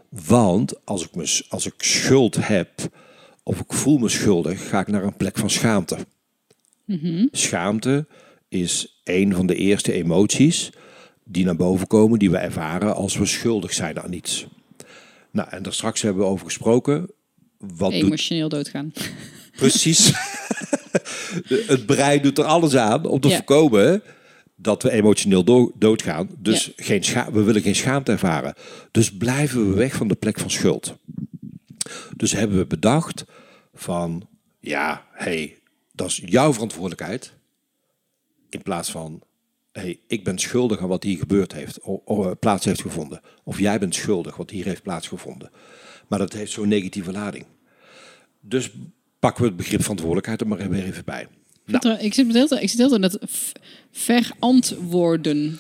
[0.10, 2.70] Want als ik, me, als ik schuld heb
[3.44, 5.98] of ik voel me schuldig, ga ik naar een plek van schaamte.
[7.32, 8.08] Schaamte
[8.50, 10.70] is een van de eerste emoties
[11.26, 14.48] die naar boven komen, die we ervaren als we schuldig zijn aan iets.
[15.32, 17.10] Nou, en daar straks hebben we over gesproken.
[17.58, 18.92] Wat doet Emotioneel doodgaan.
[19.56, 20.12] Precies.
[21.48, 23.36] het brein doet er alles aan om te Ja.
[23.36, 24.04] voorkomen
[24.56, 26.30] dat we emotioneel do- doodgaan.
[26.40, 26.72] Dus Ja.
[26.76, 28.54] geen we willen geen schaamte ervaren.
[28.92, 30.96] Dus blijven we weg van de plek van schuld.
[32.16, 33.26] Dus hebben we bedacht
[33.74, 34.28] van,
[34.60, 35.58] ja, hey,
[35.96, 37.34] dat is jouw verantwoordelijkheid.
[38.50, 39.22] In plaats van,
[39.72, 43.22] hey, ik ben schuldig aan wat hier gebeurd heeft, of, of plaats heeft gevonden.
[43.44, 45.52] Of jij bent schuldig wat hier heeft plaatsgevonden.
[46.08, 47.46] Maar dat heeft zo'n negatieve lading.
[48.42, 48.72] Dus
[49.20, 51.28] pakken we het begrip verantwoordelijkheid er maar weer even bij.
[51.66, 52.90] Nou, Ik zit met ik zit heel
[53.22, 53.52] v-
[53.92, 55.60] verantwoorden.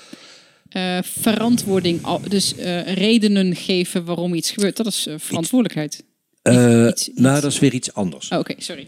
[0.69, 4.77] Eh, verantwoording, dus eh, redenen geven waarom iets gebeurt.
[4.77, 6.03] Dat is eh, verantwoordelijkheid.
[6.43, 8.29] Eh, iets- iets- nou, dat is weer iets anders.
[8.29, 8.87] Oh, Oké, sorry.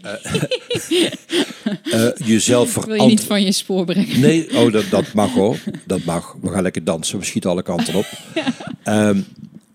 [1.90, 4.20] Eh, jezelf Wil je niet van je spoor brengen?
[4.20, 5.58] Nee, oh, dat, dat mag hoor.
[5.86, 6.36] Dat mag.
[6.42, 7.18] We gaan lekker dansen.
[7.18, 8.06] We schieten alle kanten op.
[8.84, 9.20] Ehm,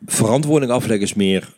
[0.06, 1.54] verantwoording afleggen is meer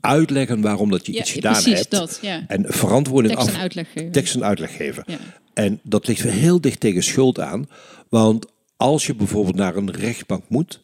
[0.00, 1.90] uitleggen waarom dat je Ja, iets gedaan precies hebt.
[1.90, 2.18] dat.
[2.22, 2.44] Ja.
[2.48, 4.12] En verantwoording Tekst en uitleg geven.
[4.12, 5.04] tekst en uitleg geven.
[5.06, 5.18] Ja.
[5.54, 7.68] En dat ligt heel dicht tegen schuld aan.
[8.08, 8.46] Want
[8.76, 10.80] als je bijvoorbeeld naar een rechtbank moet,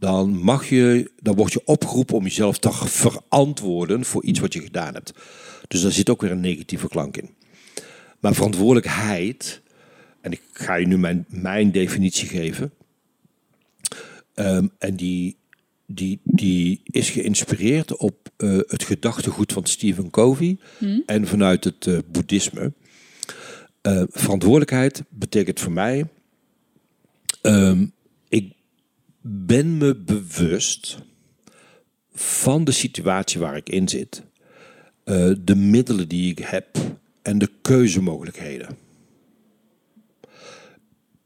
[0.00, 4.60] dan, mag je, dan word je opgeroepen om jezelf te verantwoorden voor iets wat je
[4.60, 5.12] gedaan hebt.
[5.68, 7.30] Dus daar zit ook weer een negatieve klank in.
[8.20, 9.62] Maar verantwoordelijkheid,
[10.20, 12.72] en ik ga je nu mijn, mijn definitie geven.
[14.34, 15.36] Ehm, en die,
[15.86, 20.58] die, die is geïnspireerd op eh, het gedachtegoed van Stephen Covey
[21.06, 22.72] en vanuit het eh, boeddhisme.
[23.80, 26.06] Eh, verantwoordelijkheid betekent voor mij,
[27.42, 27.86] ehm,
[29.20, 30.98] ben me bewust
[32.12, 34.22] van de situatie waar ik in zit,
[35.04, 36.78] eh, de middelen die ik heb
[37.22, 38.76] en de keuzemogelijkheden.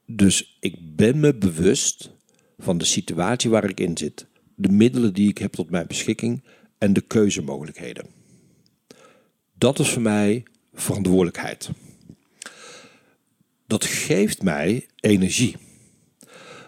[0.06, 2.10] Dus ik ben me bewust
[2.58, 6.42] van de situatie waar ik in zit, de middelen die ik heb tot mijn beschikking
[6.78, 8.06] en de keuzemogelijkheden.
[9.58, 10.42] Dat is voor mij
[10.72, 11.70] verantwoordelijkheid.
[13.66, 15.56] Dat geeft mij energie.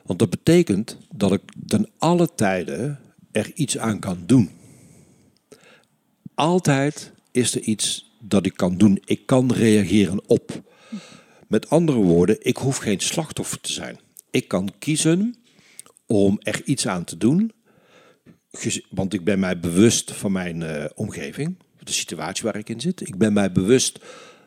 [0.07, 2.99] Want dat betekent dat ik ten alle tijden
[3.33, 4.51] er iets aan kan doen.
[6.35, 9.03] Altijd is er iets dat ik kan doen.
[9.05, 10.63] Ik kan reageren op.
[11.49, 13.99] Met andere woorden, ik hoef geen slachtoffer te zijn.
[14.31, 15.35] Ik kan kiezen
[16.07, 17.53] om er iets aan te doen.
[18.91, 23.01] Want ik ben mij bewust van mijn uh, omgeving, de situatie waar ik in zit.
[23.01, 23.99] Ik ben mij bewust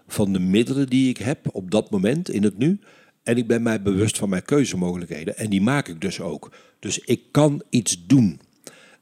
[0.08, 2.80] van de middelen die ik heb op dat moment in het nu.
[3.30, 5.38] En ik ben mij bewust van mijn keuzemogelijkheden.
[5.38, 6.52] En die maak ik dus ook.
[6.80, 8.42] Dus ik kan iets doen.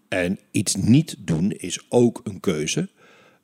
[0.08, 2.90] En iets niet doen is ook een keuze.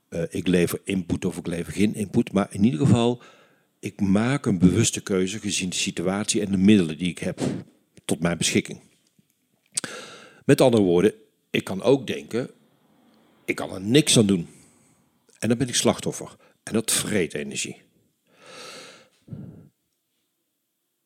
[0.10, 2.32] Uh, ik lever input of ik lever geen input.
[2.32, 3.22] Maar in ieder geval,
[3.80, 7.42] ik maak een bewuste keuze gezien de situatie en de middelen die ik heb
[8.06, 8.80] tot mijn beschikking.
[10.46, 11.14] Met andere woorden,
[11.52, 12.50] ik kan ook denken,
[13.46, 14.48] ik kan er niks aan doen.
[15.40, 16.36] En dan ben ik slachtoffer.
[16.64, 17.83] En dat vreet energie.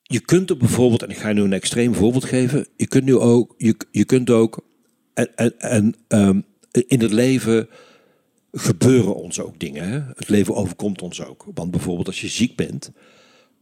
[0.09, 3.15] Je kunt er bijvoorbeeld, en ik ga nu een extreem voorbeeld geven, je kunt nu
[3.15, 4.65] ook, je, je kunt ook,
[5.13, 7.69] en, en, en um, in het leven
[8.51, 9.89] gebeuren ons ook dingen.
[9.89, 9.99] Hè?
[10.15, 11.45] Het leven overkomt ons ook.
[11.53, 12.91] Want bijvoorbeeld als je ziek bent,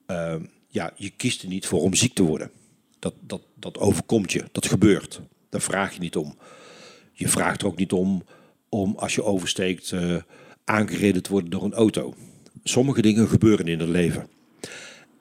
[0.08, 2.52] um, ja, je kiest er niet voor om ziek te worden.
[3.00, 5.22] Dat, dat, dat overkomt je, dat gebeurt.
[5.50, 6.38] Daar vraag je niet om.
[7.14, 8.24] Je vraagt er ook niet om,
[8.70, 10.16] om als je oversteekt uh,
[10.64, 12.14] aangereden te worden door een auto.
[12.64, 14.28] Sommige dingen gebeuren in het leven.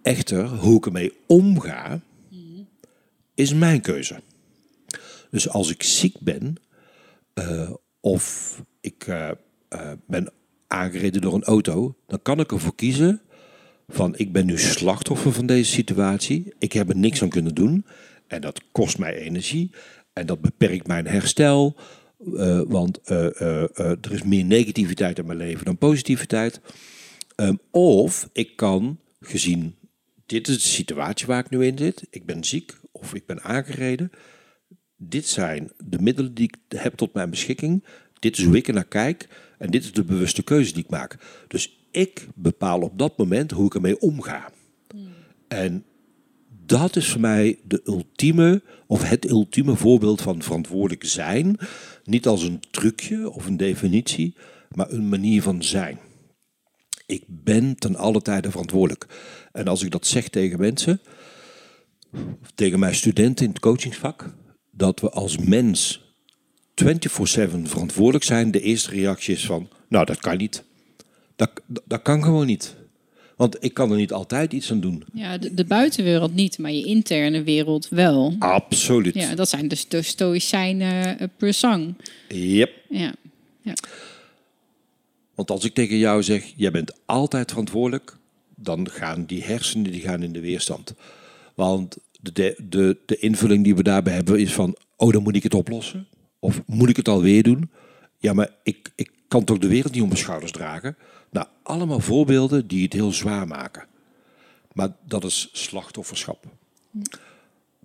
[0.04, 2.00] Echter, hoe ik ermee omga,
[3.34, 4.20] is mijn keuze.
[5.30, 6.56] Dus als ik ziek ben,
[7.34, 7.70] uh,
[8.00, 9.30] of ik uh,
[9.74, 10.32] uh, ben
[10.66, 13.20] aangereden door een auto, dan kan ik ervoor kiezen
[13.88, 16.54] van ik ben nu slachtoffer van deze situatie.
[16.58, 17.86] Ik heb er niks aan kunnen doen
[18.26, 19.70] en dat kost mij energie
[20.12, 21.76] en dat beperkt mijn herstel.
[22.68, 26.60] Want er is meer negativiteit in mijn leven dan positiviteit.
[27.36, 29.74] Um, of ik kan, gezien
[30.26, 33.42] dit is de situatie waar ik nu in zit, ik ben ziek of ik ben
[33.42, 34.10] aangereden.
[34.96, 37.84] Dit zijn de middelen die ik heb tot mijn beschikking.
[38.18, 39.28] Dit is hoe ik er naar kijk.
[39.58, 41.44] En dit is de bewuste keuze die ik maak.
[41.48, 44.52] Dus ik bepaal op dat moment hoe ik ermee omga.
[45.48, 45.84] En
[46.66, 51.56] dat is voor mij de ultieme, of het ultieme voorbeeld van verantwoordelijk zijn.
[52.04, 54.36] Niet als een trucje of een definitie,
[54.74, 55.98] maar een manier van zijn.
[57.06, 59.06] Ik ben ten alle tijde verantwoordelijk.
[59.54, 61.00] En als ik dat zeg tegen mensen,
[62.54, 64.34] tegen mijn studenten in het coachingsvak,
[64.70, 66.00] dat we als mens
[66.74, 70.64] 24/7 verantwoordelijk zijn, de eerste reactie is van, nou dat kan niet.
[71.36, 71.50] Dat,
[71.84, 72.74] dat kan gewoon niet.
[73.36, 75.04] Want ik kan er niet altijd iets aan doen.
[75.12, 78.36] Ja, de, de buitenwereld niet, maar je interne wereld wel.
[78.38, 79.14] Absoluut.
[79.14, 81.94] Ja, dat zijn dus de stoïcijnen uh, per zang.
[82.28, 82.70] Yep.
[82.88, 83.14] Ja.
[83.62, 83.74] ja.
[85.34, 88.16] Want als ik tegen jou zeg, jij bent altijd verantwoordelijk,
[88.64, 90.94] dan gaan die hersenen die gaan in de weerstand.
[91.54, 95.42] Want de, de, de invulling die we daarbij hebben is van, oh dan moet ik
[95.42, 96.06] het oplossen.
[96.38, 97.70] Of moet ik het alweer doen?
[98.18, 100.96] Ja, maar ik, ik kan toch de wereld niet op mijn schouders dragen?
[101.30, 103.86] Nou, allemaal voorbeelden die het heel zwaar maken.
[104.72, 106.44] Maar dat is slachtofferschap.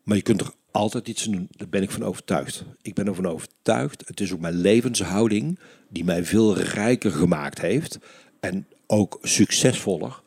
[0.04, 1.48] Maar je kunt er altijd iets aan doen.
[1.52, 2.64] Daar ben ik van overtuigd.
[2.82, 4.08] Ik ben ervan overtuigd.
[4.08, 8.00] Het is ook mijn levenshouding die mij veel rijker gemaakt heeft.
[8.40, 10.22] En ook succesvoller.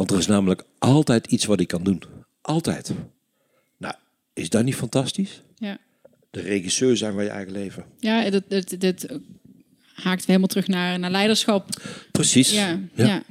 [0.00, 2.02] Want er is namelijk altijd iets wat ik kan doen.
[2.40, 2.92] Altijd.
[3.76, 3.94] Nou,
[4.32, 5.42] is dat niet fantastisch?
[5.56, 5.78] Ja.
[6.30, 7.84] De regisseur zijn van je eigen leven.
[7.98, 9.06] Ja, dat, dat, dat
[9.94, 11.68] haakt helemaal terug naar, naar leiderschap.
[12.12, 12.50] Precies.
[12.50, 13.22] Ja, ja.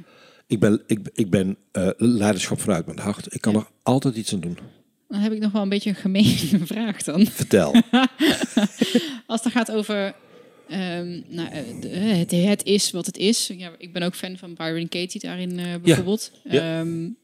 [0.46, 3.34] Ik ben, ik, ik ben uh, leiderschap vanuit mijn hart.
[3.34, 4.58] Ik kan er altijd iets aan doen.
[5.08, 7.26] Dan heb ik nog wel een beetje een gemene vraag dan.
[7.26, 7.72] Vertel.
[9.26, 10.14] Als het gaat over
[10.72, 13.50] um, nou, het, het, is wat het is.
[13.56, 16.32] Ja, ik ben ook fan van Byron Katie daarin uh, bijvoorbeeld.
[16.44, 16.80] Ja.
[16.80, 17.16] Um,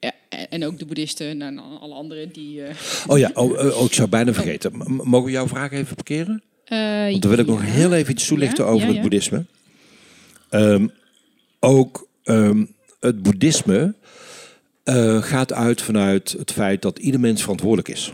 [0.00, 0.12] ja,
[0.48, 2.60] en ook de boeddhisten en alle anderen die...
[2.60, 2.68] Uh...
[3.06, 4.72] Oh ja, oh, oh, ik zou bijna vergeten.
[4.86, 6.42] Mogen we jouw vraag even parkeren?
[6.68, 9.44] Uh, Want dan wil ik nog heel even iets toelichten over het boeddhisme.
[10.50, 10.90] Um,
[11.60, 13.94] ook um, het boeddhisme
[14.84, 18.12] uh, gaat uit vanuit het feit dat ieder mens verantwoordelijk is.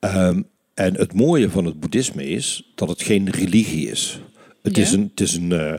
[0.00, 0.48] Um,
[0.78, 4.20] en het mooie van het boeddhisme is dat het geen religie is.
[4.62, 4.82] Het ja.
[4.82, 5.74] is een, het is een, uh,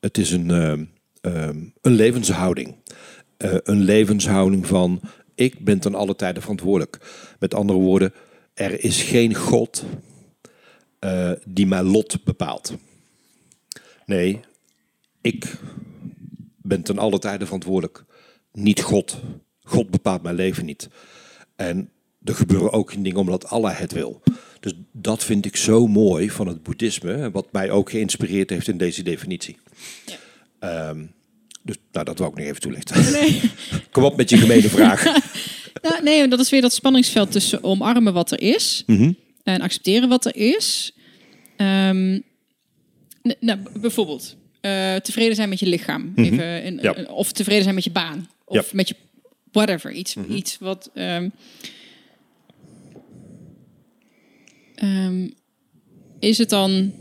[0.00, 0.48] het is een,
[1.80, 2.74] een levenshouding.
[3.38, 5.00] een levenshouding van
[5.34, 6.98] ik ben ten alle tijden verantwoordelijk.
[7.38, 8.12] Met andere woorden,
[8.54, 9.84] er is geen God
[10.98, 12.76] eh, die mijn lot bepaalt.
[14.06, 14.40] Nee,
[15.20, 15.58] ik
[16.56, 18.04] ben ten alle tijde verantwoordelijk.
[18.52, 19.20] Niet God.
[19.62, 20.88] God bepaalt mijn leven niet.
[21.56, 21.90] En
[22.24, 24.22] er gebeuren ook geen dingen omdat Allah het wil.
[24.60, 28.76] Dus dat vind ik zo mooi van het boeddhisme, wat mij ook geïnspireerd heeft in
[28.78, 29.56] deze definitie.
[30.58, 31.04] Ehm,
[31.62, 33.12] dus nou, dat wou ik nog even toelichten.
[33.12, 33.40] Nee.
[33.92, 35.04] Kom op met je gemene vraag.
[35.82, 39.12] Nou, nee, dat is weer dat spanningsveld tussen omarmen wat er is Mhm.
[39.44, 40.94] en accepteren wat er is.
[41.56, 42.18] Ehm,
[43.40, 46.84] nou, bijvoorbeeld eh, tevreden zijn met je lichaam, even in- Mhm.
[46.84, 46.94] Ja.
[46.94, 48.62] eh, of tevreden zijn met je baan, of Ja.
[48.66, 48.76] Mhm.
[48.76, 48.94] met je
[49.52, 50.90] whatever, iets, iets wat.
[50.94, 51.28] ehm,
[54.82, 55.28] ehm,
[56.20, 56.92] is het dan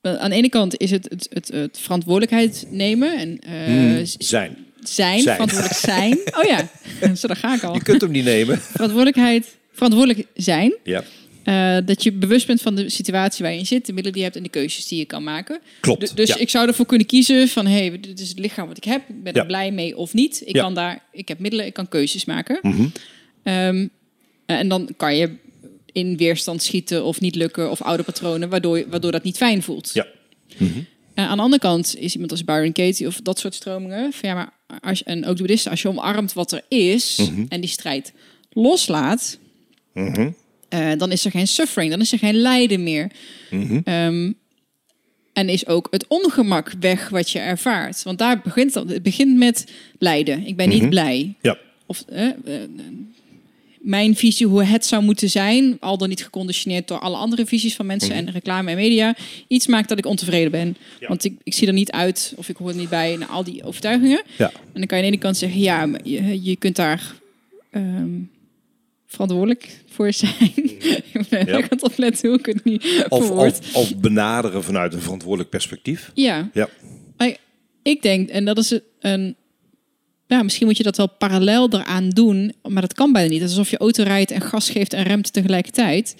[0.00, 4.56] aan de ene kant is het het, het, het verantwoordelijkheid nemen en eh, z- Zijn.
[4.80, 5.34] zijn, Zijn.
[5.34, 6.18] verantwoordelijk zijn.
[6.38, 6.68] Oh ja,
[7.20, 7.74] zo daar ga ik al.
[7.74, 8.58] Je kunt hem niet nemen.
[8.76, 10.74] Verantwoordelijkheid, verantwoordelijk zijn.
[10.84, 11.04] Ja,
[11.44, 14.26] Eh, dat je bewust bent van de situatie waar je zit, de middelen die je
[14.26, 15.60] hebt en de keuzes die je kan maken.
[15.80, 16.06] klopt.
[16.06, 16.36] D- dus ja.
[16.36, 19.08] ik zou ervoor kunnen kiezen van, hé, hey, dit is het lichaam wat ik heb.
[19.08, 19.40] Ik ben Ja.
[19.40, 20.42] er blij mee of niet.
[20.44, 20.62] Ik Ja.
[20.62, 22.58] kan daar, ik heb middelen, ik kan keuzes maken.
[22.62, 22.86] Mhm.
[23.42, 23.86] Ehm,
[24.46, 25.30] en dan kan je
[25.92, 29.90] in weerstand schieten of niet lukken of oude patronen, waardoor, waardoor dat niet fijn voelt.
[29.92, 30.06] Ja.
[31.14, 34.12] Eh, aan de andere kant is iemand als Byron Katie of dat soort stromingen.
[34.12, 37.16] Van, ja, maar als, je- en ook de boeddhisten, als je omarmt wat er is
[37.16, 37.44] Mhm.
[37.48, 38.12] en die strijd
[38.52, 39.38] loslaat,
[40.68, 43.10] eh, dan is er geen suffering, dan is er geen lijden meer.
[43.50, 43.80] Mhm.
[43.84, 44.32] Ehm,
[45.32, 48.02] en is ook het ongemak weg wat je ervaart.
[48.02, 48.90] Want daar begint het.
[48.90, 49.66] Het begint met
[49.98, 50.46] lijden.
[50.46, 51.34] Ik ben niet blij.
[51.42, 51.58] Ja.
[51.86, 52.34] Of eh, eh,
[53.80, 57.74] mijn visie hoe het zou moeten zijn, al dan niet geconditioneerd door alle andere visies
[57.74, 59.16] van mensen en reclame en media,
[59.48, 60.76] iets maakt dat ik ontevreden ben.
[61.00, 61.08] Ja.
[61.08, 63.44] Want ik, ik zie er niet uit of ik hoor er niet bij naar al
[63.44, 64.22] die overtuigingen.
[64.38, 64.50] Ja.
[64.52, 67.14] En dan kan je aan de ene kant zeggen, ja, je, je kunt daar
[67.70, 68.08] ehm,
[69.06, 70.52] verantwoordelijk voor zijn.
[70.54, 71.54] ik ben Ja.
[71.56, 76.10] aan het opletten hoe ik het nu Of, of, of benaderen vanuit een verantwoordelijk perspectief.
[76.14, 76.68] Ja, Ja.
[77.82, 79.36] ik denk, en dat is een.
[80.30, 83.40] Ja, misschien moet je dat wel parallel eraan doen, maar dat kan bijna niet.
[83.40, 86.14] Het is alsof je auto rijdt en gas geeft en remt tegelijkertijd.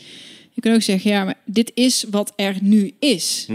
[0.51, 3.47] Je kunt ook zeggen, ja, maar dit is wat er nu is.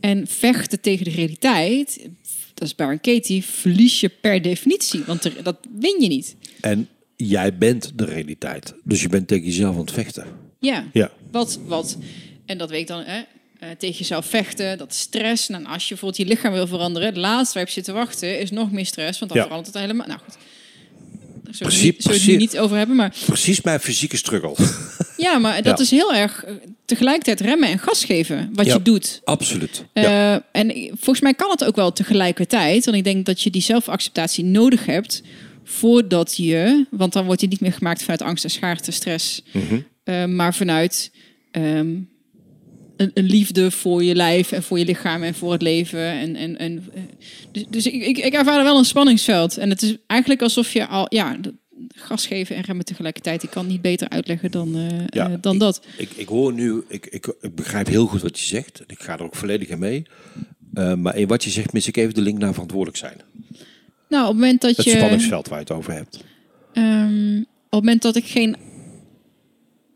[0.00, 2.08] En vechten tegen de realiteit,
[2.54, 6.36] dat is Baron Katie, verlies je per definitie, want er, dat win je niet.
[6.60, 8.74] En jij bent de realiteit.
[8.84, 10.26] Dus je bent tegen jezelf aan het vechten.
[10.60, 11.10] Ja, Ja.
[11.30, 11.98] wat, wat,
[12.46, 13.22] en dat weet ik dan, hè,
[13.64, 15.48] eh, tegen jezelf vechten, dat stress.
[15.48, 18.40] En als je bijvoorbeeld je lichaam wil veranderen, het laatste waar je zit te wachten
[18.40, 19.46] is nog meer stress, want dan Ja.
[19.46, 20.06] verandert het helemaal.
[20.06, 20.34] Nou goed,
[21.44, 24.54] daar zullen Precies- het niet- we het niet over hebben, maar Precies mijn fysieke struggle.
[25.16, 25.84] ja, maar dat Ja.
[25.84, 26.54] is heel erg eh,
[26.84, 28.74] tegelijkertijd remmen en gas geven wat Ja.
[28.74, 29.20] je doet.
[29.24, 29.84] Absoluut.
[29.94, 30.34] Ja.
[30.34, 32.84] Eh, en volgens mij kan het ook wel tegelijkertijd.
[32.84, 35.22] Want ik denk dat je die zelfacceptatie nodig hebt
[35.64, 40.34] voordat je, want dan wordt die niet meer gemaakt vanuit angst en schaarste, stress, Mhm.
[40.36, 41.10] maar vanuit
[41.50, 41.94] ehm,
[42.96, 46.00] een, een liefde voor je lijf en voor je lichaam en voor het leven.
[46.06, 47.02] En, en, en, eh,
[47.52, 49.56] dus dus ik, ik, ik ervaar er wel een spanningsveld.
[49.58, 51.36] En het is eigenlijk alsof je al, ja,
[51.94, 53.42] gas geven en remmen tegelijkertijd.
[53.42, 55.80] Ik kan niet beter uitleggen dan, eh, Ja, eh, dan ik- dat.
[55.96, 58.82] Ik, ik hoor nu, ik, ik, ik begrijp heel goed wat je zegt.
[58.86, 60.02] Ik ga er ook volledig in mee.
[60.96, 63.16] Maar in wat je zegt mis ik even de link naar verantwoordelijk zijn.
[64.08, 64.90] Nou, op het moment dat Het je.
[64.90, 66.24] spanningsveld waar je het over hebt.
[66.72, 68.56] Ehm, op het moment dat ik geen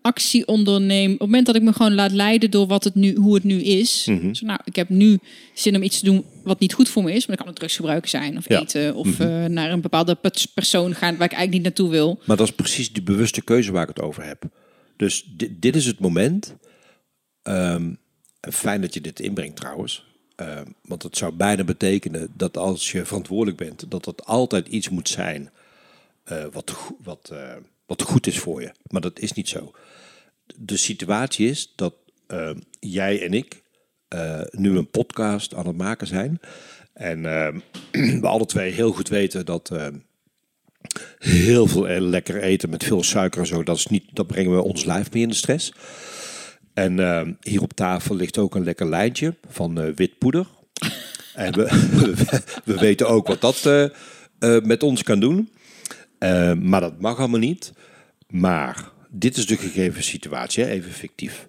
[0.09, 3.15] actie onderneem, op het moment dat ik me gewoon laat leiden door wat het nu,
[3.15, 4.07] hoe het nu is.
[4.07, 4.35] Mhm.
[4.35, 5.19] Zo, nou, ik heb nu
[5.55, 7.57] zin om iets te doen wat niet goed voor me is, maar dan kan het
[7.57, 8.61] drugsgebruik zijn of Ja.
[8.61, 12.21] eten of eh, naar een bepaalde pers- persoon gaan waar ik eigenlijk niet naartoe wil.
[12.25, 14.43] Maar dat is precies die bewuste keuze waar ik het over heb.
[14.97, 16.55] Dus dit, dit is het moment.
[17.43, 17.99] En
[18.41, 20.05] fijn dat je dit inbrengt trouwens.
[20.37, 24.89] Ehm, want het zou bijna betekenen dat als je verantwoordelijk bent, dat dat altijd iets
[24.89, 25.51] moet zijn
[26.25, 27.53] eh, wat, wat, eh,
[27.87, 28.71] wat goed is voor je.
[28.91, 29.73] Maar dat is niet zo.
[30.57, 31.95] De situatie is dat
[32.27, 33.63] ehm, jij en ik
[34.09, 36.41] eh, nu een podcast aan het maken zijn.
[36.93, 37.59] En ehm,
[38.21, 39.73] we alle twee heel goed weten dat
[41.19, 44.55] heel veel eh, lekker eten met veel suiker en zo, dat, is niet, dat brengen
[44.55, 45.73] we ons lijf mee in de stress.
[46.75, 50.47] En hier op tafel ligt ook een lekker lijntje van eh, wit poeder.
[51.35, 51.65] en we,
[52.65, 53.85] we weten ook wat dat eh,
[54.39, 55.53] eh, met ons kan doen.
[56.19, 57.73] Eh, maar dat mag allemaal niet.
[58.29, 61.49] Maar dit is de gegeven situatie, even fictief.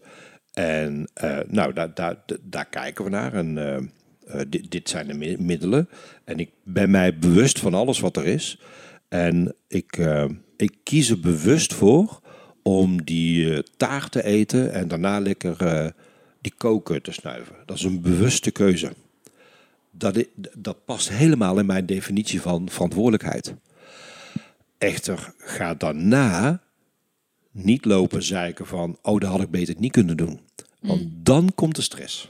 [0.53, 3.33] En eh, nou, daar, daar, daar kijken we naar.
[3.33, 5.89] En eh, eh, dit, dit zijn de mi- middelen.
[6.23, 8.59] En ik ben mij bewust van alles wat er is.
[9.07, 10.25] En ik, eh,
[10.57, 12.19] ik kies er bewust voor
[12.63, 15.93] om die taart te eten en daarna lekker
[16.41, 17.55] die koken te snuiven.
[17.65, 18.93] Dat is een bewuste keuze.
[19.91, 20.25] Dat,
[20.57, 23.53] dat past helemaal in mijn definitie van verantwoordelijkheid.
[24.77, 26.61] Echter, ga daarna
[27.51, 30.39] niet lopen zeiken van, oh, dat had ik beter niet kunnen doen.
[30.81, 32.29] Want dan komt de stress.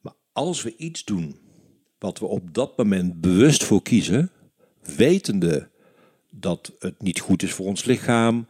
[0.00, 1.38] Maar als we iets doen
[1.98, 4.30] wat we op dat moment bewust voor kiezen,
[4.96, 5.68] wetende
[6.30, 8.46] dat het niet goed is voor ons lichaam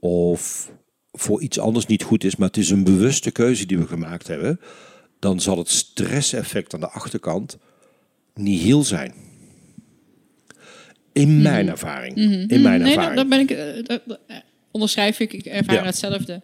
[0.00, 0.72] of
[1.12, 4.26] voor iets anders niet goed is, maar het is een bewuste keuze die we gemaakt
[4.26, 4.60] hebben,
[5.18, 7.58] dan zal het stresseffect aan de achterkant
[8.34, 9.14] niet heel zijn.
[11.12, 12.16] In mijn ervaring.
[12.16, 12.96] In mijn nee, ervaring.
[12.96, 14.36] dat, dat ben ik, eh, eh,
[14.72, 15.32] onderschrijf ik.
[15.32, 15.84] Ik ervaar Ja.
[15.84, 16.42] hetzelfde.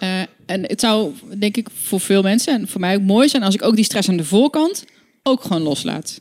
[0.00, 3.42] Eh, en het zou, denk ik, voor veel mensen en voor mij ook mooi zijn
[3.42, 4.84] als ik ook die stress aan de voorkant
[5.22, 6.20] ook gewoon loslaat.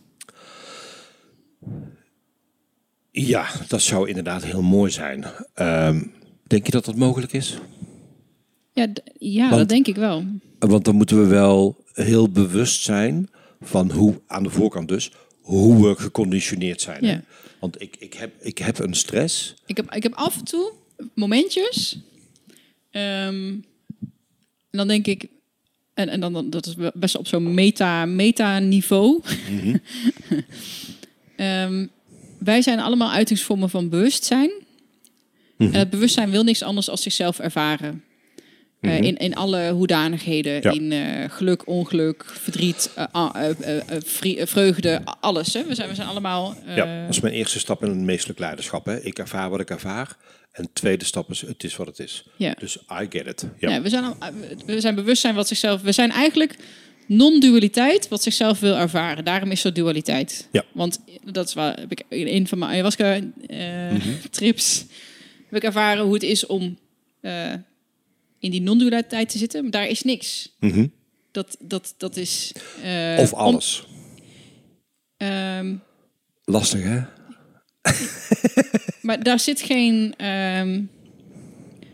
[3.11, 5.25] Ja, dat zou inderdaad heel mooi zijn.
[5.53, 6.03] Ehm,
[6.47, 7.57] denk je dat dat mogelijk is?
[8.73, 8.87] Ja,
[9.19, 10.23] ja Want- dat denk ik wel.
[10.59, 13.29] Want dan moeten we wel heel bewust zijn
[13.61, 17.05] van hoe, aan de voorkant dus, hoe we geconditioneerd zijn.
[17.05, 17.21] Ja.
[17.59, 19.53] Want ik, ik, heb, ik heb een stress.
[19.65, 20.71] Ik heb, ik heb af en toe
[21.13, 21.97] momentjes.
[22.91, 23.53] ehm,
[24.71, 25.27] en dan denk ik.
[25.93, 29.21] En, en dan, dan dat is best op zo'n meta, meta-niveau.
[31.35, 31.87] Ehm,
[32.39, 34.51] wij zijn allemaal uitingsvormen van bewustzijn.
[35.57, 38.03] En het bewustzijn wil niks anders dan zichzelf ervaren.
[38.85, 40.61] Eh, in, in alle hoedanigheden.
[40.61, 40.71] Ja.
[40.71, 45.53] In eh, geluk, ongeluk, verdriet, eh, vreugde, alles.
[45.53, 45.65] Hè?
[45.65, 46.55] We, zijn, we zijn allemaal...
[46.65, 48.85] ja, dat is mijn eerste stap in het meestelijk leiderschap.
[48.85, 49.01] Hè.
[49.01, 50.17] Ik ervaar wat ik ervaar.
[50.55, 52.25] En tweede stap is, het is wat het is.
[52.37, 52.53] Ja.
[52.59, 53.45] Dus I get it.
[53.59, 53.69] Ja.
[53.69, 54.15] Ja, we, zijn al,
[54.65, 55.81] we zijn bewustzijn wat zichzelf.
[55.81, 56.55] We zijn eigenlijk
[57.07, 59.25] non-dualiteit wat zichzelf wil ervaren.
[59.25, 60.47] Daarom is er dualiteit.
[60.51, 60.63] Ja.
[60.73, 63.95] Want dat is waar heb ik in een van mijn ayahuasca eh,
[64.31, 64.85] trips
[65.45, 66.77] heb ik ervaren hoe het is om
[67.21, 67.53] eh,
[68.39, 69.61] in die non-dualiteit te zitten.
[69.61, 70.55] Maar daar is niks.
[70.59, 70.87] Mhm.
[71.31, 72.51] Dat, dat, dat is.
[72.83, 73.85] eh, Of alles.
[75.17, 75.75] ehm,
[76.45, 77.01] Lastig, hè?
[79.01, 80.13] maar daar zit geen.
[80.17, 80.81] ehm,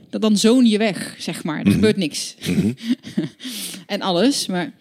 [0.09, 1.61] dat dan zoon je weg, zeg maar.
[1.65, 2.35] Er gebeurt niks.
[3.85, 4.72] en alles, maar.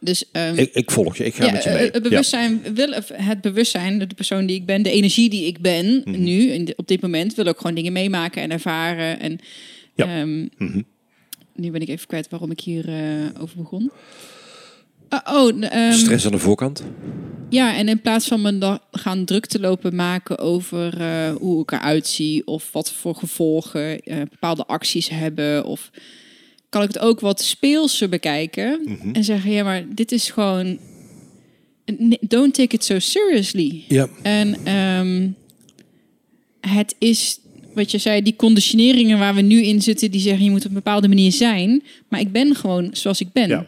[0.00, 1.24] Dus ehm, Ik, ik volg je.
[1.24, 1.90] Ik ga ja, met je eh, mee.
[1.90, 6.02] Het bewustzijn, wil, het bewustzijn, de persoon die ik ben, de energie die ik ben
[6.04, 6.22] Mhm.
[6.22, 9.20] nu, in de- op dit moment, wil ook gewoon dingen meemaken en ervaren.
[9.20, 9.38] En
[9.94, 10.06] Ja.
[10.20, 10.80] ehm, Mhm.
[11.54, 13.90] nu ben ik even kwijt waarom ik hier eh, over begon.
[15.12, 16.82] Ah, oh, ehm, Stress aan de voorkant.
[17.48, 21.62] ja, en in plaats van me dan gaan druk te lopen maken over eh, hoe
[21.62, 25.90] ik eruit zie of wat voor gevolgen eh, bepaalde acties hebben, of
[26.68, 29.14] kan ik het ook wat speelser bekijken Mhm.
[29.14, 30.78] en zeggen: ja, maar dit is gewoon.
[32.20, 33.84] Don't take it so seriously.
[33.88, 34.08] Ja.
[34.22, 35.28] En ehm,
[36.74, 37.38] het is
[37.74, 40.68] wat je zei, die conditioneringen waar we nu in zitten, die zeggen je moet op
[40.68, 43.48] een bepaalde manier zijn, maar ik ben gewoon zoals ik ben.
[43.48, 43.66] ja.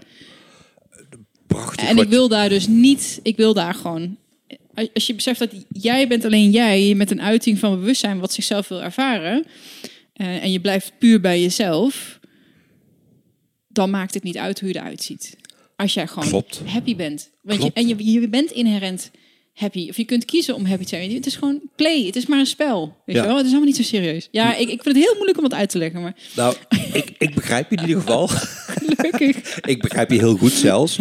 [1.54, 1.88] Prachtig.
[1.88, 4.16] En wat ik wil daar dus niet, ik wil daar gewoon.
[4.94, 8.68] Als je beseft dat jij bent alleen jij, met een uiting van bewustzijn wat zichzelf
[8.68, 9.44] wil ervaren,
[10.12, 12.18] eh, en je blijft puur bij jezelf,
[13.68, 15.36] dan maakt het niet uit hoe je eruit ziet.
[15.76, 16.60] Als jij gewoon Klopt.
[16.66, 17.30] happy bent.
[17.42, 19.10] Want je, en je, je bent inherent
[19.54, 19.88] happy.
[19.88, 21.14] Of je kunt kiezen om happy te zijn.
[21.14, 22.02] Het is gewoon play.
[22.06, 22.96] Het is maar een spel.
[23.06, 23.22] Weet Ja.
[23.22, 23.36] je wel?
[23.36, 24.28] Het is allemaal niet zo serieus.
[24.30, 26.56] Ja, ik, ik vind het heel moeilijk om het uit te leggen, maar Nou,
[26.92, 28.28] ik, ik begrijp je in ieder geval.
[28.76, 29.60] gelukkig.
[29.60, 30.98] ik begrijp je heel goed zelfs.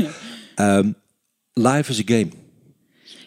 [0.55, 0.91] Ehm,
[1.53, 2.27] life is a game.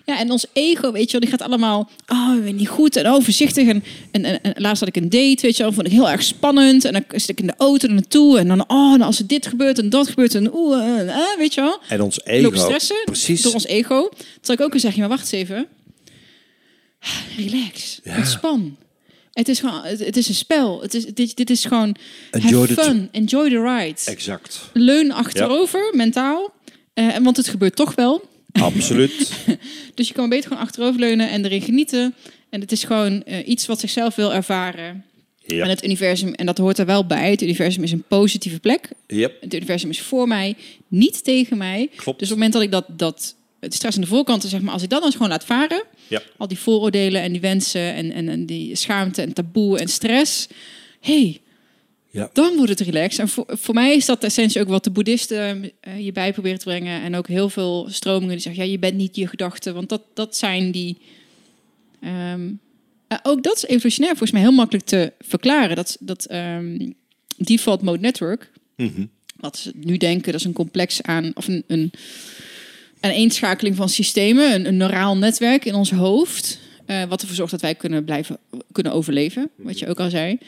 [0.04, 2.96] Ja, en ons ego, weet je wel, die gaat allemaal, oh, ik ben niet goed
[2.96, 3.68] en overzichtig.
[3.68, 6.10] En, en, en, en laatst had ik een date, weet je wel, vond ik heel
[6.10, 6.84] erg spannend.
[6.84, 9.46] En dan zit ik in de auto naartoe en dan, oh, en als er dit
[9.46, 11.78] gebeurt en dat gebeurt en oeh, eh, eh, weet je wel.
[11.88, 12.64] En ons loop ego.
[12.64, 13.42] stressen Precies.
[13.42, 14.10] door ons ego.
[14.40, 15.66] Zal ik ook eens zeggen, maar wacht eens even.
[17.36, 18.16] Relax, Ja.
[18.16, 18.76] ontspan.
[19.32, 20.82] Het is gewoon, het, is een spel.
[20.82, 21.96] Het is, dit, dit is gewoon,
[22.30, 24.10] Enjoy have the fun, enjoy the ride.
[24.10, 24.60] Exact.
[24.72, 26.54] Leun achterover, mentaal.
[26.96, 28.28] Eh, want het gebeurt toch wel.
[28.52, 29.32] Absoluut.
[29.94, 32.14] Dus je kan beter gewoon achteroverleunen en erin genieten.
[32.50, 35.04] En het is gewoon eh, iets wat zichzelf wil ervaren.
[35.46, 35.62] Ja.
[35.62, 37.30] En het universum, en dat hoort er wel bij.
[37.30, 38.88] Het universum is een positieve plek.
[39.06, 39.40] Yep.
[39.40, 40.54] Het universum is voor mij,
[40.88, 41.88] niet tegen mij.
[41.96, 42.18] Klopt.
[42.18, 44.72] Dus op het moment dat ik dat, dat het stress aan de voorkant, zeg maar,
[44.72, 46.22] als ik dat dan gewoon laat varen, Ja.
[46.36, 50.46] al die vooroordelen en die wensen en, en, en die schaamte en taboe en stress,
[51.00, 51.40] hey,
[52.16, 52.30] Ja.
[52.32, 53.18] dan wordt het relaxed.
[53.20, 56.32] En voor, voor mij is dat de essentie ook wat de boeddhisten eh, je bij
[56.32, 57.02] proberen te brengen.
[57.02, 59.74] En ook heel veel stromingen die zeggen, ja, je bent niet je gedachten.
[59.74, 60.96] Want dat, dat zijn die...
[62.00, 62.50] ehm,
[63.08, 65.76] eh, ook dat is evolutionair volgens mij heel makkelijk te verklaren.
[65.76, 66.90] Dat, dat ehm,
[67.36, 69.06] default mode network, Mhm.
[69.36, 71.30] wat ze nu denken, dat is een complex aan...
[71.34, 71.90] Of een, een,
[73.00, 76.58] een eenschakeling van systemen, een, een neuraal netwerk in ons hoofd.
[76.86, 78.38] eh, wat ervoor zorgt dat wij kunnen blijven
[78.72, 80.38] kunnen overleven, wat je ook al zei.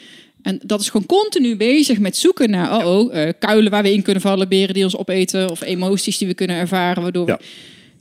[0.41, 3.93] En dat is gewoon continu bezig met zoeken naar oh, oh eh, kuilen waar we
[3.93, 7.39] in kunnen vallen, beren die ons opeten, of emoties die we kunnen ervaren, waardoor we-.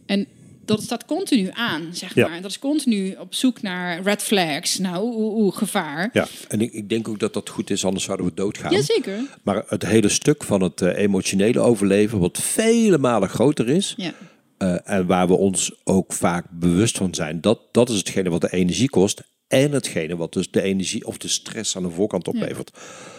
[0.06, 0.26] En
[0.64, 2.28] dat staat continu aan, zeg Ja.
[2.28, 2.40] maar.
[2.42, 6.10] Dat is continu op zoek naar red flags, nou, oeh, gevaar.
[6.12, 8.72] Ja, en ik, ik denk ook dat dat goed is, anders zouden we doodgaan.
[8.72, 9.20] Jazeker.
[9.42, 14.12] Maar het hele stuk van het eh, emotionele overleven, wat vele malen groter is, Ja.
[14.58, 18.40] eh, en waar we ons ook vaak bewust van zijn, dat, dat is hetgene wat
[18.40, 19.22] de energie kost.
[19.48, 22.78] En hetgene wat dus de energie of de stress aan de voorkant oplevert.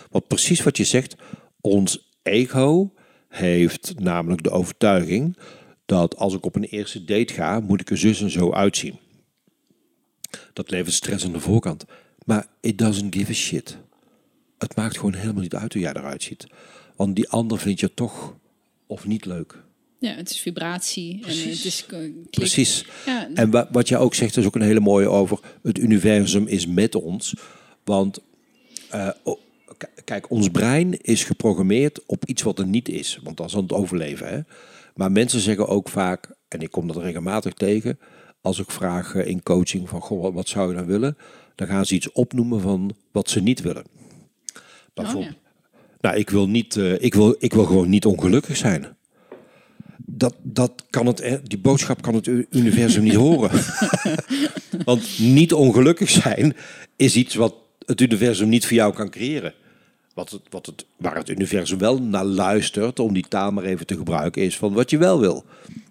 [0.09, 1.15] Want precies wat je zegt,
[1.61, 2.93] ons ego
[3.27, 5.37] heeft namelijk de overtuiging
[5.85, 8.99] dat als ik op een eerste date ga, moet ik er zus en zo uitzien.
[10.53, 11.85] Dat levert stress aan de voorkant.
[12.25, 13.77] Maar it doesn't give a shit.
[14.57, 16.47] Het maakt gewoon helemaal niet uit hoe jij eruit ziet.
[16.95, 18.35] Want die ander vindt je toch
[18.87, 19.63] of niet leuk.
[19.99, 21.13] Ja, het is vibratie.
[21.13, 22.29] En het is klik.
[22.29, 22.85] Precies.
[23.05, 26.47] Ja, En wa- wat jij ook zegt is ook een hele mooie over het universum
[26.47, 27.33] is met ons.
[27.83, 28.19] Want
[28.89, 29.09] eh,
[30.03, 33.19] kijk, ons brein is geprogrammeerd op iets wat er niet is.
[33.23, 34.27] Want dat is aan het overleven.
[34.27, 34.39] Hè?
[34.95, 37.99] Maar mensen zeggen ook vaak, en ik kom dat regelmatig tegen,
[38.41, 41.17] als ik vraag eh, in coaching van goh, wat- zou je dan willen?
[41.55, 43.83] Dan gaan ze iets opnoemen van wat ze niet willen.
[44.93, 45.35] Bijvoorbeeld,
[46.01, 48.97] nou, ik wil, niet, eh, ik, wil, ik wil gewoon niet ongelukkig zijn.
[50.11, 53.51] Dat, dat kan het, die boodschap kan het universum niet horen.
[54.85, 56.55] Want niet ongelukkig zijn
[56.95, 57.53] is iets wat
[57.85, 59.53] het universum niet voor jou kan creëren.
[60.13, 63.85] Wat het, wat het, waar het universum wel naar luistert, om die taal maar even
[63.85, 65.45] te gebruiken, is van wat je wel wil.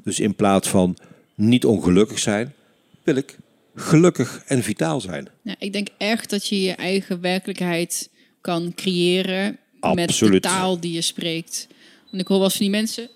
[0.04, 0.96] Dus in plaats van
[1.34, 2.54] niet ongelukkig zijn,
[3.02, 3.38] wil ik
[3.74, 5.28] gelukkig en vitaal zijn.
[5.42, 9.58] Ja, ik denk echt dat je je eigen werkelijkheid kan creëren
[9.94, 11.66] met de taal die je spreekt.
[12.10, 13.08] Want ik hoor wel eens van die mensen.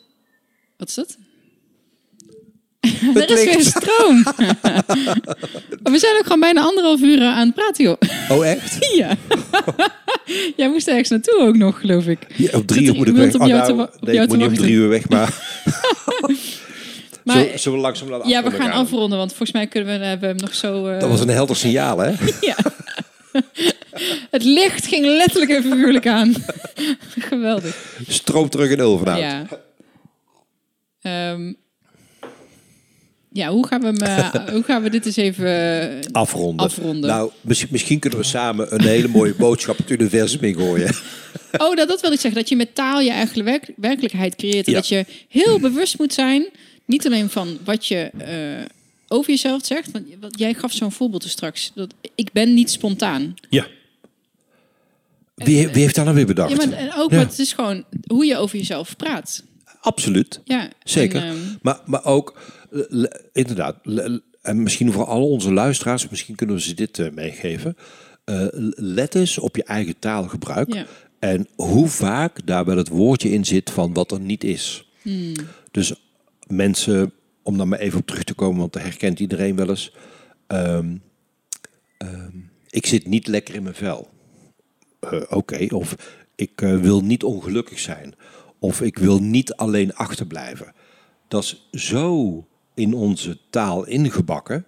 [0.82, 1.16] Wat is dat?
[3.14, 4.22] Het er is weer stroom.
[5.92, 7.96] We zijn ook gewoon bijna anderhalf uur eh, aan het praten, joh.
[8.28, 8.76] Oh, echt?
[8.96, 9.16] ja.
[10.56, 12.18] Jij moest ergens naartoe ook nog, geloof ik.
[12.36, 13.34] Ja, op drie uur moet ik weg.
[13.34, 15.60] op jou te wa- op nee, ik moet niet om drie uur weg, maar...
[17.24, 20.04] Maar zullen, zullen we langzaam de ja, we gaan afronden, want volgens mij kunnen we,
[20.04, 20.86] hebben we hem nog zo...
[20.86, 22.10] eh, Dat was een helder signaal, hè?
[22.40, 22.56] Ja.
[24.30, 26.34] Het licht ging letterlijk en figuurlijk aan.
[27.18, 27.76] Geweldig.
[28.08, 29.18] Stroom terug in Ulvenhout.
[29.20, 29.46] Ja.
[31.02, 31.52] Ehm,
[33.32, 35.46] ja, hoe gaan, we hem, eh, hoe gaan we dit eens even...
[36.00, 36.66] eh, Afronden.
[36.66, 37.10] Afronden.
[37.10, 40.94] Nou, misschien, misschien kunnen we samen een hele mooie boodschap het universum ingooien.
[41.58, 42.40] Oh, dat, dat wil ik zeggen.
[42.40, 44.66] Dat je met taal je eigen werk- werkelijkheid creëert.
[44.66, 44.78] En Ja.
[44.78, 46.46] dat je heel bewust moet zijn.
[46.84, 48.64] Niet alleen van wat je eh,
[49.08, 49.90] over jezelf zegt.
[49.90, 51.72] Want wat- jij gaf zo'n voorbeeld er straks.
[51.74, 53.34] Dat, ik ben niet spontaan.
[53.50, 53.66] Ja.
[55.34, 56.50] Wie, wie heeft dat nou weer bedacht?
[56.50, 57.18] Ja, maar en ook, Ja.
[57.18, 59.42] het is gewoon hoe je over jezelf praat.
[59.82, 60.40] Absoluut.
[60.44, 61.22] Ja, Zeker.
[61.22, 62.38] en, ehm, maar, maar ook,
[62.70, 63.76] eh, inderdaad,
[64.42, 67.76] en misschien voor al onze luisteraars, misschien kunnen we ze dit eh, meegeven.
[68.24, 68.46] Eh,
[68.76, 70.74] let eens op je eigen taalgebruik.
[70.74, 70.86] Ja.
[71.18, 74.90] En hoe vaak daar wel het woordje in zit van wat er niet is.
[75.02, 75.32] Hmm.
[75.70, 75.94] Dus
[76.46, 79.92] mensen, om daar maar even op terug te komen, want dat herkent iedereen wel eens.
[80.46, 80.96] Ehm,
[81.98, 82.36] ehm,
[82.70, 84.08] ik zit niet lekker in mijn vel.
[85.00, 85.96] Eh, Oké, of
[86.34, 88.14] ik wil niet ongelukkig zijn.
[88.62, 90.72] Of ik wil niet alleen achterblijven.
[91.28, 94.66] Dat is zo in onze taal ingebakken.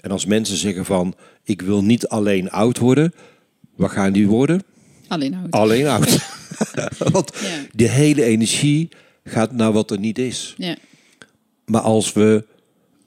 [0.00, 3.12] En als mensen zeggen van, ik wil niet alleen oud worden.
[3.76, 4.62] Wat gaan die worden?
[5.08, 5.50] alleen oud.
[5.50, 6.18] Alleen oud.
[7.12, 7.48] Want Ja.
[7.72, 8.88] de hele energie
[9.24, 10.54] gaat naar wat er niet is.
[10.56, 10.76] Ja.
[11.64, 12.46] Maar als we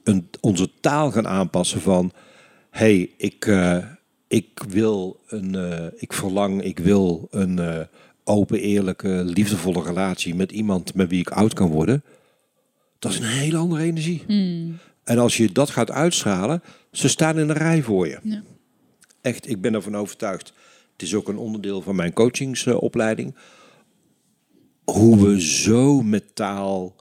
[0.04, 2.12] een, onze taal gaan aanpassen van...
[2.70, 3.78] hey, ik, eh,
[4.28, 5.56] ik wil een...
[5.56, 7.80] eh, ik verlang, ik wil een eh,
[8.32, 10.36] open, eerlijke, liefdevolle relatie...
[10.36, 12.04] met iemand met wie ik oud kan worden.
[13.00, 14.24] Dat is een hele andere energie.
[15.04, 16.64] En als je dat gaat uitstralen...
[16.92, 18.20] ze staan in een rij voor je.
[18.24, 18.44] Ja.
[19.22, 20.54] Echt, ik ben ervan overtuigd.
[20.92, 23.36] Het is ook een onderdeel van mijn coachingsopleiding.
[24.84, 26.96] Hoe we zo met taal,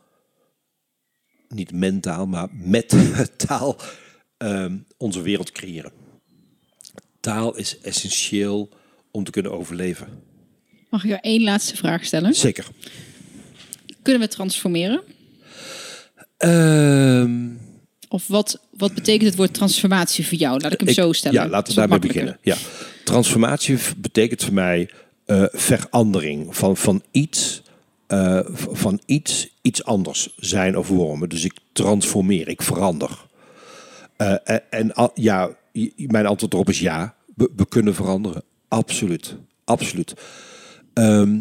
[1.49, 2.95] niet mentaal, maar met
[3.47, 3.77] taal
[4.37, 5.93] ehm, onze wereld creëren.
[7.21, 8.69] Taal is essentieel
[9.11, 10.09] om te kunnen overleven.
[10.91, 12.35] Mag ik jou één laatste vraag stellen?
[12.35, 12.67] Zeker.
[14.03, 15.03] Kunnen we transformeren?
[16.37, 17.49] Ehm,
[18.09, 20.61] Of wat, wat betekent het woord transformatie voor jou?
[20.61, 21.43] Laat ik hem ik- zo stellen.
[21.43, 22.39] Ja, laten we daarmee beginnen.
[22.43, 22.57] Ja.
[23.05, 24.91] Transformatie betekent voor mij
[25.25, 27.63] eh, verandering van, van iets.
[28.07, 31.29] eh, van iets, iets anders zijn of worden.
[31.29, 33.27] Dus ik transformeer, ik verander.
[34.17, 35.57] Eh, en en al- ja,
[35.97, 37.15] mijn antwoord erop is ja.
[37.37, 38.43] We, we kunnen veranderen.
[38.69, 39.37] Absoluut.
[39.65, 40.15] Absoluut.
[40.93, 41.41] Ehm,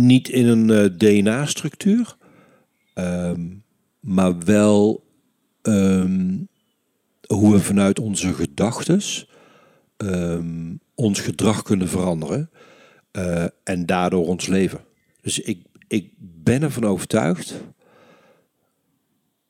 [0.00, 2.16] niet in een eh, DNA-structuur.
[2.94, 3.46] ehm,
[4.00, 5.04] maar wel
[5.62, 6.36] ehm,
[7.26, 9.28] hoe we vanuit onze gedachtes
[9.96, 12.50] ehm, ons gedrag kunnen veranderen
[13.10, 14.80] eh, en daardoor ons leven.
[15.20, 17.54] Dus ik, ik ben ervan overtuigd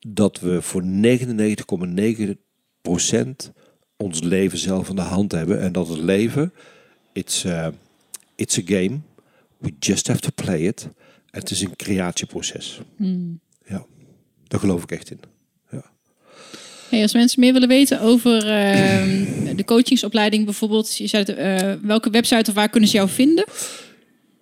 [0.07, 0.87] dat we voor 99,9%
[3.97, 5.61] ons leven zelf in de hand hebben.
[5.61, 6.53] En dat het leven,
[7.13, 7.67] it's, eh,
[8.35, 9.01] it's a game.
[9.57, 10.87] We just have to play it.
[11.29, 12.79] Het is een creatieproces.
[13.67, 13.85] Ja,
[14.47, 15.19] daar geloof ik echt in.
[15.71, 15.83] Ja.
[16.89, 21.73] Hey, als mensen meer willen weten over ehm, de coachingsopleiding bijvoorbeeld, je zei het, eh,
[21.81, 23.45] welke website of waar kunnen ze jou vinden?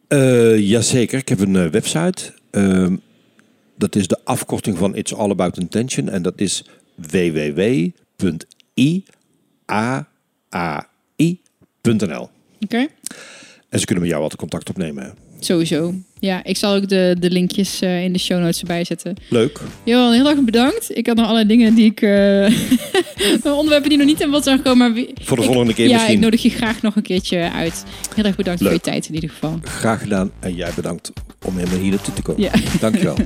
[0.08, 2.34] Eh, jazeker, ik heb een eh, website.
[2.52, 2.96] Ehm,
[3.78, 6.10] dat is de afkorting van It's All About Intention.
[6.10, 6.66] En dat is
[6.96, 7.94] www.iai.nl.
[12.60, 12.88] Oké.
[13.74, 15.14] En ze kunnen met jou altijd contact opnemen.
[15.40, 15.94] Sowieso.
[16.20, 19.16] Ja, ik zal ook de, de linkjes eh, in de show notes erbij zetten.
[19.30, 19.60] Leuk.
[19.84, 20.98] Johan, heel erg bedankt.
[20.98, 22.02] Ik had nog allerlei dingen die ik...
[22.02, 24.78] eh, onderwerpen die nog niet in bod zijn gekomen.
[24.78, 26.14] Maar wie- Voor de ik- volgende keer ja, misschien.
[26.16, 27.84] ik nodig je graag nog een keertje uit.
[28.16, 29.60] Heel erg bedankt voor je tijd in ieder geval.
[29.64, 30.32] Graag gedaan.
[30.40, 31.12] En jij bedankt
[31.46, 32.42] om helemaal hier naartoe te komen.
[32.42, 32.52] Ja.
[32.80, 33.16] Dankjewel.